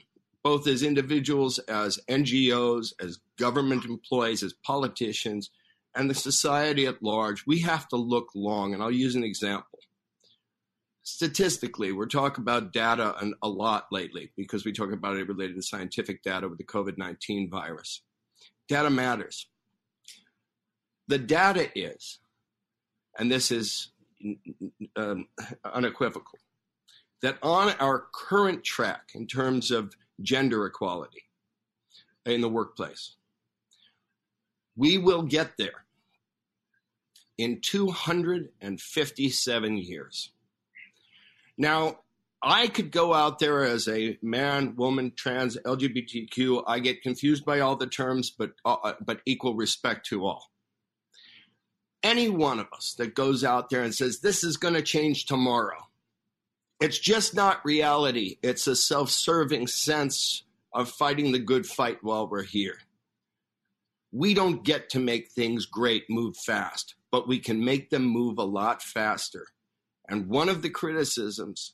both 0.43 0.67
as 0.67 0.83
individuals, 0.83 1.59
as 1.59 1.99
NGOs, 2.09 2.93
as 3.01 3.19
government 3.39 3.85
employees, 3.85 4.43
as 4.43 4.53
politicians, 4.53 5.49
and 5.95 6.09
the 6.09 6.15
society 6.15 6.85
at 6.85 7.01
large, 7.01 7.45
we 7.47 7.59
have 7.59 7.87
to 7.87 7.95
look 7.95 8.29
long. 8.35 8.73
And 8.73 8.83
I'll 8.83 8.91
use 8.91 9.15
an 9.15 9.23
example. 9.23 9.79
Statistically, 11.03 11.91
we're 11.91 12.05
talking 12.05 12.43
about 12.43 12.71
data 12.71 13.15
a 13.41 13.49
lot 13.49 13.85
lately 13.91 14.31
because 14.37 14.63
we 14.63 14.71
talk 14.71 14.91
about 14.91 15.15
it 15.17 15.27
related 15.27 15.55
to 15.55 15.63
scientific 15.63 16.21
data 16.21 16.47
with 16.47 16.59
the 16.59 16.63
COVID 16.63 16.97
19 16.97 17.49
virus. 17.49 18.03
Data 18.67 18.89
matters. 18.91 19.47
The 21.07 21.17
data 21.17 21.69
is, 21.73 22.19
and 23.17 23.31
this 23.31 23.49
is 23.49 23.91
um, 24.95 25.27
unequivocal, 25.65 26.37
that 27.23 27.37
on 27.41 27.73
our 27.79 28.05
current 28.13 28.63
track 28.63 29.09
in 29.15 29.25
terms 29.25 29.71
of 29.71 29.93
gender 30.21 30.65
equality 30.67 31.23
in 32.25 32.41
the 32.41 32.49
workplace, 32.49 33.15
we 34.79 34.97
will 34.97 35.23
get 35.23 35.57
there 35.57 35.83
in 37.37 37.59
257 37.61 39.77
years. 39.77 40.31
Now, 41.57 41.99
I 42.41 42.67
could 42.67 42.91
go 42.91 43.13
out 43.13 43.39
there 43.39 43.63
as 43.63 43.89
a 43.89 44.17
man, 44.21 44.77
woman, 44.77 45.11
trans, 45.15 45.57
LGBTQ. 45.57 46.63
I 46.65 46.79
get 46.79 47.01
confused 47.01 47.43
by 47.43 47.59
all 47.59 47.75
the 47.75 47.87
terms, 47.87 48.31
but 48.31 48.51
uh, 48.63 48.93
but 49.05 49.19
equal 49.25 49.55
respect 49.55 50.05
to 50.07 50.25
all 50.25 50.49
any 52.03 52.29
one 52.29 52.59
of 52.59 52.67
us 52.73 52.95
that 52.97 53.15
goes 53.15 53.43
out 53.43 53.69
there 53.69 53.83
and 53.83 53.93
says, 53.93 54.19
this 54.19 54.43
is 54.43 54.57
going 54.57 54.73
to 54.73 54.81
change 54.81 55.25
tomorrow, 55.25 55.87
it's 56.79 56.99
just 56.99 57.35
not 57.35 57.65
reality. 57.65 58.37
It's 58.41 58.67
a 58.67 58.75
self 58.75 59.09
serving 59.09 59.67
sense 59.67 60.43
of 60.71 60.89
fighting 60.89 61.31
the 61.31 61.39
good 61.39 61.65
fight 61.65 61.97
while 62.01 62.27
we're 62.27 62.43
here. 62.43 62.77
We 64.11 64.33
don't 64.33 64.63
get 64.63 64.89
to 64.91 64.99
make 64.99 65.31
things 65.31 65.65
great 65.65 66.03
move 66.09 66.35
fast, 66.37 66.95
but 67.11 67.27
we 67.27 67.39
can 67.39 67.63
make 67.63 67.89
them 67.89 68.03
move 68.03 68.37
a 68.37 68.43
lot 68.43 68.81
faster. 68.81 69.45
And 70.07 70.27
one 70.27 70.49
of 70.49 70.61
the 70.61 70.69
criticisms 70.69 71.73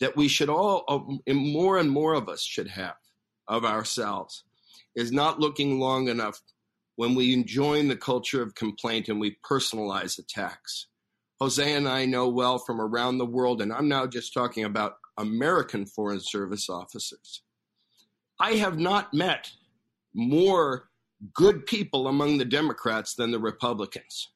that 0.00 0.16
we 0.16 0.28
should 0.28 0.50
all, 0.50 1.20
more 1.28 1.78
and 1.78 1.90
more 1.90 2.14
of 2.14 2.28
us 2.28 2.42
should 2.42 2.68
have 2.68 2.96
of 3.48 3.64
ourselves, 3.64 4.44
is 4.94 5.12
not 5.12 5.40
looking 5.40 5.80
long 5.80 6.08
enough 6.08 6.40
when 6.96 7.14
we 7.14 7.42
join 7.44 7.88
the 7.88 7.96
culture 7.96 8.42
of 8.42 8.54
complaint 8.54 9.08
and 9.08 9.18
we 9.18 9.38
personalize 9.48 10.18
attacks. 10.18 10.88
Jose 11.40 11.72
and 11.72 11.88
I 11.88 12.04
know 12.04 12.28
well 12.28 12.58
from 12.58 12.80
around 12.80 13.18
the 13.18 13.26
world, 13.26 13.62
and 13.62 13.72
I'm 13.72 13.88
now 13.88 14.06
just 14.06 14.34
talking 14.34 14.64
about 14.64 14.98
American 15.16 15.86
Foreign 15.86 16.20
Service 16.20 16.68
officers. 16.68 17.42
I 18.38 18.52
have 18.52 18.78
not 18.78 19.14
met 19.14 19.50
more 20.14 20.90
good 21.34 21.66
people 21.66 22.08
among 22.08 22.38
the 22.38 22.44
Democrats 22.44 23.14
than 23.14 23.30
the 23.30 23.38
Republicans. 23.38 24.28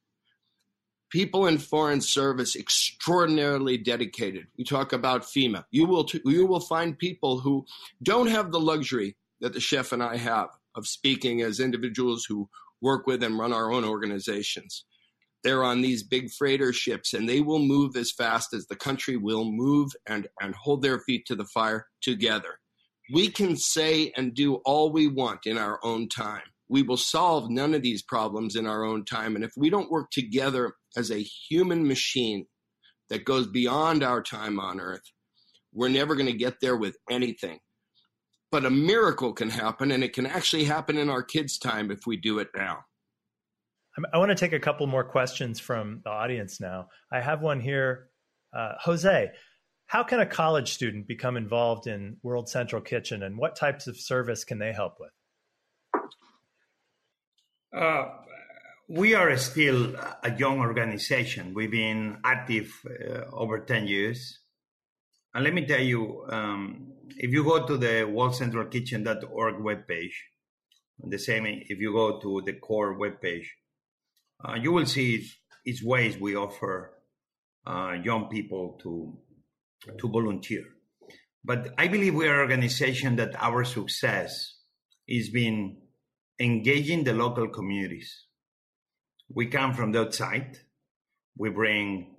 People 1.11 1.47
in 1.47 1.59
foreign 1.59 2.01
service 2.01 2.57
extraordinarily 2.57 3.79
dedicated. 3.79 4.47
We 4.59 4.65
talk 4.65 4.93
about 4.93 5.23
FEMA. 5.23 5.65
You 5.71 5.87
will 5.87 6.05
t- 6.05 6.21
you 6.25 6.47
will 6.47 6.61
find 6.61 6.99
people 6.99 7.41
who 7.41 7.65
don't 8.03 8.27
have 8.27 8.51
the 8.51 8.61
luxury 8.61 9.17
that 9.41 9.53
the 9.53 9.61
chef 9.61 9.93
and 9.93 10.03
I 10.03 10.17
have 10.17 10.49
of 10.75 10.87
speaking 10.87 11.43
as 11.43 11.61
individuals 11.61 12.25
who 12.25 12.49
work 12.81 13.07
with 13.07 13.23
and 13.23 13.39
run 13.39 13.53
our 13.53 13.73
own 13.73 13.85
organizations. 13.85 14.85
They're 15.43 15.65
on 15.65 15.81
these 15.81 16.03
big 16.03 16.31
freighter 16.31 16.73
ships 16.73 17.15
and 17.15 17.29
they 17.29 17.41
will 17.41 17.61
move 17.61 17.97
as 17.97 18.11
fast 18.11 18.53
as 18.53 18.67
the 18.67 18.77
country 18.77 19.17
will 19.17 19.45
move 19.45 19.93
and, 20.07 20.27
and 20.41 20.55
hold 20.55 20.83
their 20.83 20.99
feet 20.99 21.25
to 21.27 21.37
the 21.37 21.45
fire 21.45 21.87
together. 22.03 22.59
We 23.13 23.31
can 23.31 23.57
say 23.57 24.13
and 24.17 24.35
do 24.35 24.57
all 24.65 24.91
we 24.91 25.07
want 25.07 25.47
in 25.47 25.57
our 25.57 25.79
own 25.85 26.09
time. 26.09 26.43
We 26.69 26.83
will 26.83 26.97
solve 26.97 27.51
none 27.51 27.75
of 27.75 27.83
these 27.83 28.03
problems 28.03 28.57
in 28.57 28.67
our 28.67 28.85
own 28.85 29.05
time. 29.05 29.37
And 29.37 29.45
if 29.45 29.53
we 29.57 29.71
don't 29.71 29.91
work 29.91 30.11
together 30.11 30.75
as 30.97 31.11
a 31.11 31.23
human 31.23 31.87
machine 31.87 32.47
that 33.09 33.25
goes 33.25 33.47
beyond 33.47 34.03
our 34.03 34.23
time 34.23 34.59
on 34.59 34.81
earth, 34.81 35.03
we're 35.73 35.89
never 35.89 36.15
going 36.15 36.27
to 36.27 36.33
get 36.33 36.57
there 36.61 36.77
with 36.77 36.97
anything 37.11 37.61
but 38.51 38.65
a 38.65 38.71
miracle 38.71 39.33
can 39.33 39.51
happen 39.51 39.91
and 39.91 40.05
it 40.05 40.13
can 40.13 40.27
actually 40.27 40.65
happen 40.65 40.97
in 40.97 41.11
our 41.11 41.23
kids' 41.23 41.59
time 41.59 41.91
if 41.91 42.07
we 42.07 42.17
do 42.17 42.39
it 42.39 42.49
now. 42.57 42.79
I 44.13 44.19
want 44.19 44.29
to 44.31 44.35
take 44.35 44.53
a 44.53 44.61
couple 44.61 44.87
more 44.87 45.05
questions 45.05 45.59
from 45.59 46.03
the 46.05 46.11
audience 46.11 46.61
now. 46.61 46.89
I 47.11 47.21
have 47.21 47.41
one 47.41 47.61
here. 47.61 48.09
Uh, 48.57 48.73
Jose, 48.81 49.31
how 49.87 50.03
can 50.03 50.21
a 50.21 50.27
college 50.27 50.73
student 50.73 51.07
become 51.09 51.37
involved 51.37 51.87
in 51.87 52.19
World 52.23 52.49
Central 52.49 52.83
Kitchen 52.83 53.23
and 53.23 53.39
what 53.39 53.57
types 53.57 53.87
of 53.87 53.99
service 53.99 54.45
can 54.45 54.59
they 54.59 54.73
help 54.73 54.97
with? 55.01 55.11
Uh, 57.77 58.09
we 58.89 59.15
are 59.15 59.37
still 59.37 59.95
a 60.23 60.35
young 60.35 60.61
organization. 60.61 61.53
We've 61.53 61.71
been 61.71 62.19
active 62.25 62.73
uh, 62.89 63.25
over 63.33 63.59
10 63.59 63.87
years. 63.87 64.39
And 65.35 65.45
let 65.45 65.53
me 65.53 65.67
tell 65.67 65.83
you, 65.83 66.25
um, 66.31 66.95
if 67.19 67.31
you 67.33 67.45
go 67.45 67.67
to 67.67 67.77
the 67.77 68.09
worldcentralkitchen.org 68.09 69.57
webpage, 69.57 70.15
the 71.07 71.19
same 71.19 71.45
if 71.45 71.79
you 71.79 71.93
go 71.93 72.19
to 72.19 72.41
the 72.47 72.55
core 72.55 72.99
webpage, 72.99 73.45
uh, 74.43 74.55
you 74.55 74.73
will 74.73 74.87
see 74.87 75.29
its 75.67 75.83
ways 75.83 76.17
we 76.19 76.35
offer 76.35 76.93
uh, 77.67 77.97
young 78.03 78.29
people 78.31 78.79
to 78.83 79.19
to 79.99 80.09
volunteer. 80.09 80.65
But 81.45 81.75
I 81.77 81.89
believe 81.89 82.15
we 82.15 82.27
are 82.27 82.37
an 82.37 82.41
organization 82.41 83.17
that 83.17 83.37
our 83.39 83.65
success 83.65 84.55
is 85.07 85.29
being 85.29 85.83
engaging 86.39 87.05
the 87.05 87.13
local 87.15 87.49
communities. 87.49 88.25
We 89.29 89.47
come 89.47 89.75
from 89.75 89.93
the 89.93 90.03
outside. 90.03 90.59
We 91.37 91.51
bring 91.51 92.17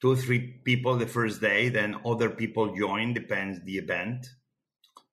two 0.00 0.16
three 0.16 0.60
people 0.64 0.96
the 0.96 1.06
first 1.06 1.40
day, 1.40 1.68
then 1.68 1.96
other 2.04 2.30
people 2.30 2.74
join, 2.76 3.14
depends 3.14 3.60
the 3.64 3.78
event. 3.78 4.26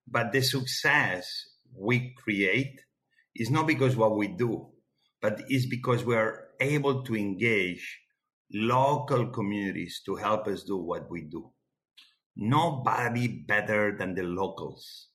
But 0.07 0.31
the 0.31 0.41
success 0.41 1.45
we 1.73 2.13
create 2.23 2.81
is 3.35 3.49
not 3.49 3.67
because 3.67 3.95
what 3.95 4.17
we 4.17 4.27
do, 4.27 4.67
but 5.21 5.41
is 5.49 5.65
because 5.65 6.03
we 6.03 6.15
are 6.15 6.49
able 6.59 7.03
to 7.03 7.15
engage 7.15 7.99
local 8.53 9.27
communities 9.27 10.01
to 10.05 10.15
help 10.15 10.47
us 10.47 10.63
do 10.63 10.77
what 10.77 11.09
we 11.09 11.21
do. 11.21 11.51
Nobody 12.35 13.27
better 13.27 13.95
than 13.97 14.15
the 14.15 14.23
locals 14.23 15.07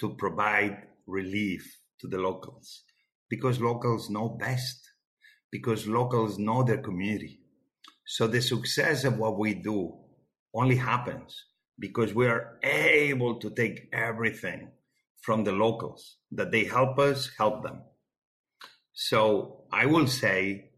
to 0.00 0.16
provide 0.16 0.82
relief 1.06 1.81
to 2.00 2.08
the 2.08 2.18
locals 2.18 2.82
because 3.28 3.60
locals 3.60 4.10
know 4.10 4.28
best, 4.28 4.90
because 5.50 5.86
locals 5.86 6.38
know 6.38 6.62
their 6.62 6.78
community 6.78 7.42
so 8.04 8.26
the 8.26 8.42
success 8.42 9.04
of 9.04 9.16
what 9.18 9.38
we 9.38 9.54
do 9.54 9.94
only 10.54 10.76
happens 10.76 11.46
because 11.78 12.14
we 12.14 12.26
are 12.26 12.58
able 12.62 13.38
to 13.40 13.50
take 13.50 13.88
everything 13.92 14.70
from 15.22 15.44
the 15.44 15.52
locals 15.52 16.18
that 16.32 16.50
they 16.50 16.64
help 16.64 16.98
us 16.98 17.30
help 17.38 17.62
them. 17.62 17.80
So 18.92 19.64
I 19.72 19.86
will 19.86 20.06
say, 20.06 20.72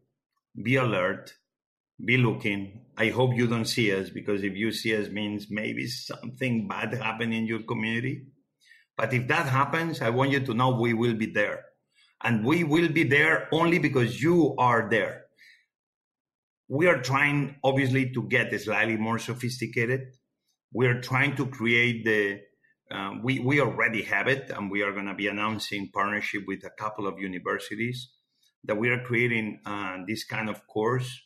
be 0.62 0.76
alert, 0.76 1.34
be 2.04 2.16
looking. 2.16 2.82
I 2.96 3.08
hope 3.08 3.34
you 3.34 3.46
don't 3.48 3.64
see 3.64 3.92
us 3.92 4.10
because 4.10 4.44
if 4.44 4.54
you 4.54 4.70
see 4.70 4.96
us 4.96 5.08
means 5.08 5.46
maybe 5.50 5.86
something 5.88 6.68
bad 6.68 6.94
happened 6.94 7.34
in 7.34 7.46
your 7.46 7.62
community. 7.62 8.26
But 8.96 9.12
if 9.12 9.26
that 9.28 9.46
happens, 9.46 10.00
I 10.00 10.10
want 10.10 10.30
you 10.30 10.40
to 10.40 10.54
know 10.54 10.70
we 10.70 10.94
will 10.94 11.14
be 11.14 11.26
there. 11.26 11.64
And 12.22 12.44
we 12.44 12.64
will 12.64 12.88
be 12.88 13.04
there 13.04 13.48
only 13.52 13.78
because 13.78 14.22
you 14.22 14.54
are 14.56 14.88
there 14.88 15.24
we 16.68 16.86
are 16.86 17.00
trying 17.00 17.56
obviously 17.62 18.10
to 18.12 18.22
get 18.22 18.58
slightly 18.60 18.96
more 18.96 19.18
sophisticated 19.18 20.00
we 20.72 20.86
are 20.86 21.00
trying 21.00 21.36
to 21.36 21.46
create 21.46 22.04
the 22.04 22.40
uh, 22.90 23.12
we, 23.22 23.38
we 23.38 23.60
already 23.60 24.02
have 24.02 24.28
it 24.28 24.50
and 24.50 24.70
we 24.70 24.82
are 24.82 24.92
going 24.92 25.06
to 25.06 25.14
be 25.14 25.26
announcing 25.26 25.90
partnership 25.92 26.42
with 26.46 26.64
a 26.64 26.70
couple 26.70 27.06
of 27.06 27.18
universities 27.18 28.10
that 28.64 28.76
we 28.76 28.88
are 28.88 29.00
creating 29.02 29.60
uh, 29.66 29.98
this 30.06 30.24
kind 30.24 30.48
of 30.48 30.66
course 30.66 31.20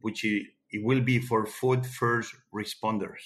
which 0.00 0.24
it, 0.24 0.46
it 0.70 0.84
will 0.84 1.00
be 1.00 1.18
for 1.18 1.46
food 1.46 1.86
first 1.86 2.34
responders 2.54 3.22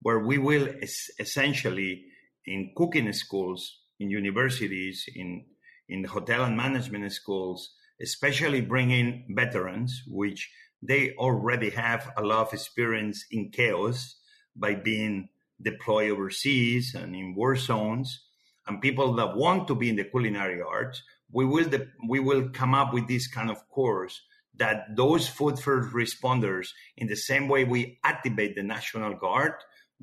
where 0.00 0.18
we 0.20 0.38
will 0.38 0.68
es- 0.80 1.10
essentially 1.18 2.04
in 2.46 2.72
cooking 2.76 3.12
schools 3.12 3.78
in 3.98 4.10
universities 4.10 5.08
in 5.14 5.44
in 5.88 6.04
hotel 6.04 6.44
and 6.44 6.56
management 6.56 7.10
schools 7.12 7.74
especially 8.02 8.60
bringing 8.60 9.24
veterans, 9.30 10.02
which 10.08 10.50
they 10.82 11.12
already 11.12 11.70
have 11.70 12.10
a 12.16 12.22
lot 12.22 12.48
of 12.48 12.52
experience 12.52 13.24
in 13.30 13.50
chaos 13.50 14.16
by 14.56 14.74
being 14.74 15.28
deployed 15.60 16.10
overseas 16.10 16.94
and 16.94 17.14
in 17.14 17.34
war 17.34 17.54
zones, 17.54 18.24
and 18.66 18.80
people 18.80 19.14
that 19.14 19.36
want 19.36 19.68
to 19.68 19.74
be 19.74 19.88
in 19.88 19.96
the 19.96 20.04
culinary 20.04 20.60
arts, 20.60 21.02
we 21.30 21.44
will 21.44 21.68
de- 21.68 21.88
we 22.08 22.18
will 22.18 22.48
come 22.50 22.74
up 22.74 22.92
with 22.92 23.06
this 23.06 23.26
kind 23.28 23.50
of 23.50 23.68
course 23.68 24.20
that 24.54 24.94
those 24.96 25.28
food 25.28 25.58
first 25.58 25.94
responders, 25.94 26.68
in 26.96 27.06
the 27.06 27.16
same 27.16 27.48
way 27.48 27.64
we 27.64 27.98
activate 28.04 28.54
the 28.54 28.62
National 28.62 29.14
Guard, 29.14 29.54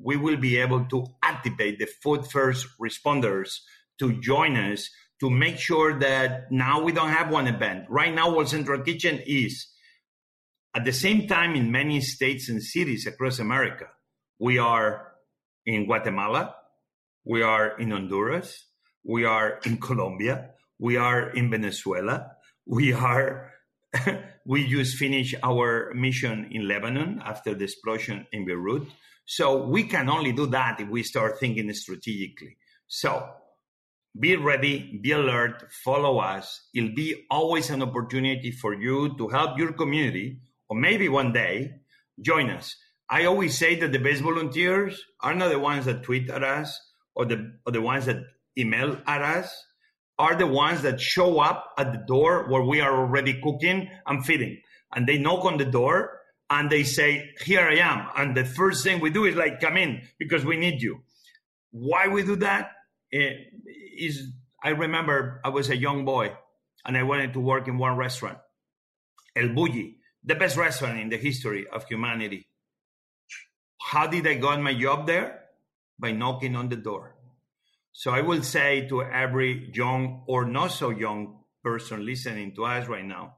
we 0.02 0.16
will 0.16 0.36
be 0.36 0.56
able 0.58 0.84
to 0.86 1.06
activate 1.22 1.78
the 1.78 1.86
food 1.86 2.26
first 2.26 2.66
responders 2.80 3.58
to 3.98 4.20
join 4.20 4.56
us 4.56 4.88
to 5.20 5.28
make 5.28 5.58
sure 5.58 5.98
that 5.98 6.50
now 6.50 6.80
we 6.82 6.92
don't 6.92 7.10
have 7.10 7.30
one 7.30 7.46
event. 7.46 7.84
Right 7.88 8.14
now, 8.14 8.34
World 8.34 8.48
Central 8.48 8.80
Kitchen 8.82 9.20
is, 9.26 9.68
at 10.74 10.84
the 10.84 10.92
same 10.92 11.28
time, 11.28 11.54
in 11.54 11.70
many 11.70 12.00
states 12.00 12.48
and 12.48 12.62
cities 12.62 13.06
across 13.06 13.38
America, 13.38 13.86
we 14.38 14.58
are 14.58 15.12
in 15.66 15.84
Guatemala, 15.84 16.54
we 17.24 17.42
are 17.42 17.78
in 17.78 17.90
Honduras, 17.90 18.64
we 19.04 19.24
are 19.24 19.60
in 19.66 19.76
Colombia, 19.76 20.50
we 20.78 20.96
are 20.96 21.28
in 21.30 21.50
Venezuela, 21.50 22.32
we 22.66 22.94
are 22.94 23.49
we 24.46 24.66
just 24.68 24.96
finished 24.96 25.34
our 25.42 25.92
mission 25.94 26.48
in 26.50 26.68
Lebanon 26.68 27.20
after 27.24 27.54
the 27.54 27.64
explosion 27.64 28.26
in 28.32 28.46
Beirut. 28.46 28.86
So 29.26 29.66
we 29.66 29.84
can 29.84 30.08
only 30.08 30.32
do 30.32 30.46
that 30.46 30.80
if 30.80 30.88
we 30.88 31.02
start 31.02 31.38
thinking 31.38 31.72
strategically. 31.72 32.56
So 32.86 33.28
be 34.18 34.36
ready, 34.36 34.98
be 35.00 35.12
alert, 35.12 35.70
follow 35.84 36.18
us. 36.18 36.68
It'll 36.74 36.94
be 36.94 37.26
always 37.30 37.70
an 37.70 37.82
opportunity 37.82 38.50
for 38.50 38.74
you 38.74 39.16
to 39.18 39.28
help 39.28 39.56
your 39.58 39.72
community, 39.72 40.40
or 40.68 40.76
maybe 40.76 41.08
one 41.08 41.32
day 41.32 41.76
join 42.20 42.50
us. 42.50 42.74
I 43.08 43.24
always 43.24 43.56
say 43.56 43.76
that 43.76 43.92
the 43.92 43.98
best 43.98 44.22
volunteers 44.22 45.02
are 45.20 45.34
not 45.34 45.50
the 45.50 45.58
ones 45.58 45.84
that 45.84 46.02
tweet 46.02 46.28
at 46.30 46.42
us 46.42 46.78
or 47.14 47.24
the, 47.24 47.52
or 47.66 47.72
the 47.72 47.80
ones 47.82 48.06
that 48.06 48.22
email 48.58 48.96
at 49.06 49.22
us, 49.22 49.64
are 50.20 50.36
the 50.36 50.46
ones 50.46 50.82
that 50.82 51.00
show 51.00 51.40
up 51.40 51.72
at 51.78 51.92
the 51.92 51.98
door 51.98 52.46
where 52.50 52.62
we 52.62 52.82
are 52.82 52.94
already 52.94 53.40
cooking 53.40 53.88
and 54.06 54.24
feeding. 54.24 54.60
And 54.94 55.06
they 55.06 55.16
knock 55.16 55.46
on 55.46 55.56
the 55.56 55.64
door 55.64 56.20
and 56.50 56.68
they 56.68 56.84
say, 56.84 57.30
Here 57.44 57.62
I 57.62 57.76
am. 57.76 58.06
And 58.16 58.36
the 58.36 58.44
first 58.44 58.84
thing 58.84 59.00
we 59.00 59.10
do 59.10 59.24
is 59.24 59.34
like, 59.34 59.60
Come 59.60 59.78
in 59.78 60.02
because 60.18 60.44
we 60.44 60.56
need 60.58 60.82
you. 60.82 61.00
Why 61.70 62.08
we 62.08 62.22
do 62.22 62.36
that? 62.36 62.72
Eh, 63.12 63.30
I 64.62 64.70
remember 64.70 65.40
I 65.42 65.48
was 65.48 65.70
a 65.70 65.76
young 65.76 66.04
boy 66.04 66.36
and 66.84 66.96
I 66.96 67.02
wanted 67.02 67.32
to 67.32 67.40
work 67.40 67.66
in 67.66 67.78
one 67.78 67.96
restaurant, 67.96 68.38
El 69.34 69.48
Bulli, 69.48 69.96
the 70.22 70.34
best 70.34 70.56
restaurant 70.56 71.00
in 71.00 71.08
the 71.08 71.16
history 71.16 71.66
of 71.66 71.84
humanity. 71.84 72.46
How 73.80 74.06
did 74.06 74.26
I 74.26 74.34
got 74.34 74.60
my 74.60 74.74
job 74.74 75.06
there? 75.06 75.40
By 75.98 76.12
knocking 76.12 76.56
on 76.56 76.68
the 76.68 76.76
door. 76.76 77.16
So 77.92 78.12
I 78.12 78.20
will 78.20 78.42
say 78.42 78.86
to 78.88 79.02
every 79.02 79.70
young 79.74 80.24
or 80.26 80.44
not 80.44 80.68
so 80.68 80.90
young 80.90 81.40
person 81.62 82.04
listening 82.04 82.54
to 82.54 82.64
us 82.64 82.88
right 82.88 83.04
now, 83.04 83.34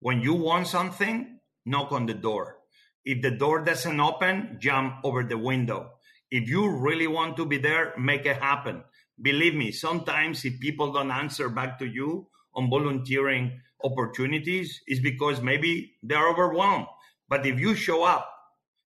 when 0.00 0.20
you 0.20 0.34
want 0.34 0.66
something, 0.66 1.38
knock 1.66 1.92
on 1.92 2.06
the 2.06 2.14
door. 2.14 2.56
If 3.04 3.22
the 3.22 3.30
door 3.30 3.64
doesn't 3.64 4.00
open, 4.00 4.58
jump 4.60 4.96
over 5.04 5.22
the 5.22 5.38
window. 5.38 5.90
If 6.30 6.48
you 6.48 6.68
really 6.68 7.06
want 7.06 7.36
to 7.36 7.46
be 7.46 7.58
there, 7.58 7.94
make 7.98 8.26
it 8.26 8.36
happen 8.36 8.84
believe 9.22 9.54
me, 9.54 9.72
sometimes 9.72 10.44
if 10.44 10.60
people 10.60 10.92
don't 10.92 11.10
answer 11.10 11.48
back 11.48 11.78
to 11.78 11.86
you 11.86 12.28
on 12.54 12.70
volunteering 12.70 13.60
opportunities, 13.84 14.80
it's 14.86 15.00
because 15.00 15.40
maybe 15.40 15.94
they're 16.02 16.28
overwhelmed. 16.28 16.86
But 17.28 17.46
if 17.46 17.58
you 17.60 17.74
show 17.74 18.04
up 18.04 18.28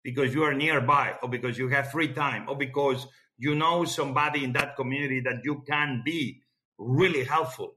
because 0.03 0.34
you 0.34 0.43
are 0.43 0.53
nearby 0.53 1.16
or 1.22 1.30
because 1.30 1.57
you 1.57 1.70
have 1.70 1.91
free 1.91 2.14
time 2.14 2.45
or 2.49 2.57
because 2.57 3.07
you 3.42 3.56
know 3.56 3.86
somebody 3.86 4.44
in 4.44 4.54
that 4.54 4.76
community 4.76 5.20
that 5.22 5.42
you 5.44 5.64
can 5.68 6.04
be 6.06 6.44
really 6.78 7.24
helpful, 7.24 7.74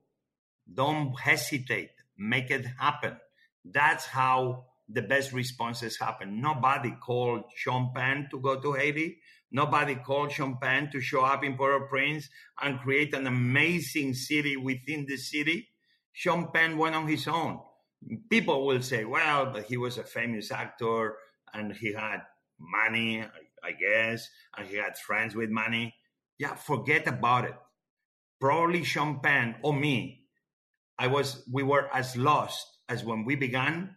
don't 0.72 1.18
hesitate. 1.18 1.90
Make 2.18 2.50
it 2.50 2.66
happen. 2.78 3.16
That's 3.64 4.04
how 4.04 4.66
the 4.90 5.00
best 5.00 5.32
responses 5.32 5.96
happen. 5.98 6.42
Nobody 6.42 6.94
called 7.02 7.44
Penn 7.94 8.28
to 8.30 8.40
go 8.40 8.60
to 8.60 8.74
Haiti. 8.74 9.16
Nobody 9.50 9.94
called 9.94 10.34
Penn 10.60 10.90
to 10.92 11.00
show 11.00 11.24
up 11.24 11.42
in 11.42 11.56
Port-au-Prince 11.56 12.28
and 12.60 12.78
create 12.80 13.14
an 13.14 13.26
amazing 13.26 14.12
city 14.12 14.58
within 14.58 15.06
the 15.06 15.16
city. 15.16 15.68
Penn 16.52 16.76
went 16.76 16.94
on 16.94 17.08
his 17.08 17.26
own. 17.26 17.60
People 18.28 18.66
will 18.66 18.82
say, 18.82 19.06
well, 19.06 19.46
but 19.46 19.64
he 19.64 19.78
was 19.78 19.96
a 19.96 20.04
famous 20.04 20.50
actor 20.52 21.16
and 21.54 21.72
he 21.74 21.94
had 21.94 22.20
money, 22.58 23.24
I 23.64 23.72
guess, 23.72 24.28
and 24.56 24.66
he 24.66 24.76
had 24.76 24.98
friends 24.98 25.34
with 25.34 25.50
money. 25.50 25.94
Yeah, 26.38 26.54
forget 26.54 27.06
about 27.06 27.44
it. 27.44 27.54
Probably 28.40 28.84
Sean 28.84 29.20
Penn 29.20 29.56
or 29.62 29.72
me, 29.72 30.24
I 30.98 31.06
was, 31.06 31.42
we 31.50 31.62
were 31.62 31.88
as 31.94 32.16
lost 32.16 32.66
as 32.88 33.04
when 33.04 33.24
we 33.24 33.36
began 33.36 33.96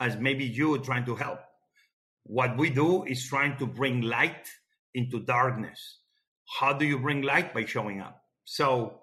as 0.00 0.16
maybe 0.16 0.44
you 0.44 0.78
trying 0.78 1.04
to 1.06 1.14
help. 1.14 1.40
What 2.24 2.56
we 2.56 2.70
do 2.70 3.04
is 3.04 3.26
trying 3.26 3.58
to 3.58 3.66
bring 3.66 4.00
light 4.02 4.48
into 4.94 5.20
darkness. 5.20 5.98
How 6.58 6.72
do 6.72 6.84
you 6.84 6.98
bring 6.98 7.22
light? 7.22 7.54
By 7.54 7.64
showing 7.64 8.00
up. 8.00 8.22
So 8.44 9.00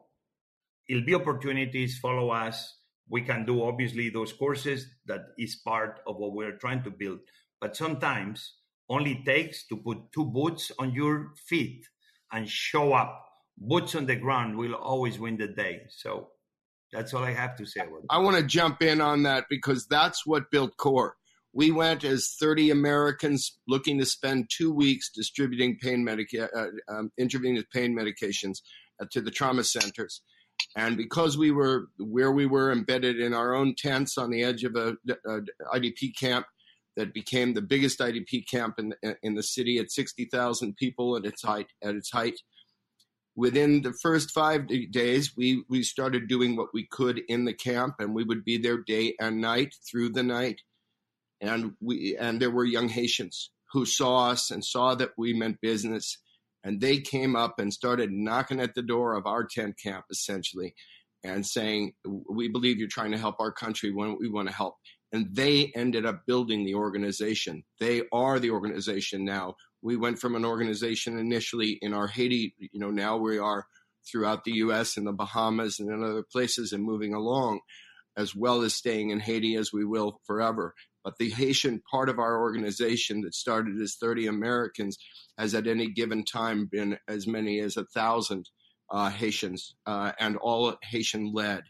it'll 0.88 1.06
be 1.06 1.16
opportunities, 1.16 2.00
follow 2.00 2.30
us. 2.30 2.76
We 3.10 3.22
can 3.22 3.46
do 3.46 3.64
obviously 3.64 4.10
those 4.10 4.34
courses 4.34 4.86
that 5.08 5.22
is 5.38 5.56
part 5.56 6.00
of 6.06 6.18
what 6.18 6.34
we're 6.34 6.58
trying 6.58 6.84
to 6.84 6.92
build. 6.92 7.20
But 7.60 7.76
sometimes 7.76 8.54
only 8.90 9.24
takes 9.26 9.66
to 9.68 9.78
put 9.78 10.12
two 10.14 10.26
boots 10.26 10.72
on 10.80 10.94
your 10.94 11.32
feet 11.48 11.86
and 12.32 12.50
show 12.50 12.94
up. 12.94 13.26
Boots 13.58 13.96
on 13.96 14.06
the 14.06 14.16
ground 14.16 14.58
will 14.58 14.74
always 14.74 15.20
win 15.20 15.38
the 15.38 15.48
day. 15.48 15.82
So 15.90 16.30
that's 16.92 17.14
all 17.14 17.24
I 17.24 17.34
have 17.34 17.56
to 17.58 17.66
say. 17.66 17.82
I 18.10 18.18
want 18.20 18.38
to 18.38 18.44
jump 18.44 18.82
in 18.82 19.02
on 19.02 19.24
that 19.24 19.46
because 19.50 19.86
that's 19.88 20.26
what 20.26 20.50
built 20.50 20.78
CORE. 20.78 21.16
We 21.54 21.72
went 21.72 22.04
as 22.04 22.36
30 22.40 22.70
Americans 22.70 23.58
looking 23.68 24.00
to 24.00 24.06
spend 24.06 24.50
two 24.50 24.72
weeks 24.72 25.10
distributing 25.14 25.78
pain 25.82 26.04
medica- 26.04 26.50
uh, 26.56 26.68
um, 26.94 27.12
intravenous 27.18 27.66
pain 27.74 27.96
medications 27.96 28.60
uh, 29.02 29.06
to 29.12 29.22
the 29.22 29.32
trauma 29.32 29.64
centers. 29.64 30.22
And 30.76 30.96
because 30.96 31.38
we 31.38 31.52
were 31.52 31.88
where 31.98 32.32
we 32.32 32.46
were 32.46 32.72
embedded 32.72 33.20
in 33.20 33.34
our 33.34 33.56
own 33.56 33.76
tents 33.76 34.18
on 34.18 34.30
the 34.30 34.44
edge 34.44 34.64
of 34.64 34.76
a, 34.76 34.96
a 35.26 35.42
IDP 35.74 36.16
camp 36.20 36.46
that 37.00 37.14
became 37.14 37.54
the 37.54 37.62
biggest 37.62 38.00
IDP 38.00 38.48
camp 38.48 38.76
in, 38.78 38.94
in 39.24 39.34
the 39.34 39.44
city 39.44 39.80
at 39.80 39.92
60,000 39.92 40.76
people 40.78 41.18
at 41.18 41.26
its 41.26 41.42
height, 41.42 41.68
at 41.84 41.96
its 41.96 42.12
height. 42.12 42.40
Within 43.36 43.82
the 43.82 43.94
first 44.02 44.32
five 44.32 44.68
days, 44.92 45.34
we, 45.36 45.64
we 45.70 45.82
started 45.82 46.28
doing 46.28 46.56
what 46.56 46.70
we 46.74 46.88
could 46.92 47.22
in 47.28 47.46
the 47.46 47.54
camp, 47.54 47.96
and 48.00 48.14
we 48.14 48.24
would 48.24 48.44
be 48.44 48.58
there 48.58 48.78
day 48.78 49.16
and 49.20 49.42
night 49.42 49.74
through 49.90 50.10
the 50.10 50.24
night 50.24 50.62
and 51.42 51.74
we 51.82 52.18
and 52.18 52.42
there 52.42 52.52
were 52.52 52.66
young 52.66 52.90
Haitians 52.90 53.52
who 53.72 53.86
saw 53.86 54.30
us 54.30 54.52
and 54.52 54.66
saw 54.66 54.96
that 54.96 55.12
we 55.18 55.34
meant 55.34 55.62
business, 55.62 56.18
and 56.64 56.82
they 56.82 57.00
came 57.00 57.36
up 57.36 57.60
and 57.60 57.74
started 57.74 58.12
knocking 58.12 58.60
at 58.60 58.76
the 58.76 58.82
door 58.82 59.14
of 59.14 59.26
our 59.26 59.46
tent 59.46 59.76
camp 59.82 60.06
essentially, 60.12 60.74
and 61.24 61.46
saying, 61.46 61.94
"We 62.30 62.48
believe 62.48 62.78
you're 62.78 62.88
trying 62.88 63.12
to 63.12 63.18
help 63.18 63.36
our 63.40 63.52
country. 63.52 63.92
We 63.92 64.30
want 64.30 64.50
to 64.50 64.54
help." 64.54 64.76
And 65.12 65.28
they 65.36 65.72
ended 65.76 66.06
up 66.06 66.26
building 66.28 66.66
the 66.66 66.76
organization. 66.76 67.64
They 67.80 68.04
are 68.12 68.40
the 68.40 68.52
organization 68.52 69.26
now. 69.26 69.56
We 69.82 69.96
went 69.96 70.20
from 70.20 70.36
an 70.36 70.46
organization 70.46 71.18
initially 71.18 71.80
in 71.82 71.94
our 71.94 72.08
Haiti, 72.08 72.54
you 72.60 72.80
know, 72.80 72.92
now 72.92 73.18
we 73.18 73.40
are 73.40 73.66
throughout 74.10 74.44
the 74.44 74.52
U.S. 74.54 74.98
and 74.98 75.08
the 75.08 75.14
Bahamas 75.14 75.80
and 75.80 75.90
in 75.90 76.04
other 76.04 76.24
places 76.24 76.74
and 76.74 76.84
moving 76.84 77.14
along, 77.14 77.60
as 78.18 78.36
well 78.36 78.62
as 78.62 78.76
staying 78.76 79.10
in 79.10 79.20
Haiti 79.20 79.56
as 79.56 79.72
we 79.74 79.86
will 79.86 80.20
forever. 80.26 80.74
But 81.04 81.18
the 81.18 81.30
Haitian 81.30 81.82
part 81.90 82.10
of 82.10 82.20
our 82.20 82.40
organization 82.40 83.22
that 83.22 83.34
started 83.34 83.80
as 83.82 83.96
30 84.00 84.28
Americans 84.28 84.98
has 85.38 85.56
at 85.56 85.68
any 85.68 85.90
given 85.90 86.26
time 86.26 86.68
been 86.72 86.98
as 87.08 87.26
many 87.26 87.60
as 87.60 87.78
a 87.78 87.86
thousand 87.86 88.50
uh, 88.92 89.10
Haitians 89.10 89.76
uh, 89.86 90.12
and 90.20 90.38
all 90.38 90.76
Haitian 90.84 91.32
led. 91.34 91.64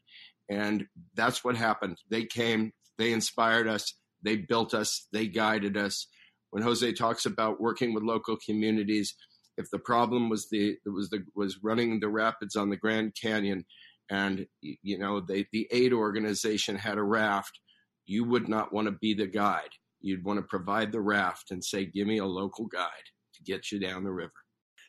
And 0.50 0.88
that's 1.16 1.44
what 1.44 1.56
happened. 1.56 1.98
They 2.10 2.26
came, 2.26 2.72
they 3.00 3.12
inspired 3.12 3.68
us, 3.68 3.95
they 4.22 4.36
built 4.36 4.76
us, 4.76 5.08
they 5.12 5.26
guided 5.26 5.76
us. 5.78 6.06
When 6.52 6.62
Jose 6.62 6.93
talks 6.93 7.26
about 7.26 7.62
working 7.62 7.93
with 7.93 8.04
local 8.04 8.38
communities, 8.45 9.16
if 9.58 9.72
the 9.72 9.80
problem 9.80 10.30
was 10.30 10.50
the 10.50 10.78
was 10.86 11.10
the 11.10 11.24
was 11.36 11.60
running 11.64 12.00
the 12.00 12.10
rapids 12.10 12.56
on 12.56 12.70
the 12.70 12.78
Grand 12.78 13.14
Canyon, 13.20 13.66
and 14.12 14.45
you 14.62 15.00
know 15.00 15.22
they, 15.22 15.47
the 15.52 15.68
aid 15.72 15.93
organization 15.93 16.76
had 16.76 16.97
a 16.97 17.04
raft, 17.04 17.60
you 18.06 18.24
would 18.26 18.47
not 18.47 18.74
want 18.74 18.88
to 18.88 18.91
be 18.91 19.14
the 19.14 19.28
guide. 19.28 19.70
You'd 20.02 20.24
want 20.24 20.39
to 20.39 20.43
provide 20.43 20.91
the 20.91 21.02
raft 21.02 21.52
and 21.52 21.64
say, 21.64 21.86
give 21.86 22.08
me 22.08 22.20
a 22.20 22.26
local 22.26 22.68
guide 22.68 22.89
to 23.36 23.43
get 23.43 23.72
you 23.72 23.80
down 23.80 24.04
the 24.04 24.12
river. 24.12 24.32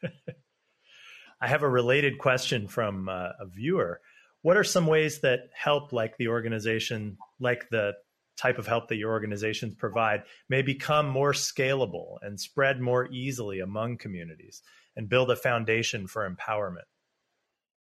I 1.42 1.48
have 1.48 1.62
a 1.62 1.68
related 1.68 2.18
question 2.18 2.68
from 2.68 3.08
uh, 3.08 3.30
a 3.40 3.46
viewer. 3.46 4.00
What 4.42 4.56
are 4.56 4.64
some 4.64 4.86
ways 4.86 5.20
that 5.20 5.48
help, 5.54 5.92
like 5.92 6.16
the 6.16 6.28
organization, 6.28 7.18
like 7.41 7.68
the 7.70 7.95
type 8.36 8.59
of 8.59 8.66
help 8.66 8.88
that 8.88 8.97
your 8.97 9.11
organizations 9.11 9.74
provide, 9.74 10.22
may 10.49 10.62
become 10.62 11.09
more 11.09 11.32
scalable 11.32 12.16
and 12.22 12.41
spread 12.41 12.80
more 12.80 13.09
easily 13.11 13.61
among 13.61 13.99
communities 13.99 14.62
and 14.97 15.09
build 15.09 15.30
a 15.30 15.36
foundation 15.36 16.07
for 16.07 16.28
empowerment? 16.28 16.88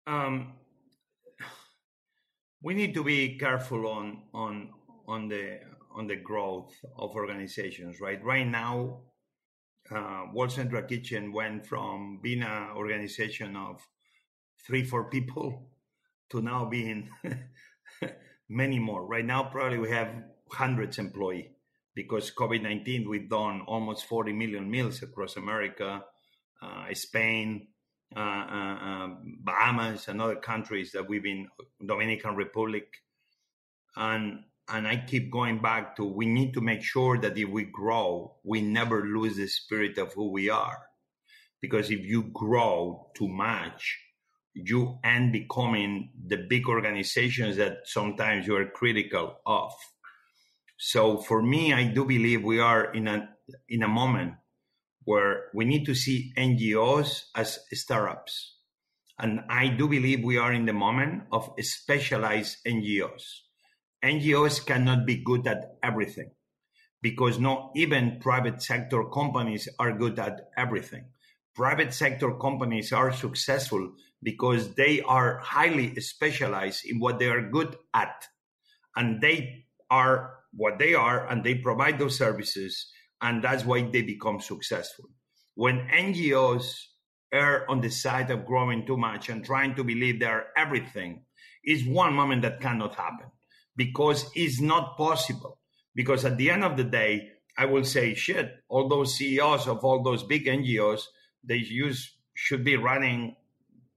Um, 0.07 0.53
we 2.63 2.75
need 2.75 2.95
to 2.95 3.05
be 3.05 3.39
careful 3.39 3.87
on 3.87 4.23
on 4.33 4.71
on 5.09 5.29
the 5.29 5.61
on 5.95 6.07
the 6.07 6.17
growth 6.17 6.73
of 6.97 7.15
organizations. 7.15 8.01
Right, 8.01 8.23
right 8.23 8.47
now, 8.47 9.01
uh, 9.91 10.25
World 10.33 10.53
Central 10.53 10.83
Kitchen 10.83 11.33
went 11.33 11.67
from 11.67 12.21
being 12.23 12.43
an 12.43 12.71
organization 12.75 13.57
of 13.57 13.81
three 14.67 14.85
four 14.85 15.11
people 15.11 15.71
to 16.31 16.41
now 16.41 16.65
being 16.65 17.09
many 18.55 18.79
more. 18.79 19.05
Right 19.05 19.27
now, 19.27 19.43
probably 19.43 19.79
we 19.79 19.91
have 19.91 20.09
hundreds 20.51 20.99
employee 20.99 21.51
because 21.95 22.31
COVID 22.31 22.63
nineteen. 22.63 23.09
We've 23.09 23.29
done 23.29 23.63
almost 23.67 24.07
forty 24.07 24.33
million 24.33 24.71
meals 24.71 25.03
across 25.03 25.37
America, 25.37 26.05
uh, 26.63 26.95
Spain, 26.95 27.69
uh, 28.17 28.21
uh, 28.21 28.79
um, 28.89 29.39
Bahamas, 29.43 30.09
and 30.09 30.23
other 30.23 30.37
countries 30.37 30.93
that 30.93 31.09
we've 31.09 31.23
been, 31.23 31.49
Dominican 31.85 32.37
Republic, 32.37 32.87
and 33.97 34.45
and 34.69 34.87
I 34.87 35.05
keep 35.07 35.31
going 35.31 35.61
back 35.61 35.97
to 35.97 36.05
we 36.05 36.27
need 36.27 36.55
to 36.55 36.61
make 36.61 36.83
sure 36.83 37.19
that 37.19 37.37
if 37.37 37.49
we 37.49 37.65
grow, 37.65 38.37
we 38.45 38.63
never 38.63 39.05
lose 39.05 39.37
the 39.37 39.49
spirit 39.49 39.99
of 39.99 40.15
who 40.15 40.31
we 40.31 40.49
are, 40.49 40.79
because 41.61 41.91
if 41.91 42.01
you 42.01 42.31
grow 42.33 43.11
too 43.15 43.29
much, 43.29 44.01
you 44.55 44.99
end 45.03 45.33
becoming 45.33 46.11
the 46.27 46.37
big 46.37 46.69
organizations 46.69 47.57
that 47.57 47.79
sometimes 47.85 48.47
you 48.47 48.57
are 48.57 48.67
critical 48.67 49.37
of. 49.45 49.73
So 50.79 51.19
for 51.19 51.43
me, 51.43 51.73
I 51.73 51.85
do 51.85 52.05
believe 52.05 52.43
we 52.43 52.61
are 52.61 52.93
in 52.93 53.09
a 53.09 53.29
in 53.69 53.83
a 53.83 53.89
moment 53.89 54.35
where 55.05 55.51
we 55.53 55.65
need 55.65 55.85
to 55.85 55.95
see 55.95 56.33
NGOs 56.37 57.25
as 57.35 57.59
startups. 57.73 58.57
And 59.19 59.41
I 59.49 59.69
do 59.69 59.87
believe 59.87 60.25
we 60.25 60.39
are 60.39 60.53
in 60.53 60.67
the 60.67 60.73
moment 60.73 61.25
of 61.31 61.53
specialized 61.61 62.59
NGOs. 62.67 63.23
NGOs 64.03 64.65
cannot 64.67 65.07
be 65.07 65.23
good 65.23 65.47
at 65.47 65.77
everything 65.83 66.31
because 67.01 67.39
not 67.39 67.71
even 67.77 68.19
private 68.21 68.63
sector 68.63 69.05
companies 69.05 69.69
are 69.79 69.93
good 69.93 70.19
at 70.19 70.49
everything. 70.57 71.05
Private 71.55 71.95
sector 71.95 72.33
companies 72.33 72.93
are 72.93 73.13
successful 73.13 73.93
because 74.25 74.75
they 74.75 75.03
are 75.03 75.39
highly 75.39 75.95
specialized 76.01 76.85
in 76.87 76.99
what 76.99 77.20
they 77.20 77.29
are 77.29 77.49
good 77.49 77.77
at. 77.95 78.27
And 78.97 79.20
they 79.20 79.66
are 79.91 80.39
what 80.53 80.79
they 80.79 80.95
are 80.95 81.29
and 81.29 81.45
they 81.45 81.55
provide 81.57 81.99
those 81.99 82.18
services 82.18 82.91
and 83.20 83.43
that's 83.43 83.64
why 83.64 83.83
they 83.83 84.03
become 84.03 84.41
successful. 84.41 85.07
When 85.55 85.87
NGOs 85.89 86.75
err 87.33 87.70
on 87.70 87.81
the 87.81 87.91
side 87.91 88.31
of 88.31 88.47
growing 88.47 88.87
too 88.87 88.97
much 88.97 89.29
and 89.29 89.45
trying 89.45 89.75
to 89.77 89.85
believe 89.85 90.18
they're 90.18 90.47
everything, 90.57 91.25
is 91.66 91.87
one 91.87 92.14
moment 92.14 92.43
that 92.43 92.61
cannot 92.61 92.95
happen 92.95 93.27
because 93.77 94.31
it's 94.35 94.61
not 94.61 94.97
possible. 94.97 95.59
Because 95.95 96.25
at 96.25 96.37
the 96.37 96.51
end 96.51 96.64
of 96.64 96.77
the 96.77 96.85
day, 96.85 97.31
I 97.57 97.66
will 97.66 97.85
say, 97.85 98.14
shit, 98.14 98.53
all 98.68 98.89
those 98.89 99.16
CEOs 99.16 99.68
of 99.68 99.85
all 99.85 100.03
those 100.03 100.25
big 100.25 100.47
NGOs, 100.47 101.03
they 101.45 101.57
use 101.57 102.12
should 102.35 102.64
be 102.64 102.77
running 102.77 103.37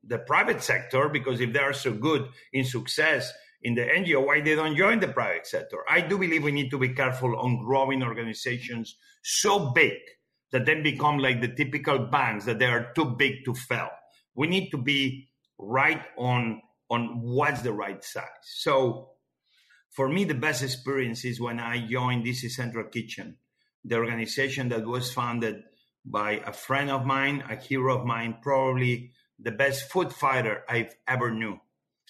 the 0.08 0.20
private 0.20 0.62
sector 0.64 1.10
because 1.10 1.42
if 1.42 1.54
they 1.54 1.60
are 1.60 1.74
so 1.74 1.94
good 1.94 2.28
in 2.54 2.64
success 2.64 3.32
in 3.62 3.76
the 3.76 3.82
NGO, 3.82 4.26
why 4.26 4.42
they 4.42 4.56
don't 4.56 4.76
join 4.76 5.00
the 5.00 5.08
private 5.08 5.48
sector? 5.48 5.80
I 5.90 6.02
do 6.02 6.18
believe 6.18 6.44
we 6.44 6.52
need 6.52 6.70
to 6.72 6.78
be 6.78 6.90
careful 6.90 7.38
on 7.38 7.64
growing 7.64 8.04
organizations 8.04 8.96
so 9.24 9.72
big 9.72 9.98
that 10.52 10.66
then 10.66 10.84
become 10.84 11.18
like 11.18 11.42
the 11.42 11.54
typical 11.54 12.00
banks 12.00 12.46
that 12.46 12.60
they 12.60 12.66
are 12.66 12.92
too 12.94 13.16
big 13.18 13.44
to 13.46 13.54
fail. 13.54 13.90
We 14.36 14.48
need 14.48 14.70
to 14.72 14.78
be 14.78 15.30
right 15.58 16.02
on 16.18 16.62
on 16.90 17.20
what's 17.22 17.62
the 17.62 17.74
right 17.74 18.02
size. 18.02 18.24
So 18.44 19.10
for 19.92 20.08
me, 20.08 20.24
the 20.24 20.36
best 20.36 20.64
experience 20.64 21.26
is 21.26 21.42
when 21.42 21.60
I 21.60 21.86
joined 21.86 22.26
DC 22.26 22.50
Central 22.52 22.88
Kitchen, 22.88 23.38
the 23.84 23.96
organization 23.96 24.70
that 24.70 24.86
was 24.86 25.12
founded 25.12 25.64
by 26.06 26.42
a 26.46 26.54
friend 26.54 26.90
of 26.90 27.06
mine, 27.06 27.44
a 27.50 27.56
hero 27.56 28.00
of 28.00 28.06
mine, 28.06 28.38
probably 28.42 29.12
the 29.40 29.52
best 29.52 29.92
food 29.92 30.12
fighter 30.12 30.64
I've 30.68 30.96
ever 31.08 31.32
knew. 31.32 31.60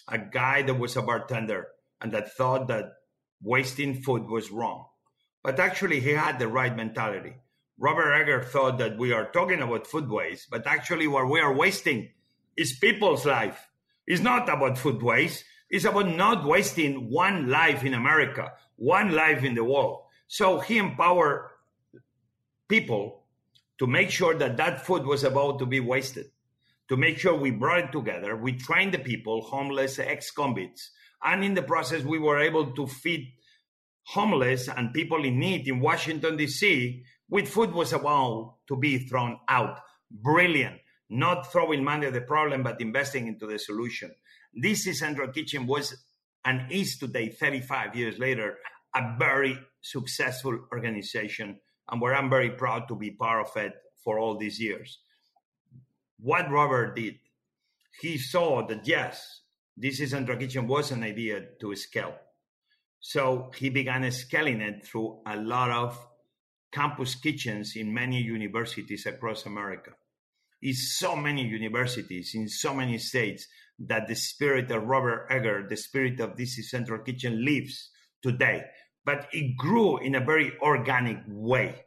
A 0.08 0.18
guy 0.18 0.62
that 0.62 0.80
was 0.80 0.96
a 0.96 1.02
bartender 1.02 1.68
and 2.02 2.12
that 2.14 2.34
thought 2.34 2.68
that 2.68 2.94
wasting 3.42 4.02
food 4.02 4.28
was 4.28 4.52
wrong. 4.52 4.86
But 5.44 5.60
actually, 5.60 6.00
he 6.00 6.12
had 6.12 6.40
the 6.40 6.48
right 6.48 6.76
mentality. 6.76 7.36
Robert 7.80 8.14
Egger 8.14 8.44
thought 8.44 8.80
that 8.80 8.98
we 8.98 9.12
are 9.14 9.32
talking 9.32 9.62
about 9.62 9.88
food 9.88 10.10
waste, 10.10 10.50
but 10.50 10.66
actually, 10.66 11.08
what 11.08 11.30
we 11.30 11.40
are 11.40 11.54
wasting 11.54 12.10
is 12.56 12.78
people's 12.80 13.26
life. 13.26 13.70
It's 14.08 14.22
not 14.22 14.50
about 14.50 14.78
food 14.78 15.02
waste. 15.02 15.44
It's 15.70 15.86
about 15.86 16.16
not 16.16 16.46
wasting 16.46 17.12
one 17.12 17.50
life 17.50 17.84
in 17.84 17.94
America, 17.94 18.54
one 18.78 19.12
life 19.12 19.44
in 19.44 19.54
the 19.54 19.64
world. 19.64 20.04
So 20.28 20.60
he 20.60 20.78
empowered 20.78 21.50
people 22.68 23.24
to 23.80 23.88
make 23.88 24.10
sure 24.10 24.34
that 24.36 24.58
that 24.58 24.86
food 24.86 25.06
was 25.06 25.24
about 25.24 25.60
to 25.60 25.66
be 25.66 25.80
wasted, 25.80 26.32
to 26.90 26.98
make 26.98 27.18
sure 27.18 27.36
we 27.36 27.52
brought 27.52 27.80
it 27.80 27.92
together. 27.92 28.36
We 28.36 28.54
trained 28.54 28.94
the 28.94 29.00
people, 29.00 29.42
homeless 29.42 30.00
ex 30.00 30.32
convicts, 30.32 30.92
and 31.24 31.44
in 31.44 31.54
the 31.54 31.64
process, 31.64 32.04
we 32.04 32.20
were 32.20 32.40
able 32.40 32.74
to 32.74 32.88
feed 32.88 33.34
homeless 34.04 34.70
and 34.70 34.94
people 34.94 35.24
in 35.26 35.40
need 35.40 35.68
in 35.68 35.80
Washington, 35.80 36.38
D.C., 36.38 37.04
with 37.30 37.50
food 37.50 37.74
was 37.74 37.92
about 37.92 38.56
to 38.70 38.78
be 38.78 39.00
thrown 39.00 39.38
out. 39.50 39.80
Brilliant. 40.10 40.78
Not 41.10 41.52
throwing 41.52 41.84
money 41.84 42.08
at 42.08 42.14
the 42.14 42.22
problem, 42.22 42.64
but 42.64 42.80
investing 42.80 43.28
into 43.28 43.46
the 43.48 43.60
solution. 43.60 44.12
DC 44.64 44.96
Central 44.96 45.28
Kitchen 45.30 45.68
was 45.68 45.96
and 46.46 46.72
is 46.72 46.98
today, 46.98 47.28
35 47.30 47.96
years 47.96 48.18
later, 48.18 48.58
a 48.96 49.18
very 49.20 49.60
successful 49.82 50.58
organization 50.72 51.60
and 51.90 52.02
where 52.02 52.16
I'm 52.16 52.30
very 52.30 52.52
proud 52.52 52.88
to 52.88 52.96
be 52.96 53.12
part 53.12 53.46
of 53.46 53.62
it 53.62 53.74
for 54.04 54.18
all 54.20 54.38
these 54.38 54.60
years. 54.60 55.00
What 56.20 56.50
Robert 56.50 56.96
did, 56.96 57.20
he 58.02 58.18
saw 58.18 58.66
that 58.68 58.88
yes, 58.88 59.42
DC 59.82 60.08
Central 60.08 60.38
Kitchen 60.38 60.68
was 60.68 60.92
an 60.92 61.04
idea 61.04 61.42
to 61.60 61.76
scale 61.76 62.16
so 63.00 63.52
he 63.56 63.70
began 63.70 64.10
scaling 64.12 64.62
it 64.62 64.86
through 64.86 65.20
a 65.26 65.38
lot 65.38 65.72
of 65.72 65.98
campus 66.72 67.16
kitchens 67.16 67.76
in 67.76 67.94
many 67.94 68.22
universities 68.22 69.06
across 69.06 69.46
America. 69.46 69.92
In 70.62 70.74
so 70.74 71.16
many 71.16 71.44
universities 71.44 72.32
in 72.34 72.50
so 72.50 72.74
many 72.74 72.98
states 72.98 73.48
that 73.80 74.08
the 74.08 74.16
spirit 74.16 74.72
of 74.72 74.84
Robert 74.84 75.28
Egger, 75.30 75.68
the 75.70 75.78
spirit 75.78 76.20
of 76.20 76.36
this 76.36 76.70
Central 76.70 77.00
Kitchen 77.04 77.46
lives 77.46 77.92
today. 78.24 78.66
But 79.06 79.28
it 79.32 79.56
grew 79.56 80.00
in 80.00 80.16
a 80.16 80.26
very 80.26 80.52
organic 80.62 81.20
way. 81.28 81.86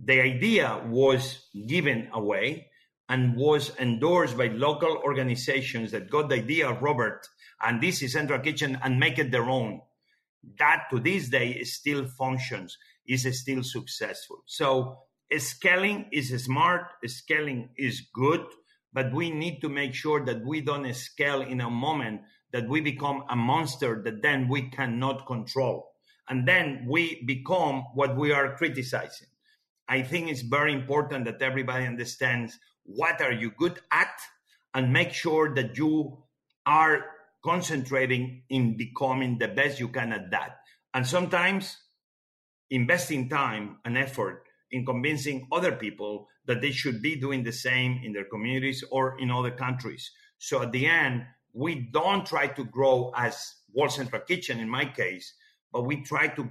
The 0.00 0.20
idea 0.20 0.84
was 0.86 1.48
given 1.66 2.10
away 2.12 2.68
and 3.08 3.36
was 3.36 3.72
endorsed 3.78 4.36
by 4.36 4.48
local 4.48 4.98
organizations 4.98 5.90
that 5.92 6.10
got 6.10 6.28
the 6.28 6.36
idea 6.36 6.68
of 6.68 6.82
Robert 6.82 7.26
and 7.62 7.80
DC 7.80 8.08
Central 8.10 8.40
Kitchen 8.40 8.78
and 8.82 9.00
make 9.00 9.18
it 9.18 9.30
their 9.30 9.48
own 9.48 9.80
that 10.58 10.84
to 10.90 11.00
this 11.00 11.28
day 11.28 11.62
still 11.64 12.06
functions, 12.06 12.76
is 13.06 13.40
still 13.40 13.62
successful. 13.62 14.42
So 14.46 14.98
scaling 15.36 16.06
is 16.12 16.44
smart, 16.44 16.86
scaling 17.06 17.70
is 17.76 18.02
good, 18.12 18.44
but 18.92 19.12
we 19.12 19.30
need 19.30 19.60
to 19.60 19.68
make 19.68 19.94
sure 19.94 20.24
that 20.24 20.44
we 20.44 20.60
don't 20.60 20.92
scale 20.94 21.42
in 21.42 21.60
a 21.60 21.70
moment 21.70 22.22
that 22.52 22.68
we 22.68 22.80
become 22.80 23.24
a 23.28 23.36
monster 23.36 24.02
that 24.04 24.22
then 24.22 24.48
we 24.48 24.70
cannot 24.70 25.26
control. 25.26 25.92
And 26.28 26.46
then 26.46 26.86
we 26.88 27.24
become 27.24 27.84
what 27.94 28.16
we 28.16 28.32
are 28.32 28.56
criticizing. 28.56 29.28
I 29.88 30.02
think 30.02 30.28
it's 30.28 30.42
very 30.42 30.74
important 30.74 31.24
that 31.24 31.40
everybody 31.40 31.86
understands 31.86 32.58
what 32.88 33.20
are 33.20 33.32
you 33.32 33.50
good 33.50 33.78
at 33.92 34.18
and 34.74 34.92
make 34.92 35.12
sure 35.12 35.54
that 35.54 35.76
you 35.76 36.18
are 36.64 37.04
concentrating 37.44 38.42
in 38.48 38.76
becoming 38.76 39.38
the 39.38 39.48
best 39.48 39.78
you 39.78 39.88
can 39.88 40.12
at 40.12 40.30
that. 40.30 40.60
And 40.94 41.06
sometimes 41.06 41.76
investing 42.70 43.28
time 43.28 43.76
and 43.84 43.96
effort 43.96 44.44
in 44.70 44.84
convincing 44.84 45.46
other 45.52 45.72
people 45.72 46.28
that 46.46 46.60
they 46.60 46.70
should 46.72 47.00
be 47.00 47.16
doing 47.16 47.44
the 47.44 47.52
same 47.52 48.00
in 48.02 48.12
their 48.12 48.24
communities 48.24 48.82
or 48.90 49.18
in 49.18 49.30
other 49.30 49.50
countries. 49.50 50.10
So 50.38 50.62
at 50.62 50.72
the 50.72 50.86
end, 50.86 51.26
we 51.52 51.88
don't 51.92 52.26
try 52.26 52.46
to 52.48 52.64
grow 52.64 53.12
as 53.16 53.54
World 53.72 53.92
Central 53.92 54.22
Kitchen 54.22 54.60
in 54.60 54.68
my 54.68 54.84
case, 54.86 55.34
but 55.72 55.82
we 55.82 56.02
try 56.02 56.28
to 56.28 56.50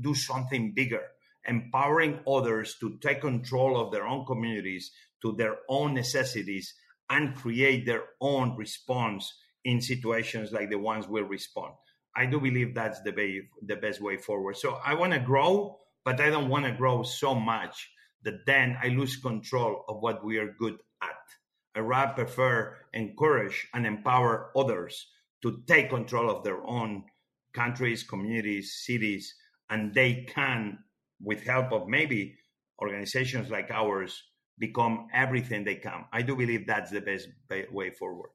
do 0.00 0.14
something 0.14 0.72
bigger, 0.74 1.02
empowering 1.46 2.20
others 2.26 2.76
to 2.80 2.98
take 2.98 3.20
control 3.20 3.80
of 3.80 3.92
their 3.92 4.06
own 4.06 4.24
communities 4.26 4.90
to 5.22 5.32
their 5.32 5.56
own 5.68 5.94
necessities 5.94 6.74
and 7.10 7.34
create 7.34 7.86
their 7.86 8.04
own 8.20 8.56
response 8.56 9.32
in 9.64 9.80
situations 9.80 10.52
like 10.52 10.70
the 10.70 10.78
ones 10.78 11.08
we 11.08 11.20
respond. 11.22 11.72
I 12.16 12.26
do 12.26 12.40
believe 12.40 12.74
that's 12.74 13.00
the, 13.02 13.12
way, 13.12 13.42
the 13.66 13.76
best 13.76 14.00
way 14.00 14.16
forward. 14.16 14.56
So 14.56 14.78
I 14.84 14.94
want 14.94 15.12
to 15.12 15.18
grow, 15.18 15.78
but 16.04 16.20
I 16.20 16.30
don't 16.30 16.48
want 16.48 16.64
to 16.66 16.72
grow 16.72 17.02
so 17.02 17.34
much 17.34 17.90
that 18.22 18.46
then 18.46 18.76
I 18.82 18.88
lose 18.88 19.16
control 19.16 19.84
of 19.88 20.00
what 20.00 20.24
we 20.24 20.38
are 20.38 20.54
good 20.58 20.76
at. 21.02 21.10
I 21.74 21.80
rather 21.80 22.12
prefer 22.14 22.76
encourage 22.92 23.68
and 23.74 23.86
empower 23.86 24.50
others 24.56 25.08
to 25.42 25.62
take 25.66 25.90
control 25.90 26.30
of 26.30 26.44
their 26.44 26.64
own 26.64 27.04
countries, 27.52 28.02
communities, 28.02 28.80
cities, 28.84 29.34
and 29.70 29.92
they 29.94 30.26
can, 30.28 30.78
with 31.20 31.44
help 31.44 31.72
of 31.72 31.88
maybe 31.88 32.36
organizations 32.80 33.50
like 33.50 33.70
ours, 33.70 34.22
become 34.58 35.08
everything 35.12 35.64
they 35.64 35.76
can. 35.76 36.04
I 36.12 36.22
do 36.22 36.36
believe 36.36 36.66
that's 36.66 36.90
the 36.90 37.00
best 37.00 37.28
way 37.72 37.90
forward. 37.90 38.30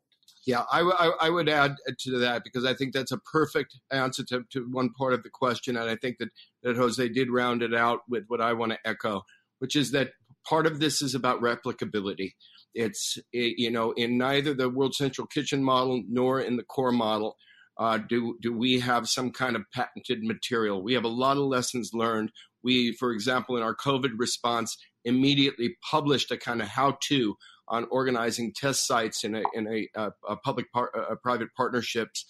Yeah, 0.45 0.63
I, 0.71 0.81
I, 1.21 1.29
would 1.29 1.49
add 1.49 1.75
to 1.99 2.17
that 2.19 2.43
because 2.43 2.65
I 2.65 2.73
think 2.73 2.93
that's 2.93 3.11
a 3.11 3.17
perfect 3.19 3.77
answer 3.91 4.23
to, 4.25 4.43
to 4.51 4.67
one 4.71 4.89
part 4.97 5.13
of 5.13 5.21
the 5.23 5.29
question. 5.29 5.75
And 5.77 5.89
I 5.89 5.95
think 5.95 6.17
that, 6.19 6.29
that 6.63 6.75
Jose 6.75 7.07
did 7.09 7.29
round 7.29 7.61
it 7.61 7.73
out 7.73 7.99
with 8.07 8.23
what 8.27 8.41
I 8.41 8.53
want 8.53 8.71
to 8.71 8.79
echo, 8.85 9.23
which 9.59 9.75
is 9.75 9.91
that 9.91 10.11
part 10.47 10.65
of 10.65 10.79
this 10.79 11.01
is 11.01 11.13
about 11.13 11.41
replicability. 11.41 12.31
It's, 12.73 13.17
it, 13.33 13.59
you 13.59 13.69
know, 13.69 13.91
in 13.91 14.17
neither 14.17 14.53
the 14.53 14.69
World 14.69 14.95
Central 14.95 15.27
Kitchen 15.27 15.63
model 15.63 16.03
nor 16.07 16.39
in 16.39 16.55
the 16.55 16.63
core 16.63 16.91
model 16.91 17.35
uh, 17.79 17.97
do, 17.97 18.37
do 18.41 18.51
we 18.51 18.79
have 18.79 19.07
some 19.07 19.31
kind 19.31 19.55
of 19.55 19.63
patented 19.73 20.21
material. 20.21 20.83
We 20.83 20.93
have 20.93 21.05
a 21.05 21.09
lot 21.09 21.37
of 21.37 21.43
lessons 21.43 21.91
learned. 21.93 22.31
We, 22.61 22.93
for 22.93 23.11
example, 23.13 23.55
in 23.55 23.63
our 23.63 23.75
COVID 23.75 24.11
response, 24.17 24.77
immediately 25.05 25.75
published 25.89 26.31
a 26.31 26.37
kind 26.37 26.61
of 26.61 26.67
how 26.67 26.97
to 27.07 27.35
on 27.67 27.85
organizing 27.91 28.51
test 28.53 28.87
sites 28.87 29.23
in 29.23 29.35
a, 29.35 29.43
in 29.53 29.67
a, 29.67 29.87
a, 29.95 30.11
a 30.27 30.35
public 30.37 30.71
par- 30.71 30.91
a 31.09 31.15
private 31.15 31.49
partnerships. 31.55 32.25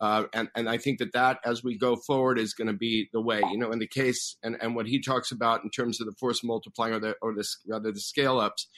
Uh, 0.00 0.24
and, 0.32 0.48
and 0.54 0.68
I 0.68 0.76
think 0.76 0.98
that 0.98 1.12
that, 1.12 1.38
as 1.44 1.62
we 1.62 1.78
go 1.78 1.96
forward, 1.96 2.38
is 2.38 2.52
going 2.52 2.66
to 2.66 2.74
be 2.76 3.08
the 3.12 3.20
way. 3.20 3.40
You 3.50 3.58
know, 3.58 3.70
in 3.70 3.78
the 3.78 3.86
case 3.86 4.36
and, 4.42 4.56
and 4.60 4.74
what 4.74 4.86
he 4.86 5.00
talks 5.00 5.30
about 5.30 5.64
in 5.64 5.70
terms 5.70 6.00
of 6.00 6.06
the 6.06 6.14
force 6.18 6.42
multiplying 6.44 6.94
or 6.94 6.98
the 6.98 7.14
or 7.22 7.34
the 7.34 7.46
rather 7.68 7.92
the 7.92 8.00
scale 8.00 8.38
ups. 8.38 8.68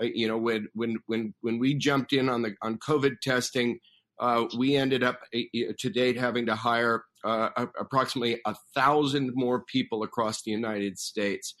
Uh, 0.00 0.06
you 0.06 0.26
know, 0.26 0.38
when 0.38 0.68
when 0.72 0.96
when 1.06 1.34
when 1.42 1.58
we 1.58 1.74
jumped 1.74 2.12
in 2.12 2.28
on 2.28 2.42
the 2.42 2.54
on 2.62 2.78
COVID 2.78 3.20
testing, 3.22 3.80
uh, 4.20 4.44
we 4.56 4.76
ended 4.76 5.02
up 5.02 5.20
uh, 5.34 5.38
to 5.78 5.90
date 5.90 6.16
having 6.16 6.46
to 6.46 6.54
hire 6.54 7.04
uh, 7.24 7.50
approximately 7.78 8.40
a 8.46 8.54
thousand 8.74 9.32
more 9.34 9.64
people 9.64 10.02
across 10.02 10.42
the 10.42 10.50
United 10.50 10.98
States, 10.98 11.54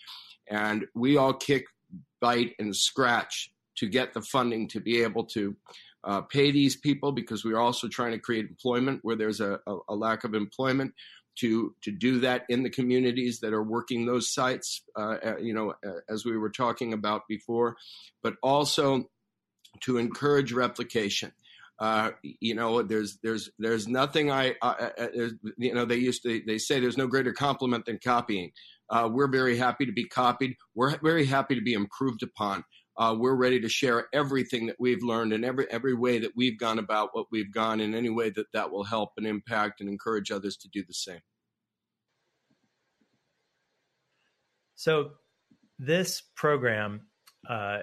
and 0.48 0.86
we 0.94 1.16
all 1.16 1.34
kick, 1.34 1.64
bite, 2.20 2.54
and 2.58 2.74
scratch 2.74 3.52
to 3.76 3.88
get 3.88 4.12
the 4.12 4.22
funding 4.22 4.68
to 4.68 4.80
be 4.80 5.02
able 5.02 5.24
to 5.24 5.56
uh, 6.04 6.20
pay 6.22 6.50
these 6.50 6.76
people 6.76 7.12
because 7.12 7.44
we're 7.44 7.60
also 7.60 7.88
trying 7.88 8.12
to 8.12 8.18
create 8.18 8.46
employment 8.48 9.00
where 9.02 9.16
there's 9.16 9.40
a, 9.40 9.60
a, 9.66 9.76
a, 9.90 9.94
lack 9.94 10.24
of 10.24 10.34
employment 10.34 10.92
to 11.38 11.74
to 11.82 11.90
do 11.90 12.20
that 12.20 12.44
in 12.48 12.62
the 12.62 12.68
communities 12.68 13.40
that 13.40 13.54
are 13.54 13.62
working 13.62 14.04
those 14.04 14.30
sites 14.30 14.82
uh, 14.98 15.16
uh 15.24 15.36
you 15.38 15.54
know 15.54 15.72
as 16.10 16.26
we 16.26 16.36
were 16.36 16.50
talking 16.50 16.92
about 16.92 17.26
before 17.26 17.74
but 18.22 18.34
also 18.42 19.08
to 19.80 19.98
encourage 19.98 20.52
replication. 20.52 21.32
Uh, 21.78 22.10
you 22.22 22.54
know 22.54 22.82
there's 22.82 23.18
there's 23.24 23.50
there's 23.58 23.88
nothing 23.88 24.30
I, 24.30 24.54
I, 24.62 24.90
I 24.96 25.08
you 25.56 25.74
know 25.74 25.84
they 25.84 25.96
used 25.96 26.22
to 26.22 26.40
they 26.46 26.58
say 26.58 26.78
there's 26.78 26.98
no 26.98 27.08
greater 27.08 27.32
compliment 27.32 27.86
than 27.86 27.98
copying 27.98 28.52
uh, 28.92 29.08
we're 29.10 29.26
very 29.26 29.56
happy 29.56 29.86
to 29.86 29.92
be 29.92 30.04
copied. 30.04 30.54
We're 30.74 30.98
very 30.98 31.24
happy 31.24 31.54
to 31.54 31.62
be 31.62 31.72
improved 31.72 32.22
upon. 32.22 32.62
Uh, 32.98 33.16
we're 33.18 33.34
ready 33.34 33.58
to 33.58 33.68
share 33.68 34.06
everything 34.12 34.66
that 34.66 34.76
we've 34.78 35.02
learned 35.02 35.32
and 35.32 35.46
every 35.46 35.66
every 35.70 35.94
way 35.94 36.18
that 36.18 36.32
we've 36.36 36.58
gone 36.58 36.78
about 36.78 37.08
what 37.12 37.26
we've 37.32 37.52
gone 37.52 37.80
in 37.80 37.94
any 37.94 38.10
way 38.10 38.28
that 38.28 38.46
that 38.52 38.70
will 38.70 38.84
help 38.84 39.12
and 39.16 39.26
impact 39.26 39.80
and 39.80 39.88
encourage 39.88 40.30
others 40.30 40.58
to 40.58 40.68
do 40.68 40.84
the 40.86 40.92
same. 40.92 41.20
So, 44.74 45.12
this 45.78 46.22
program 46.36 47.06
uh, 47.48 47.78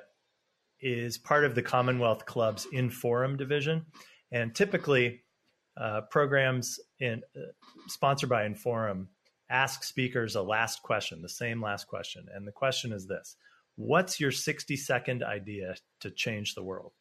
is 0.79 1.17
part 1.17 1.43
of 1.43 1.55
the 1.55 1.63
Commonwealth 1.63 2.27
Club's 2.27 2.67
Inforum 2.71 3.35
division, 3.35 3.87
and 4.31 4.53
typically, 4.53 5.23
uh, 5.75 6.01
programs 6.11 6.79
in 6.99 7.23
uh, 7.35 7.39
sponsored 7.87 8.29
by 8.29 8.47
Inforum 8.47 9.07
ask 9.49 9.83
speakers 9.83 10.35
a 10.35 10.41
last 10.41 10.83
question, 10.83 11.21
the 11.21 11.29
same 11.29 11.61
last 11.61 11.87
question, 11.87 12.25
and 12.33 12.47
the 12.47 12.51
question 12.51 12.91
is 12.91 13.07
this 13.07 13.35
What's 13.75 14.19
your 14.19 14.31
60 14.31 14.75
second 14.75 15.23
idea 15.23 15.75
to 16.01 16.11
change 16.11 16.53
the 16.53 16.63
world? 16.63 16.91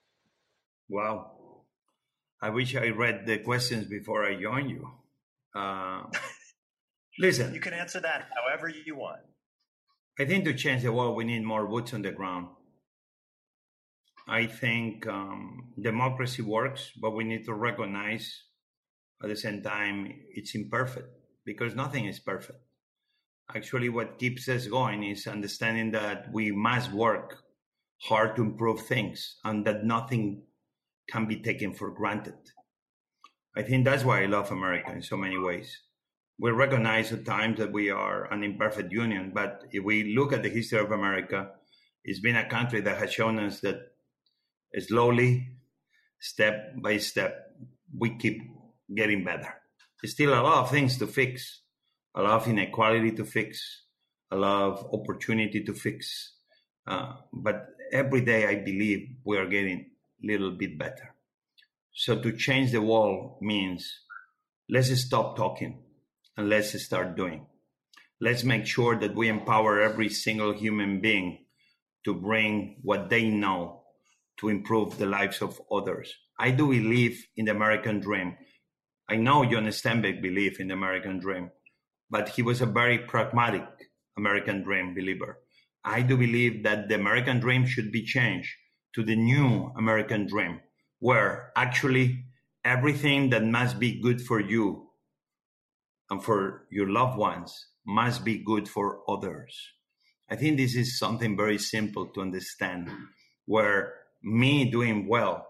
Wow. 0.88 1.32
I 2.40 2.50
wish 2.50 2.76
I 2.76 2.90
read 2.90 3.26
the 3.26 3.38
questions 3.38 3.86
before 3.86 4.24
I 4.24 4.40
joined 4.40 4.70
you. 4.70 4.88
Uh, 5.54 6.04
listen. 7.18 7.52
You 7.52 7.60
can 7.60 7.74
answer 7.74 8.00
that 8.00 8.28
however 8.36 8.68
you 8.68 8.94
want. 8.94 9.22
I 10.20 10.24
think 10.24 10.44
to 10.44 10.54
change 10.54 10.82
the 10.82 10.92
world, 10.92 11.16
we 11.16 11.24
need 11.24 11.42
more 11.42 11.66
boots 11.66 11.94
on 11.94 12.02
the 12.02 12.12
ground. 12.12 12.46
I 14.28 14.46
think 14.46 15.06
um, 15.06 15.72
democracy 15.80 16.42
works, 16.42 16.92
but 17.00 17.10
we 17.10 17.24
need 17.24 17.44
to 17.46 17.54
recognize 17.54 18.44
at 19.22 19.28
the 19.28 19.36
same 19.36 19.62
time 19.62 20.12
it's 20.30 20.54
imperfect 20.54 21.08
because 21.50 21.74
nothing 21.82 22.04
is 22.12 22.18
perfect 22.32 22.62
actually 23.54 23.88
what 23.88 24.18
keeps 24.18 24.48
us 24.48 24.66
going 24.66 25.02
is 25.04 25.26
understanding 25.26 25.90
that 25.92 26.30
we 26.32 26.50
must 26.50 26.92
work 26.92 27.42
hard 28.02 28.36
to 28.36 28.42
improve 28.42 28.80
things 28.80 29.36
and 29.44 29.66
that 29.66 29.84
nothing 29.84 30.42
can 31.10 31.26
be 31.26 31.36
taken 31.36 31.72
for 31.72 31.90
granted. 31.90 32.36
I 33.56 33.62
think 33.62 33.84
that's 33.84 34.04
why 34.04 34.22
I 34.22 34.26
love 34.26 34.52
America 34.52 34.92
in 34.92 35.02
so 35.02 35.16
many 35.16 35.38
ways. 35.38 35.80
We 36.38 36.50
recognize 36.50 37.10
at 37.12 37.24
times 37.24 37.58
that 37.58 37.72
we 37.72 37.90
are 37.90 38.32
an 38.32 38.44
imperfect 38.44 38.92
union, 38.92 39.32
but 39.34 39.64
if 39.72 39.82
we 39.82 40.14
look 40.14 40.32
at 40.32 40.42
the 40.42 40.48
history 40.48 40.78
of 40.78 40.92
America, 40.92 41.50
it's 42.04 42.20
been 42.20 42.36
a 42.36 42.48
country 42.48 42.80
that 42.82 42.98
has 42.98 43.12
shown 43.12 43.38
us 43.40 43.60
that 43.60 43.80
slowly, 44.78 45.48
step 46.20 46.74
by 46.76 46.98
step, 46.98 47.50
we 47.96 48.16
keep 48.16 48.42
getting 48.94 49.24
better. 49.24 49.54
There's 50.00 50.12
still 50.12 50.32
a 50.32 50.42
lot 50.42 50.64
of 50.64 50.70
things 50.70 50.98
to 50.98 51.06
fix, 51.06 51.62
a 52.14 52.22
lot 52.22 52.42
of 52.42 52.48
inequality 52.48 53.12
to 53.12 53.24
fix, 53.24 53.82
a 54.30 54.36
lot 54.36 54.62
of 54.62 54.86
opportunity 54.92 55.64
to 55.64 55.74
fix. 55.74 56.34
Uh, 56.86 57.14
but 57.32 57.66
every 57.92 58.20
day, 58.20 58.46
I 58.46 58.56
believe 58.56 59.16
we 59.24 59.36
are 59.36 59.46
getting 59.46 59.90
a 60.22 60.26
little 60.26 60.52
bit 60.52 60.78
better. 60.78 61.14
So 61.92 62.20
to 62.20 62.36
change 62.36 62.70
the 62.70 62.82
world 62.82 63.38
means 63.40 63.92
let's 64.68 64.94
stop 65.00 65.36
talking 65.36 65.82
and 66.36 66.48
let's 66.48 66.80
start 66.82 67.16
doing. 67.16 67.46
Let's 68.20 68.44
make 68.44 68.66
sure 68.66 68.96
that 68.98 69.14
we 69.14 69.28
empower 69.28 69.80
every 69.80 70.08
single 70.08 70.52
human 70.52 71.00
being 71.00 71.44
to 72.04 72.14
bring 72.14 72.78
what 72.82 73.10
they 73.10 73.28
know 73.28 73.82
to 74.38 74.48
improve 74.48 74.98
the 74.98 75.06
lives 75.06 75.42
of 75.42 75.60
others. 75.70 76.14
I 76.38 76.52
do 76.52 76.68
believe 76.68 77.26
in 77.36 77.46
the 77.46 77.52
American 77.52 78.00
dream. 78.00 78.36
I 79.08 79.16
know 79.16 79.44
John 79.44 79.64
Steinbeck 79.64 80.20
believed 80.20 80.60
in 80.60 80.68
the 80.68 80.74
American 80.74 81.18
dream 81.18 81.50
but 82.10 82.30
he 82.30 82.42
was 82.42 82.60
a 82.60 82.66
very 82.66 82.98
pragmatic 82.98 83.66
American 84.16 84.62
dream 84.62 84.94
believer. 84.94 85.38
I 85.84 86.02
do 86.02 86.16
believe 86.16 86.64
that 86.64 86.88
the 86.88 86.94
American 86.94 87.40
dream 87.40 87.66
should 87.66 87.92
be 87.92 88.04
changed 88.04 88.50
to 88.94 89.02
the 89.02 89.16
new 89.16 89.72
American 89.76 90.26
dream, 90.26 90.60
where 90.98 91.52
actually 91.56 92.24
everything 92.64 93.30
that 93.30 93.44
must 93.44 93.78
be 93.78 94.00
good 94.00 94.20
for 94.20 94.40
you 94.40 94.88
and 96.10 96.22
for 96.22 96.66
your 96.70 96.88
loved 96.90 97.16
ones 97.16 97.66
must 97.86 98.24
be 98.24 98.38
good 98.38 98.68
for 98.68 99.00
others. 99.08 99.54
I 100.30 100.36
think 100.36 100.56
this 100.56 100.74
is 100.74 100.98
something 100.98 101.36
very 101.36 101.58
simple 101.58 102.06
to 102.06 102.20
understand, 102.20 102.90
where 103.46 103.94
me 104.22 104.70
doing 104.70 105.06
well 105.06 105.46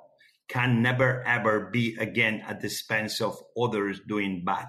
can 0.49 0.83
never 0.83 1.23
ever 1.25 1.71
be 1.71 1.97
again 1.99 2.43
at 2.47 2.61
the 2.61 2.67
expense 2.67 3.21
of 3.21 3.39
others 3.57 4.01
doing 4.09 4.43
bad 4.45 4.69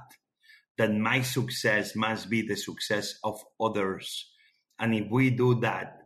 that 0.80 0.96
my 0.96 1.22
success 1.22 1.94
must 1.94 2.30
be 2.30 2.42
the 2.42 2.56
success 2.56 3.16
of 3.26 3.38
others. 3.60 4.32
And 4.80 4.96
if 4.96 5.12
we 5.12 5.30
do 5.30 5.60
that, 5.60 5.98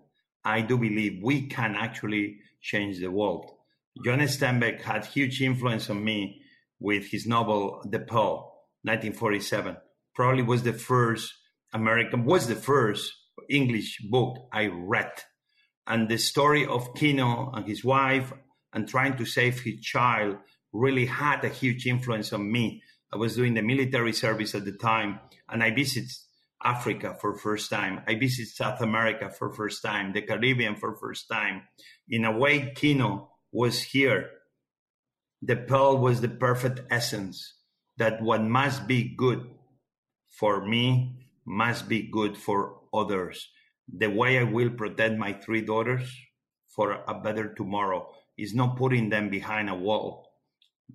I 0.43 0.61
do 0.61 0.79
believe 0.79 1.21
we 1.21 1.47
can 1.47 1.75
actually 1.75 2.39
change 2.59 2.99
the 2.99 3.11
world. 3.11 3.51
John 4.03 4.17
Steinbeck 4.19 4.81
had 4.81 5.05
huge 5.05 5.43
influence 5.43 5.91
on 5.91 6.03
me 6.03 6.41
with 6.79 7.05
his 7.11 7.27
novel 7.27 7.83
The 7.87 7.99
Pearl, 7.99 8.65
1947. 8.81 9.77
Probably 10.15 10.41
was 10.41 10.63
the 10.63 10.73
first 10.73 11.31
American, 11.71 12.25
was 12.25 12.47
the 12.47 12.55
first 12.55 13.13
English 13.49 13.99
book 14.09 14.47
I 14.51 14.65
read. 14.65 15.11
And 15.85 16.09
the 16.09 16.17
story 16.17 16.65
of 16.65 16.95
Kino 16.95 17.51
and 17.53 17.67
his 17.67 17.83
wife 17.83 18.33
and 18.73 18.87
trying 18.87 19.17
to 19.17 19.25
save 19.25 19.61
his 19.61 19.79
child 19.81 20.37
really 20.71 21.05
had 21.05 21.43
a 21.43 21.49
huge 21.49 21.85
influence 21.85 22.33
on 22.33 22.51
me 22.51 22.81
I 23.13 23.17
was 23.17 23.35
doing 23.35 23.53
the 23.53 23.61
military 23.61 24.11
service 24.11 24.55
at 24.55 24.65
the 24.65 24.71
time, 24.71 25.19
and 25.47 25.61
I 25.61 25.69
visited 25.69 26.09
Africa 26.63 27.15
for 27.21 27.37
first 27.37 27.69
time. 27.69 28.01
I 28.07 28.15
visited 28.15 28.47
South 28.47 28.81
America 28.81 29.29
for 29.29 29.53
first 29.53 29.83
time, 29.83 30.13
the 30.13 30.23
Caribbean 30.23 30.77
for 30.77 30.95
first 30.95 31.29
time. 31.29 31.61
In 32.09 32.25
a 32.25 32.35
way, 32.35 32.73
Kino 32.75 33.29
was 33.51 33.83
here. 33.83 34.31
The 35.43 35.57
pearl 35.57 35.99
was 35.99 36.21
the 36.21 36.29
perfect 36.29 36.81
essence 36.89 37.53
that 37.97 38.19
what 38.19 38.41
must 38.41 38.87
be 38.87 39.13
good 39.15 39.45
for 40.27 40.65
me 40.65 41.27
must 41.45 41.87
be 41.87 42.09
good 42.09 42.35
for 42.35 42.79
others. 42.91 43.47
The 43.87 44.07
way 44.07 44.39
I 44.39 44.43
will 44.43 44.71
protect 44.71 45.19
my 45.19 45.33
three 45.33 45.61
daughters 45.61 46.11
for 46.67 47.03
a 47.07 47.13
better 47.13 47.53
tomorrow 47.53 48.09
is 48.37 48.53
not 48.53 48.77
putting 48.77 49.09
them 49.09 49.29
behind 49.29 49.69
a 49.69 49.75
wall 49.75 50.29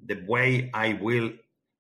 The 0.07 0.25
way 0.27 0.71
I 0.75 0.95
will 0.95 1.33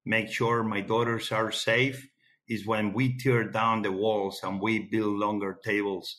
make 0.04 0.28
sure 0.30 0.62
my 0.62 0.80
daughters 0.80 1.32
are 1.32 1.52
safe 1.52 2.08
is 2.48 2.66
when 2.66 2.92
we 2.92 3.16
tear 3.18 3.44
down 3.44 3.82
the 3.82 3.92
walls 3.92 4.40
and 4.42 4.60
we 4.60 4.78
build 4.80 5.18
longer 5.18 5.58
tables. 5.64 6.16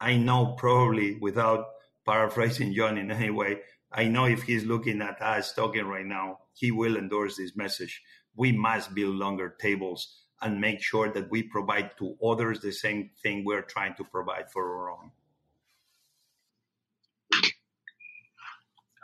I 0.00 0.16
know 0.16 0.54
probably 0.58 1.16
without 1.20 1.66
paraphrasing 2.06 2.74
John 2.74 2.98
in 2.98 3.10
any 3.10 3.30
way, 3.30 3.60
I 3.92 4.04
know 4.08 4.26
if 4.26 4.42
he's 4.42 4.64
looking 4.64 5.02
at 5.02 5.20
us 5.22 5.52
talking 5.52 5.86
right 5.86 6.06
now, 6.06 6.40
he 6.54 6.70
will 6.70 6.96
endorse 6.96 7.36
this 7.36 7.56
message. 7.56 8.02
We 8.36 8.52
must 8.52 8.94
build 8.94 9.16
longer 9.16 9.56
tables 9.60 10.24
and 10.40 10.60
make 10.60 10.82
sure 10.82 11.10
that 11.12 11.30
we 11.30 11.42
provide 11.42 11.96
to 11.98 12.16
others 12.24 12.60
the 12.60 12.72
same 12.72 13.10
thing 13.22 13.44
we're 13.44 13.62
trying 13.62 13.94
to 13.96 14.04
provide 14.04 14.50
for 14.50 14.64
our 14.78 14.90
own. 14.90 15.10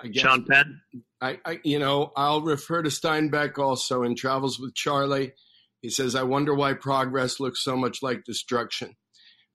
I 0.00 0.08
guess, 0.08 0.22
Sean 0.22 0.44
Penn? 0.44 0.80
I, 1.20 1.38
I, 1.44 1.60
you 1.64 1.78
know, 1.78 2.12
I'll 2.16 2.42
refer 2.42 2.82
to 2.82 2.90
Steinbeck 2.90 3.58
also 3.58 4.02
in 4.02 4.14
Travels 4.14 4.58
with 4.58 4.74
Charley. 4.74 5.32
He 5.80 5.90
says, 5.90 6.14
I 6.14 6.22
wonder 6.22 6.54
why 6.54 6.74
progress 6.74 7.40
looks 7.40 7.62
so 7.62 7.76
much 7.76 8.02
like 8.02 8.24
destruction. 8.24 8.96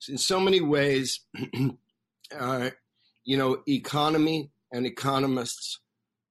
In 0.07 0.17
so 0.17 0.39
many 0.39 0.61
ways, 0.61 1.21
uh, 2.37 2.69
you 3.23 3.37
know, 3.37 3.61
economy 3.67 4.51
and 4.71 4.85
economists 4.85 5.79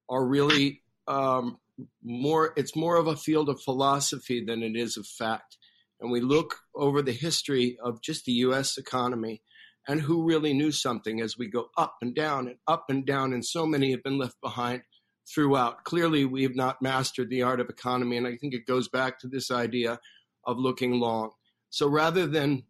are 0.09 0.25
really 0.25 0.83
um, 1.07 1.59
more, 2.03 2.53
it's 2.57 2.75
more 2.75 2.97
of 2.97 3.07
a 3.07 3.17
field 3.17 3.49
of 3.49 3.61
philosophy 3.61 4.43
than 4.45 4.63
it 4.63 4.77
is 4.77 4.97
of 4.97 5.07
fact. 5.07 5.59
And 6.01 6.11
we 6.11 6.21
look 6.21 6.57
over 6.75 7.03
the 7.03 7.13
history 7.13 7.77
of 7.83 8.01
just 8.01 8.25
the 8.25 8.33
US 8.33 8.79
economy 8.79 9.43
and 9.89 10.01
who 10.01 10.23
really 10.23 10.53
knew 10.53 10.71
something 10.71 11.21
as 11.21 11.39
we 11.39 11.49
go 11.49 11.71
up 11.79 11.97
and 12.03 12.15
down 12.15 12.47
and 12.47 12.59
up 12.69 12.85
and 12.91 13.07
down, 13.07 13.33
and 13.33 13.45
so 13.45 13.67
many 13.67 13.91
have 13.91 14.03
been 14.03 14.19
left 14.19 14.41
behind 14.43 14.83
throughout. 15.27 15.85
Clearly, 15.85 16.27
we 16.27 16.43
have 16.43 16.55
not 16.55 16.83
mastered 16.83 17.31
the 17.31 17.43
art 17.43 17.59
of 17.59 17.71
economy, 17.71 18.19
and 18.19 18.27
I 18.27 18.37
think 18.37 18.55
it 18.55 18.67
goes 18.67 18.89
back 18.89 19.19
to 19.21 19.29
this 19.29 19.51
idea 19.51 19.99
of 20.45 20.59
looking 20.59 21.01
long. 21.01 21.31
So 21.71 21.89
rather 21.89 22.27
than 22.27 22.65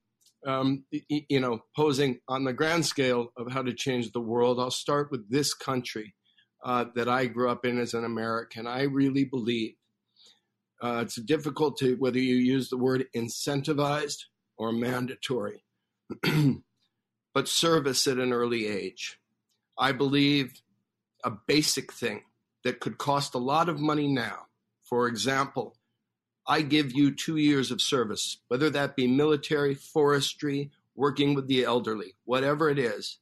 um, 0.46 0.84
you 1.08 1.40
know 1.40 1.60
posing 1.76 2.20
on 2.28 2.44
the 2.44 2.52
grand 2.52 2.86
scale 2.86 3.32
of 3.36 3.50
how 3.52 3.62
to 3.62 3.74
change 3.74 4.12
the 4.12 4.20
world, 4.20 4.60
I'll 4.60 4.70
start 4.70 5.10
with 5.10 5.28
this 5.28 5.52
country 5.54 6.14
uh, 6.64 6.86
that 6.94 7.08
I 7.08 7.26
grew 7.26 7.50
up 7.50 7.64
in 7.64 7.78
as 7.78 7.94
an 7.94 8.04
American. 8.04 8.66
I 8.66 8.82
really 8.82 9.24
believe 9.24 9.74
uh, 10.80 11.00
it's 11.02 11.16
difficult 11.16 11.76
to 11.78 11.96
whether 11.96 12.18
you 12.18 12.36
use 12.36 12.68
the 12.68 12.76
word 12.76 13.06
incentivized 13.14 14.24
or 14.56 14.72
mandatory. 14.72 15.64
but 17.38 17.46
service 17.46 18.08
at 18.08 18.18
an 18.18 18.32
early 18.32 18.66
age. 18.66 19.20
I 19.78 19.92
believe 19.92 20.60
a 21.22 21.30
basic 21.30 21.92
thing 21.92 22.24
that 22.64 22.80
could 22.80 22.98
cost 22.98 23.32
a 23.32 23.38
lot 23.38 23.68
of 23.68 23.78
money 23.78 24.08
now. 24.08 24.46
For 24.82 25.06
example, 25.06 25.76
I 26.48 26.62
give 26.62 26.90
you 26.90 27.14
two 27.14 27.36
years 27.36 27.70
of 27.70 27.80
service, 27.80 28.38
whether 28.48 28.68
that 28.70 28.96
be 28.96 29.06
military, 29.06 29.76
forestry, 29.76 30.72
working 30.96 31.36
with 31.36 31.46
the 31.46 31.62
elderly, 31.62 32.16
whatever 32.24 32.70
it 32.70 32.78
is, 32.80 33.18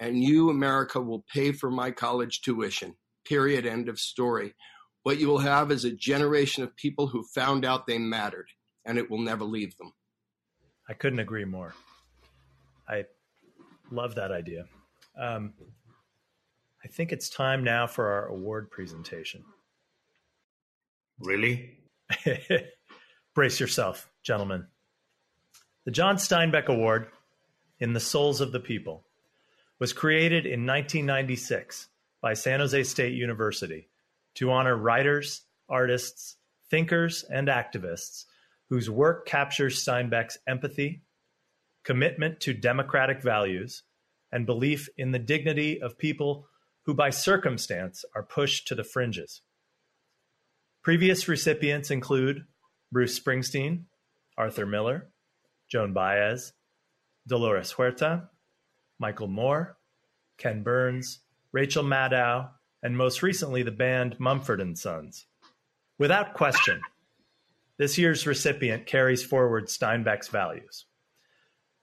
and 0.00 0.24
you, 0.24 0.48
America, 0.48 0.98
will 0.98 1.26
pay 1.30 1.52
for 1.52 1.70
my 1.70 1.90
college 1.90 2.40
tuition. 2.40 2.94
Period. 3.26 3.66
End 3.66 3.90
of 3.90 4.00
story. 4.00 4.54
What 5.02 5.18
you 5.18 5.28
will 5.28 5.40
have 5.40 5.70
is 5.70 5.84
a 5.84 5.92
generation 5.92 6.62
of 6.62 6.74
people 6.74 7.08
who 7.08 7.22
found 7.22 7.66
out 7.66 7.86
they 7.86 7.98
mattered, 7.98 8.48
and 8.86 8.96
it 8.96 9.10
will 9.10 9.20
never 9.20 9.44
leave 9.44 9.76
them. 9.76 9.92
I 10.88 10.94
couldn't 10.94 11.18
agree 11.18 11.44
more. 11.44 11.74
I 12.88 13.04
Love 13.90 14.14
that 14.16 14.30
idea. 14.30 14.66
Um, 15.18 15.52
I 16.84 16.88
think 16.88 17.12
it's 17.12 17.28
time 17.28 17.64
now 17.64 17.86
for 17.86 18.10
our 18.12 18.26
award 18.26 18.70
presentation. 18.70 19.44
Really? 21.18 21.78
Brace 23.34 23.58
yourself, 23.58 24.08
gentlemen. 24.22 24.66
The 25.84 25.90
John 25.90 26.16
Steinbeck 26.16 26.66
Award 26.66 27.08
in 27.80 27.92
the 27.92 28.00
Souls 28.00 28.40
of 28.40 28.52
the 28.52 28.60
People 28.60 29.04
was 29.78 29.92
created 29.92 30.44
in 30.44 30.66
1996 30.66 31.88
by 32.20 32.34
San 32.34 32.60
Jose 32.60 32.82
State 32.84 33.14
University 33.14 33.88
to 34.34 34.50
honor 34.50 34.76
writers, 34.76 35.42
artists, 35.68 36.36
thinkers, 36.70 37.24
and 37.24 37.48
activists 37.48 38.24
whose 38.68 38.90
work 38.90 39.26
captures 39.26 39.82
Steinbeck's 39.82 40.38
empathy, 40.46 41.02
commitment 41.88 42.38
to 42.38 42.52
democratic 42.52 43.22
values, 43.22 43.82
and 44.30 44.44
belief 44.44 44.90
in 44.98 45.10
the 45.10 45.18
dignity 45.18 45.80
of 45.80 45.96
people 45.96 46.46
who 46.82 46.92
by 46.92 47.08
circumstance 47.08 48.04
are 48.14 48.22
pushed 48.22 48.68
to 48.68 48.74
the 48.74 48.84
fringes. 48.84 49.40
Previous 50.82 51.28
recipients 51.28 51.90
include 51.90 52.44
Bruce 52.92 53.18
Springsteen, 53.18 53.84
Arthur 54.36 54.66
Miller, 54.66 55.08
Joan 55.66 55.94
Baez, 55.94 56.52
Dolores 57.26 57.72
Huerta, 57.72 58.28
Michael 58.98 59.28
Moore, 59.28 59.78
Ken 60.36 60.62
Burns, 60.62 61.20
Rachel 61.52 61.84
Maddow, 61.84 62.50
and 62.82 62.98
most 62.98 63.22
recently 63.22 63.62
the 63.62 63.70
band 63.70 64.20
Mumford 64.20 64.60
and 64.60 64.78
Sons. 64.78 65.24
Without 65.96 66.34
question, 66.34 66.82
this 67.78 67.96
year's 67.96 68.26
recipient 68.26 68.84
carries 68.84 69.24
forward 69.24 69.68
Steinbeck's 69.68 70.28
values. 70.28 70.84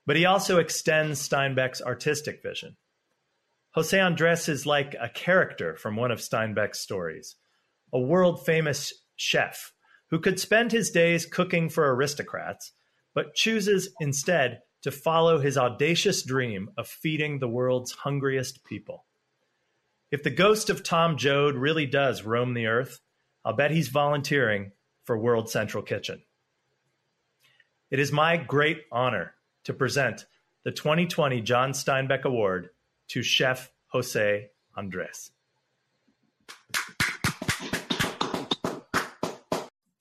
But 0.06 0.16
he 0.16 0.24
also 0.24 0.58
extends 0.58 1.20
Steinbeck's 1.20 1.82
artistic 1.82 2.42
vision. 2.42 2.76
Jose 3.72 3.98
Andres 3.98 4.48
is 4.48 4.64
like 4.64 4.94
a 5.00 5.08
character 5.08 5.76
from 5.76 5.96
one 5.96 6.10
of 6.10 6.20
Steinbeck's 6.20 6.80
stories, 6.80 7.36
a 7.92 8.00
world 8.00 8.46
famous 8.46 8.92
chef 9.16 9.72
who 10.10 10.20
could 10.20 10.38
spend 10.38 10.72
his 10.72 10.90
days 10.90 11.26
cooking 11.26 11.68
for 11.68 11.92
aristocrats, 11.94 12.72
but 13.14 13.34
chooses 13.34 13.94
instead 14.00 14.60
to 14.82 14.90
follow 14.90 15.40
his 15.40 15.58
audacious 15.58 16.22
dream 16.22 16.70
of 16.78 16.86
feeding 16.86 17.38
the 17.38 17.48
world's 17.48 17.92
hungriest 17.92 18.64
people. 18.64 19.04
If 20.12 20.22
the 20.22 20.30
ghost 20.30 20.70
of 20.70 20.84
Tom 20.84 21.16
Joad 21.16 21.56
really 21.56 21.86
does 21.86 22.22
roam 22.22 22.54
the 22.54 22.66
earth, 22.66 23.00
I'll 23.44 23.56
bet 23.56 23.72
he's 23.72 23.88
volunteering 23.88 24.70
for 25.04 25.18
World 25.18 25.50
Central 25.50 25.82
Kitchen. 25.82 26.22
It 27.90 27.98
is 27.98 28.12
my 28.12 28.36
great 28.36 28.82
honor 28.92 29.34
to 29.66 29.74
present 29.74 30.26
the 30.64 30.70
2020 30.70 31.40
John 31.42 31.72
Steinbeck 31.72 32.22
Award 32.22 32.70
to 33.08 33.22
Chef 33.22 33.70
Jose 33.88 34.48
Andres. 34.76 35.32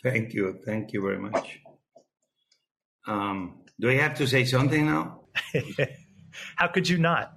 Thank 0.04 0.36
you. 0.36 0.60
Thank 0.64 0.94
you 0.94 1.02
very 1.02 1.18
much. 1.18 1.60
Um, 3.08 3.64
do 3.80 3.90
I 3.90 3.96
have 3.96 4.14
to 4.20 4.28
say 4.28 4.46
something 4.46 4.86
now? 4.86 5.22
How 6.58 6.68
could 6.68 6.88
you 6.88 7.00
not? 7.00 7.34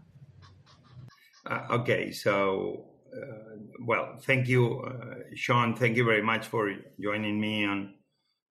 Uh, 1.46 1.78
okay, 1.80 2.12
so, 2.12 2.88
uh, 3.16 3.56
well, 3.86 4.18
thank 4.20 4.48
you, 4.48 4.80
uh, 4.80 5.14
Sean. 5.34 5.74
Thank 5.74 5.96
you 5.96 6.04
very 6.04 6.22
much 6.22 6.46
for 6.46 6.70
joining 7.00 7.40
me 7.40 7.64
and 7.64 7.94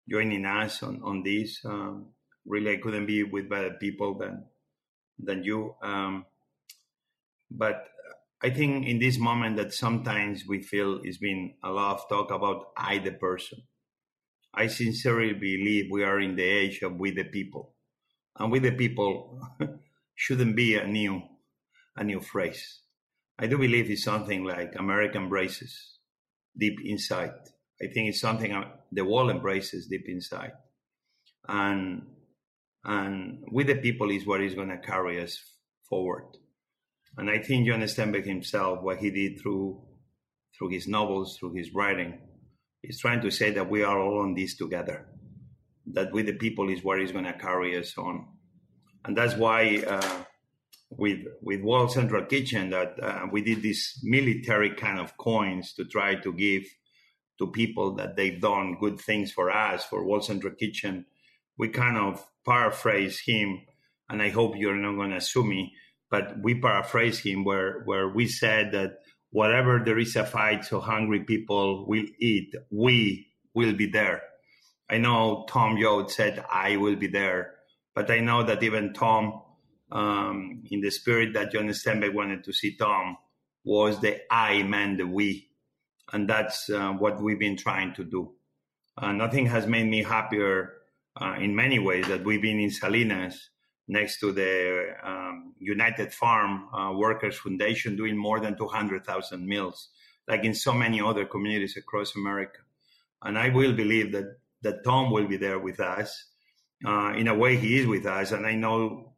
joining 0.10 0.46
us 0.46 0.82
on, 0.82 1.00
on 1.04 1.22
this. 1.22 1.62
Um, 1.64 2.08
really 2.48 2.74
I 2.74 2.78
couldn't 2.78 3.06
be 3.06 3.24
with 3.24 3.50
better 3.50 3.72
people 3.72 4.18
than 4.18 4.46
than 5.20 5.44
you. 5.44 5.76
Um, 5.82 6.26
but 7.52 7.88
I 8.42 8.50
think 8.52 8.88
in 8.88 9.00
this 9.00 9.18
moment 9.20 9.58
that 9.58 9.74
sometimes 9.74 10.46
we 10.48 10.62
feel 10.62 11.00
it's 11.04 11.18
been 11.18 11.56
a 11.64 11.72
lot 11.72 11.98
of 11.98 12.10
talk 12.10 12.32
about 12.32 12.68
I 12.78 13.00
the 13.00 13.12
person. 13.12 13.64
I 14.54 14.68
sincerely 14.68 15.34
believe 15.34 15.88
we 15.92 16.04
are 16.04 16.20
in 16.20 16.36
the 16.36 16.44
age 16.44 16.82
of 16.82 16.98
we 16.98 17.12
the 17.12 17.24
people, 17.24 17.76
and 18.38 18.52
we 18.52 18.60
the 18.60 18.72
people 18.72 19.40
shouldn't 20.16 20.56
be 20.56 20.76
a 20.76 20.88
new 20.88 21.22
a 21.96 22.04
new 22.04 22.22
phrase. 22.22 22.82
I 23.40 23.48
do 23.48 23.58
believe 23.58 23.90
it's 23.90 24.04
something 24.04 24.44
like 24.44 24.76
America 24.76 25.18
embraces 25.18 26.00
deep 26.58 26.80
inside. 26.84 27.34
I 27.82 27.88
think 27.94 28.10
it's 28.10 28.22
something 28.22 28.64
the 28.92 29.06
world 29.06 29.30
embraces 29.30 29.88
deep 29.88 30.06
inside, 30.08 30.54
and 31.48 32.04
and 32.88 33.44
with 33.52 33.68
the 33.68 33.76
people 33.76 34.10
is 34.10 34.26
what 34.26 34.42
is 34.42 34.56
going 34.56 34.70
to 34.70 34.78
carry 34.78 35.22
us 35.22 35.38
forward. 35.90 36.38
And 37.18 37.30
I 37.30 37.40
think 37.40 37.68
John 37.68 37.82
Steinbeck 37.82 38.26
himself, 38.26 38.82
what 38.82 39.00
he 39.00 39.12
did 39.12 39.40
through 39.42 39.84
through 40.58 40.70
his 40.70 40.88
novels, 40.88 41.38
through 41.38 41.54
his 41.54 41.72
writing, 41.74 42.18
is 42.82 43.00
trying 43.00 43.22
to 43.22 43.30
say 43.30 43.52
that 43.52 43.70
we 43.70 43.84
are 43.84 44.00
all 44.00 44.22
on 44.22 44.34
this 44.34 44.56
together. 44.56 45.06
That 45.94 46.12
with 46.12 46.26
the 46.26 46.34
people 46.34 46.70
is 46.70 46.84
what 46.84 47.00
is 47.00 47.12
going 47.12 47.26
to 47.26 47.34
carry 47.34 47.78
us 47.78 47.98
on, 47.98 48.26
and 49.06 49.16
that's 49.16 49.36
why 49.36 49.84
uh, 49.88 50.24
with 50.90 51.20
with 51.42 51.62
World 51.62 51.92
Central 51.92 52.26
Kitchen 52.26 52.70
that 52.70 52.96
uh, 53.02 53.28
we 53.32 53.42
did 53.42 53.62
these 53.62 54.00
military 54.04 54.72
kind 54.72 55.00
of 55.00 55.18
coins 55.18 55.74
to 55.74 55.86
try 55.86 56.16
to 56.16 56.34
give 56.34 56.64
to 57.40 57.48
people 57.48 57.96
that 57.96 58.16
they've 58.16 58.42
done 58.42 58.78
good 58.80 59.00
things 59.00 59.32
for 59.32 59.52
us 59.52 59.84
for 59.86 60.06
World 60.06 60.26
Central 60.26 60.54
Kitchen. 60.56 61.06
We 61.58 61.70
kind 61.70 61.98
of 61.98 62.26
paraphrase 62.48 63.20
him, 63.20 63.62
and 64.10 64.22
I 64.22 64.30
hope 64.30 64.56
you're 64.56 64.76
not 64.76 64.96
going 64.96 65.12
to 65.12 65.22
sue 65.22 65.44
me, 65.44 65.74
but 66.10 66.42
we 66.42 66.60
paraphrase 66.60 67.20
him 67.20 67.44
where, 67.44 67.82
where 67.86 68.08
we 68.08 68.28
said 68.28 68.72
that 68.72 69.00
whatever 69.32 69.82
there 69.84 70.00
is 70.00 70.16
a 70.16 70.26
fight, 70.26 70.66
so 70.66 70.80
hungry 70.80 71.24
people 71.24 71.86
will 71.88 72.06
eat, 72.20 72.56
we 72.72 73.28
will 73.54 73.74
be 73.74 73.88
there. 73.88 74.22
I 74.90 74.98
know 74.98 75.46
Tom 75.50 75.78
Joad 75.80 76.10
said, 76.10 76.44
I 76.50 76.78
will 76.78 76.96
be 76.96 77.08
there. 77.08 77.56
But 77.94 78.12
I 78.12 78.20
know 78.20 78.44
that 78.44 78.64
even 78.64 78.94
Tom, 78.94 79.42
um, 79.92 80.64
in 80.70 80.82
the 80.82 80.92
spirit 80.92 81.34
that 81.34 81.52
John 81.52 81.68
Steinbeck 81.70 82.14
wanted 82.14 82.44
to 82.44 82.54
see 82.54 82.78
Tom, 82.78 83.18
was 83.64 84.00
the 84.00 84.22
I 84.32 84.64
meant 84.64 85.00
the 85.00 85.08
we. 85.08 85.50
And 86.14 86.30
that's 86.30 86.70
uh, 86.70 86.92
what 86.94 87.22
we've 87.22 87.40
been 87.40 87.58
trying 87.58 87.94
to 87.96 88.04
do. 88.04 88.34
Uh, 88.98 89.12
nothing 89.12 89.48
has 89.48 89.68
made 89.68 89.88
me 89.88 90.04
happier 90.04 90.74
uh, 91.22 91.36
in 91.40 91.56
many 91.56 91.80
ways 91.80 92.08
that 92.08 92.24
we've 92.24 92.42
been 92.42 92.60
in 92.60 92.72
Salinas 92.72 93.50
next 93.88 94.20
to 94.20 94.32
the 94.32 94.94
um, 95.04 95.54
United 95.60 96.14
Farm 96.14 96.68
uh, 96.74 96.94
Workers 96.94 97.38
Foundation 97.38 97.96
doing 97.96 98.18
more 98.18 98.40
than 98.40 98.58
200,000 98.58 99.48
meals, 99.48 99.90
like 100.28 100.44
in 100.44 100.54
so 100.54 100.74
many 100.74 101.02
other 101.02 101.26
communities 101.26 101.78
across 101.78 102.16
America. 102.16 102.60
And 103.24 103.38
I 103.38 103.50
will 103.50 103.74
believe 103.74 104.12
that, 104.12 104.38
that 104.62 104.84
Tom 104.84 105.12
will 105.12 105.28
be 105.28 105.38
there 105.38 105.60
with 105.60 105.80
us. 105.80 106.26
Uh, 106.86 107.14
in 107.16 107.28
a 107.28 107.36
way, 107.36 107.56
he 107.58 107.80
is 107.80 107.88
with 107.88 108.06
us. 108.06 108.32
And 108.32 108.46
I 108.46 108.56
know 108.56 109.14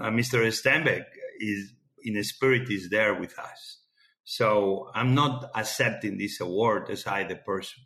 uh, 0.00 0.10
Mr. 0.10 0.40
Steinbeck 0.48 1.04
is, 1.38 1.72
in 2.02 2.16
a 2.16 2.24
spirit, 2.24 2.70
is 2.70 2.88
there 2.90 3.14
with 3.14 3.38
us. 3.38 3.78
So 4.24 4.90
I'm 4.94 5.14
not 5.14 5.50
accepting 5.54 6.18
this 6.18 6.40
award 6.40 6.90
as 6.90 7.06
I, 7.06 7.24
the 7.24 7.36
person, 7.36 7.84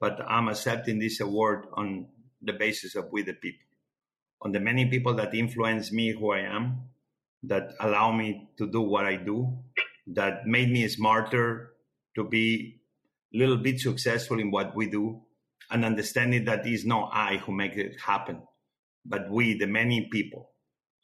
but 0.00 0.20
I'm 0.26 0.48
accepting 0.48 0.98
this 0.98 1.20
award 1.20 1.66
on 1.74 2.06
the 2.44 2.52
basis 2.52 2.94
of 2.94 3.06
we, 3.10 3.22
the 3.22 3.32
people. 3.32 3.66
On 4.42 4.52
the 4.52 4.60
many 4.60 4.86
people 4.86 5.14
that 5.14 5.34
influence 5.34 5.90
me 5.92 6.12
who 6.12 6.32
I 6.32 6.40
am, 6.40 6.82
that 7.44 7.74
allow 7.80 8.12
me 8.12 8.48
to 8.58 8.66
do 8.66 8.80
what 8.80 9.04
I 9.04 9.16
do, 9.16 9.58
that 10.08 10.46
made 10.46 10.70
me 10.70 10.86
smarter 10.88 11.72
to 12.14 12.24
be 12.24 12.80
a 13.34 13.38
little 13.38 13.56
bit 13.56 13.80
successful 13.80 14.38
in 14.38 14.50
what 14.50 14.74
we 14.76 14.88
do, 14.88 15.22
and 15.70 15.84
understanding 15.84 16.44
that 16.44 16.66
it's 16.66 16.84
not 16.84 17.10
I 17.12 17.38
who 17.38 17.52
make 17.52 17.76
it 17.76 17.98
happen, 18.00 18.42
but 19.04 19.30
we, 19.30 19.56
the 19.58 19.66
many 19.66 20.08
people, 20.12 20.50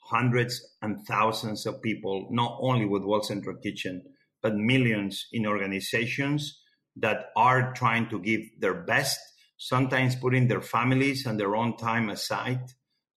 hundreds 0.03 0.77
and 0.83 1.01
thousands 1.07 1.67
of 1.67 1.83
people, 1.83 2.29
not 2.31 2.59
only 2.61 2.85
with 2.85 3.03
World 3.03 3.25
Central 3.25 3.57
Kitchen, 3.57 4.03
but 4.43 4.55
millions 4.55 5.27
in 5.33 5.47
organizations 5.47 6.61
that 6.97 7.27
are 7.37 7.73
trying 7.73 8.09
to 8.11 8.19
give 8.21 8.41
their 8.59 8.75
best, 8.75 9.19
sometimes 9.63 10.17
putting 10.17 10.49
their 10.49 10.63
families 10.63 11.27
and 11.27 11.39
their 11.39 11.55
own 11.55 11.77
time 11.77 12.09
aside 12.09 12.63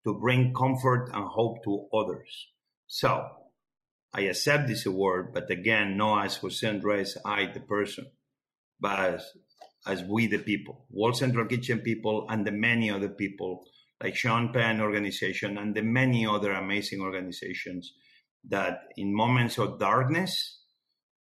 to 0.03 0.13
bring 0.13 0.53
comfort 0.53 1.09
and 1.13 1.23
hope 1.25 1.63
to 1.63 1.87
others. 1.93 2.49
So 2.85 3.25
I 4.13 4.23
accept 4.23 4.67
this 4.67 4.85
award, 4.85 5.33
but 5.33 5.49
again, 5.49 5.95
not 5.95 6.25
as 6.25 6.35
Jose 6.35 6.67
Andres, 6.67 7.17
I, 7.25 7.45
the 7.45 7.61
person, 7.61 8.07
but 8.77 8.99
as, 8.99 9.25
as 9.87 10.03
we, 10.03 10.27
the 10.27 10.37
people, 10.37 10.85
World 10.91 11.15
Central 11.15 11.45
Kitchen 11.45 11.79
people, 11.79 12.27
and 12.29 12.45
the 12.45 12.51
many 12.51 12.91
other 12.91 13.07
people 13.07 13.63
like 14.03 14.17
Sean 14.17 14.51
Penn 14.51 14.81
organization 14.81 15.57
and 15.57 15.73
the 15.73 15.81
many 15.81 16.27
other 16.27 16.51
amazing 16.51 16.99
organizations 16.99 17.93
that 18.49 18.79
in 18.97 19.15
moments 19.15 19.57
of 19.57 19.79
darkness 19.79 20.59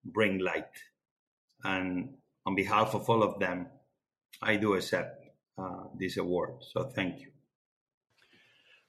bring 0.02 0.38
light. 0.38 0.64
And 1.62 2.14
on 2.46 2.54
behalf 2.54 2.94
of 2.94 3.10
all 3.10 3.22
of 3.22 3.38
them, 3.38 3.66
I 4.42 4.56
do 4.56 4.74
accept 4.74 5.26
uh, 5.58 5.84
this 5.98 6.16
award. 6.16 6.62
So 6.72 6.84
thank 6.84 7.20
you. 7.20 7.30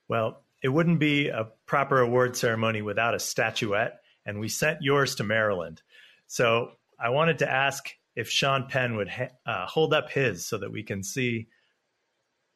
Well, 0.08 0.44
it 0.62 0.70
wouldn't 0.70 1.00
be 1.00 1.30
a 1.30 1.48
proper 1.66 2.00
award 2.00 2.36
ceremony 2.36 2.82
without 2.82 3.16
a 3.16 3.20
statuette, 3.20 4.00
and 4.26 4.40
we 4.40 4.50
sent 4.50 4.82
yours 4.82 5.16
to 5.16 5.24
Maryland. 5.24 5.82
So 6.28 6.72
I 7.00 7.10
wanted 7.10 7.40
to 7.40 7.52
ask 7.52 7.90
if 8.16 8.30
Sean 8.30 8.68
Penn 8.68 8.96
would 8.98 9.10
ha- 9.10 9.30
uh, 9.46 9.66
hold 9.66 9.94
up 9.94 10.12
his 10.12 10.46
so 10.46 10.58
that 10.58 10.72
we 10.72 10.84
can 10.84 11.04
see 11.04 11.48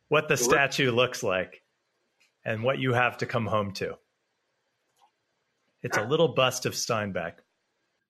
what 0.10 0.28
the 0.28 0.38
statue 0.38 0.92
looks 0.92 1.24
like 1.24 1.62
and 2.46 2.64
what 2.64 2.80
you 2.80 2.94
have 2.94 3.18
to 3.18 3.26
come 3.26 3.46
home 3.48 3.72
to. 3.74 3.96
It's 5.82 5.98
a 5.98 6.04
little 6.04 6.30
bust 6.30 6.66
of 6.66 6.74
Steinbeck. 6.74 7.34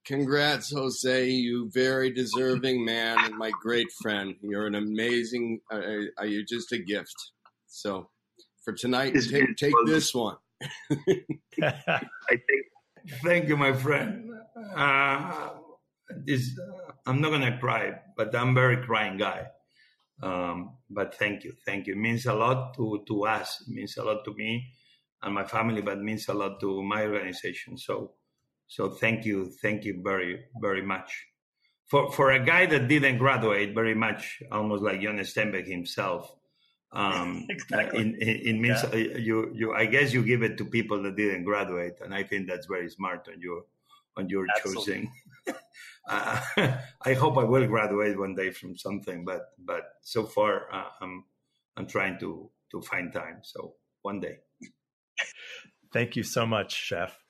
Congrats, 0.06 0.72
Jose. 0.72 1.30
You 1.30 1.70
very 1.74 2.12
deserving 2.12 2.86
man 2.86 3.18
and 3.26 3.36
my 3.36 3.52
great 3.62 3.92
friend. 4.02 4.36
You're 4.42 4.68
an 4.68 4.76
amazing. 4.76 5.60
Uh, 5.72 5.82
uh, 6.20 6.24
you're 6.24 6.46
just 6.48 6.72
a 6.72 6.78
gift. 6.78 7.16
So 7.68 8.10
for 8.64 8.74
tonight. 8.74 9.16
take, 9.30 9.56
take 9.58 9.74
this 9.86 10.14
one. 10.14 10.38
I 10.62 12.02
think. 12.30 12.66
Thank 13.24 13.48
you, 13.48 13.58
my 13.58 13.74
friend. 13.74 14.32
Uh, 14.76 15.50
this, 16.26 16.58
uh, 16.60 16.92
I'm 17.06 17.22
not 17.22 17.32
gonna 17.32 17.58
cry, 17.60 17.94
but 18.18 18.36
I'm 18.36 18.50
a 18.50 18.54
very 18.54 18.78
crying 18.78 19.18
guy. 19.18 19.48
Um, 20.24 20.78
but 20.90 21.14
thank 21.16 21.44
you, 21.44 21.54
thank 21.66 21.88
you. 21.88 21.94
It 21.94 22.00
means 22.00 22.26
a 22.26 22.34
lot 22.34 22.74
to 22.76 23.04
to 23.08 23.26
us. 23.26 23.62
It 23.68 23.74
means 23.74 23.98
a 23.98 24.04
lot 24.04 24.24
to 24.26 24.34
me 24.34 24.72
and 25.22 25.36
my 25.36 25.44
family, 25.44 25.82
but 25.82 26.00
means 26.00 26.28
a 26.30 26.34
lot 26.34 26.60
to 26.62 26.82
my 26.84 27.06
organization. 27.06 27.78
So, 27.78 28.14
so 28.68 28.90
thank 28.90 29.26
you, 29.26 29.52
thank 29.62 29.84
you 29.84 30.02
very, 30.04 30.46
very 30.62 30.82
much. 30.82 31.28
For 31.88 32.12
for 32.12 32.32
a 32.32 32.44
guy 32.44 32.66
that 32.66 32.88
didn't 32.88 33.20
graduate, 33.20 33.76
very 33.76 33.94
much 33.94 34.42
almost 34.52 34.82
like 34.84 35.02
John 35.02 35.18
Steinbeck 35.20 35.68
himself. 35.68 36.36
Um, 36.92 37.46
exactly. 37.50 38.02
In, 38.02 38.16
in, 38.16 38.62
means 38.62 38.82
yeah. 38.84 38.90
Uh, 38.90 39.20
you 39.20 39.52
you 39.54 39.74
I 39.74 39.86
guess 39.86 40.12
you 40.12 40.24
give 40.24 40.42
it 40.42 40.58
to 40.58 40.66
people 40.66 41.04
that 41.04 41.16
didn't 41.16 41.44
graduate, 41.44 42.00
and 42.02 42.14
I 42.14 42.24
think 42.24 42.48
that's 42.48 42.66
very 42.66 42.90
smart 42.90 43.28
on 43.32 43.40
your 43.40 43.66
on 44.18 44.30
your 44.30 44.48
Absolutely. 44.56 44.84
choosing. 44.84 45.12
uh, 46.10 46.42
I 47.04 47.14
hope 47.14 47.38
I 47.38 47.44
will 47.44 47.68
graduate 47.68 48.18
one 48.18 48.34
day 48.34 48.50
from 48.50 48.76
something, 48.76 49.24
but 49.24 49.52
but 49.60 49.84
so 50.02 50.26
far 50.26 50.74
uh, 50.74 50.90
I'm 51.02 51.26
I'm 51.78 51.86
trying 51.86 52.18
to 52.20 52.50
to 52.72 52.82
find 52.82 53.14
time. 53.14 53.42
So 53.44 53.76
one 54.02 54.20
day. 54.20 54.40
Thank 55.94 56.16
you 56.16 56.24
so 56.24 56.46
much, 56.46 56.74
Chef. 56.74 57.25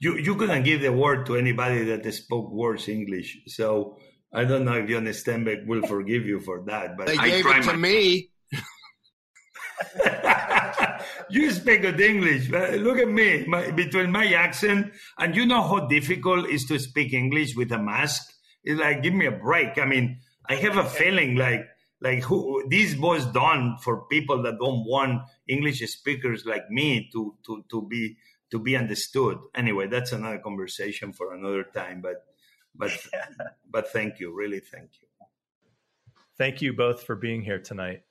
You 0.00 0.16
you 0.16 0.36
couldn't 0.36 0.62
give 0.62 0.82
the 0.82 0.92
word 0.92 1.26
to 1.26 1.36
anybody 1.36 1.84
that 1.84 2.12
spoke 2.14 2.50
worse 2.50 2.88
English, 2.88 3.38
so 3.46 3.98
I 4.32 4.44
don't 4.44 4.64
know 4.64 4.74
if 4.74 4.88
John 4.88 5.04
Steinbeck 5.06 5.66
will 5.66 5.82
forgive 5.82 6.26
you 6.26 6.40
for 6.40 6.62
that, 6.66 6.96
but 6.96 7.06
they 7.06 7.16
gave 7.16 7.46
it 7.46 7.62
to 7.64 7.76
me. 7.76 8.30
you 11.30 11.50
speak 11.50 11.82
good 11.82 12.00
English. 12.00 12.52
Uh, 12.52 12.76
look 12.76 12.98
at 12.98 13.08
me, 13.08 13.44
my, 13.46 13.70
between 13.70 14.10
my 14.10 14.26
accent 14.34 14.92
and 15.18 15.36
you 15.36 15.46
know 15.46 15.62
how 15.62 15.86
difficult 15.86 16.46
it 16.46 16.52
is 16.52 16.66
to 16.66 16.78
speak 16.78 17.12
English 17.12 17.54
with 17.56 17.72
a 17.72 17.78
mask. 17.78 18.30
It's 18.64 18.80
like 18.80 19.02
give 19.02 19.14
me 19.14 19.26
a 19.26 19.32
break. 19.32 19.78
I 19.78 19.84
mean, 19.84 20.20
I 20.46 20.56
have 20.56 20.76
a 20.76 20.84
feeling 20.84 21.36
like 21.36 21.66
like 22.00 22.22
who 22.22 22.64
this 22.68 22.96
was 22.96 23.26
done 23.26 23.76
for 23.82 24.06
people 24.08 24.42
that 24.42 24.58
don't 24.58 24.84
want 24.86 25.22
English 25.48 25.80
speakers 25.90 26.44
like 26.44 26.70
me 26.70 27.08
to 27.12 27.36
to 27.46 27.64
to 27.70 27.86
be 27.88 28.16
to 28.50 28.58
be 28.58 28.76
understood. 28.76 29.38
Anyway, 29.54 29.86
that's 29.86 30.12
another 30.12 30.38
conversation 30.38 31.12
for 31.12 31.34
another 31.34 31.64
time. 31.64 32.00
But 32.00 32.24
but 32.74 32.90
but 33.70 33.88
thank 33.92 34.20
you, 34.20 34.34
really, 34.34 34.60
thank 34.60 34.90
you. 35.00 35.08
Thank 36.36 36.62
you 36.62 36.72
both 36.72 37.02
for 37.02 37.16
being 37.16 37.42
here 37.42 37.58
tonight. 37.58 38.02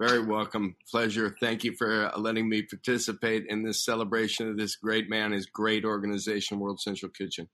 Very 0.00 0.24
welcome. 0.24 0.74
Pleasure. 0.90 1.36
Thank 1.40 1.62
you 1.62 1.76
for 1.76 2.06
uh, 2.06 2.18
letting 2.18 2.48
me 2.48 2.62
participate 2.62 3.46
in 3.48 3.62
this 3.62 3.84
celebration 3.84 4.48
of 4.48 4.56
this 4.56 4.74
great 4.74 5.08
man, 5.08 5.30
his 5.30 5.46
great 5.46 5.84
organization, 5.84 6.58
World 6.58 6.80
Central 6.80 7.12
Kitchen. 7.12 7.48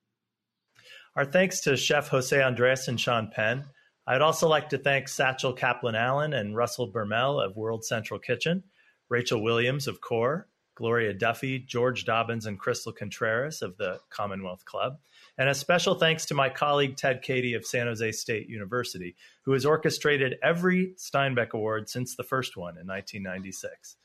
Our 1.16 1.26
thanks 1.26 1.60
to 1.62 1.76
Chef 1.76 2.08
Jose 2.08 2.40
Andres 2.40 2.88
and 2.88 2.98
Sean 2.98 3.30
Penn. 3.34 3.66
I'd 4.06 4.22
also 4.22 4.48
like 4.48 4.70
to 4.70 4.78
thank 4.78 5.08
Satchel 5.08 5.52
Kaplan 5.52 5.94
Allen 5.94 6.32
and 6.32 6.56
Russell 6.56 6.90
Bermel 6.90 7.44
of 7.44 7.56
World 7.56 7.84
Central 7.84 8.18
Kitchen, 8.18 8.64
Rachel 9.10 9.42
Williams 9.42 9.86
of 9.86 10.00
CORE, 10.00 10.48
Gloria 10.80 11.12
Duffy, 11.12 11.58
George 11.58 12.06
Dobbins, 12.06 12.46
and 12.46 12.58
Crystal 12.58 12.90
Contreras 12.90 13.60
of 13.60 13.76
the 13.76 14.00
Commonwealth 14.08 14.64
Club, 14.64 14.98
and 15.36 15.46
a 15.46 15.54
special 15.54 15.94
thanks 15.94 16.24
to 16.24 16.34
my 16.34 16.48
colleague 16.48 16.96
Ted 16.96 17.20
Cady 17.20 17.52
of 17.52 17.66
San 17.66 17.86
Jose 17.86 18.12
State 18.12 18.48
University, 18.48 19.14
who 19.42 19.52
has 19.52 19.66
orchestrated 19.66 20.36
every 20.42 20.94
Steinbeck 20.96 21.50
Award 21.50 21.90
since 21.90 22.16
the 22.16 22.22
first 22.22 22.56
one 22.56 22.78
in 22.78 22.86
1996. 22.86 23.96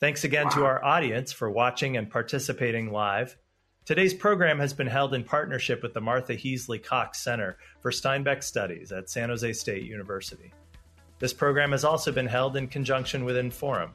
Thanks 0.00 0.24
again 0.24 0.46
wow. 0.46 0.50
to 0.50 0.64
our 0.64 0.84
audience 0.84 1.32
for 1.32 1.48
watching 1.48 1.96
and 1.96 2.10
participating 2.10 2.90
live. 2.90 3.36
Today's 3.84 4.14
program 4.14 4.58
has 4.58 4.72
been 4.72 4.88
held 4.88 5.14
in 5.14 5.22
partnership 5.22 5.80
with 5.80 5.94
the 5.94 6.00
Martha 6.00 6.34
Heasley 6.34 6.82
Cox 6.82 7.22
Center 7.22 7.56
for 7.78 7.92
Steinbeck 7.92 8.42
Studies 8.42 8.90
at 8.90 9.08
San 9.08 9.28
Jose 9.28 9.52
State 9.52 9.84
University. 9.84 10.52
This 11.20 11.32
program 11.32 11.70
has 11.70 11.84
also 11.84 12.10
been 12.10 12.26
held 12.26 12.56
in 12.56 12.66
conjunction 12.66 13.24
with 13.24 13.36
Inforum. 13.36 13.90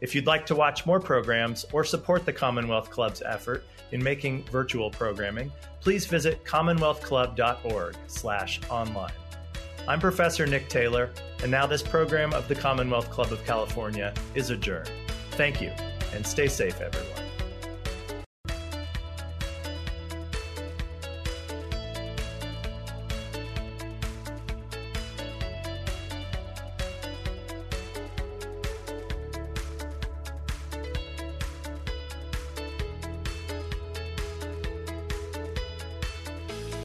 If 0.00 0.14
you'd 0.14 0.26
like 0.26 0.44
to 0.46 0.54
watch 0.54 0.84
more 0.84 1.00
programs 1.00 1.64
or 1.72 1.82
support 1.82 2.26
the 2.26 2.32
Commonwealth 2.32 2.90
Club's 2.90 3.22
effort 3.22 3.64
in 3.92 4.02
making 4.02 4.42
virtual 4.44 4.90
programming, 4.90 5.50
please 5.80 6.04
visit 6.04 6.44
commonwealthclub.org/online. 6.44 9.12
I'm 9.88 10.00
Professor 10.00 10.46
Nick 10.46 10.68
Taylor, 10.68 11.10
and 11.42 11.50
now 11.50 11.66
this 11.66 11.82
program 11.82 12.34
of 12.34 12.46
the 12.48 12.54
Commonwealth 12.54 13.10
Club 13.10 13.32
of 13.32 13.42
California 13.46 14.12
is 14.34 14.50
adjourned. 14.50 14.90
Thank 15.32 15.62
you, 15.62 15.70
and 16.12 16.26
stay 16.26 16.48
safe, 16.48 16.78
everyone. 16.80 17.25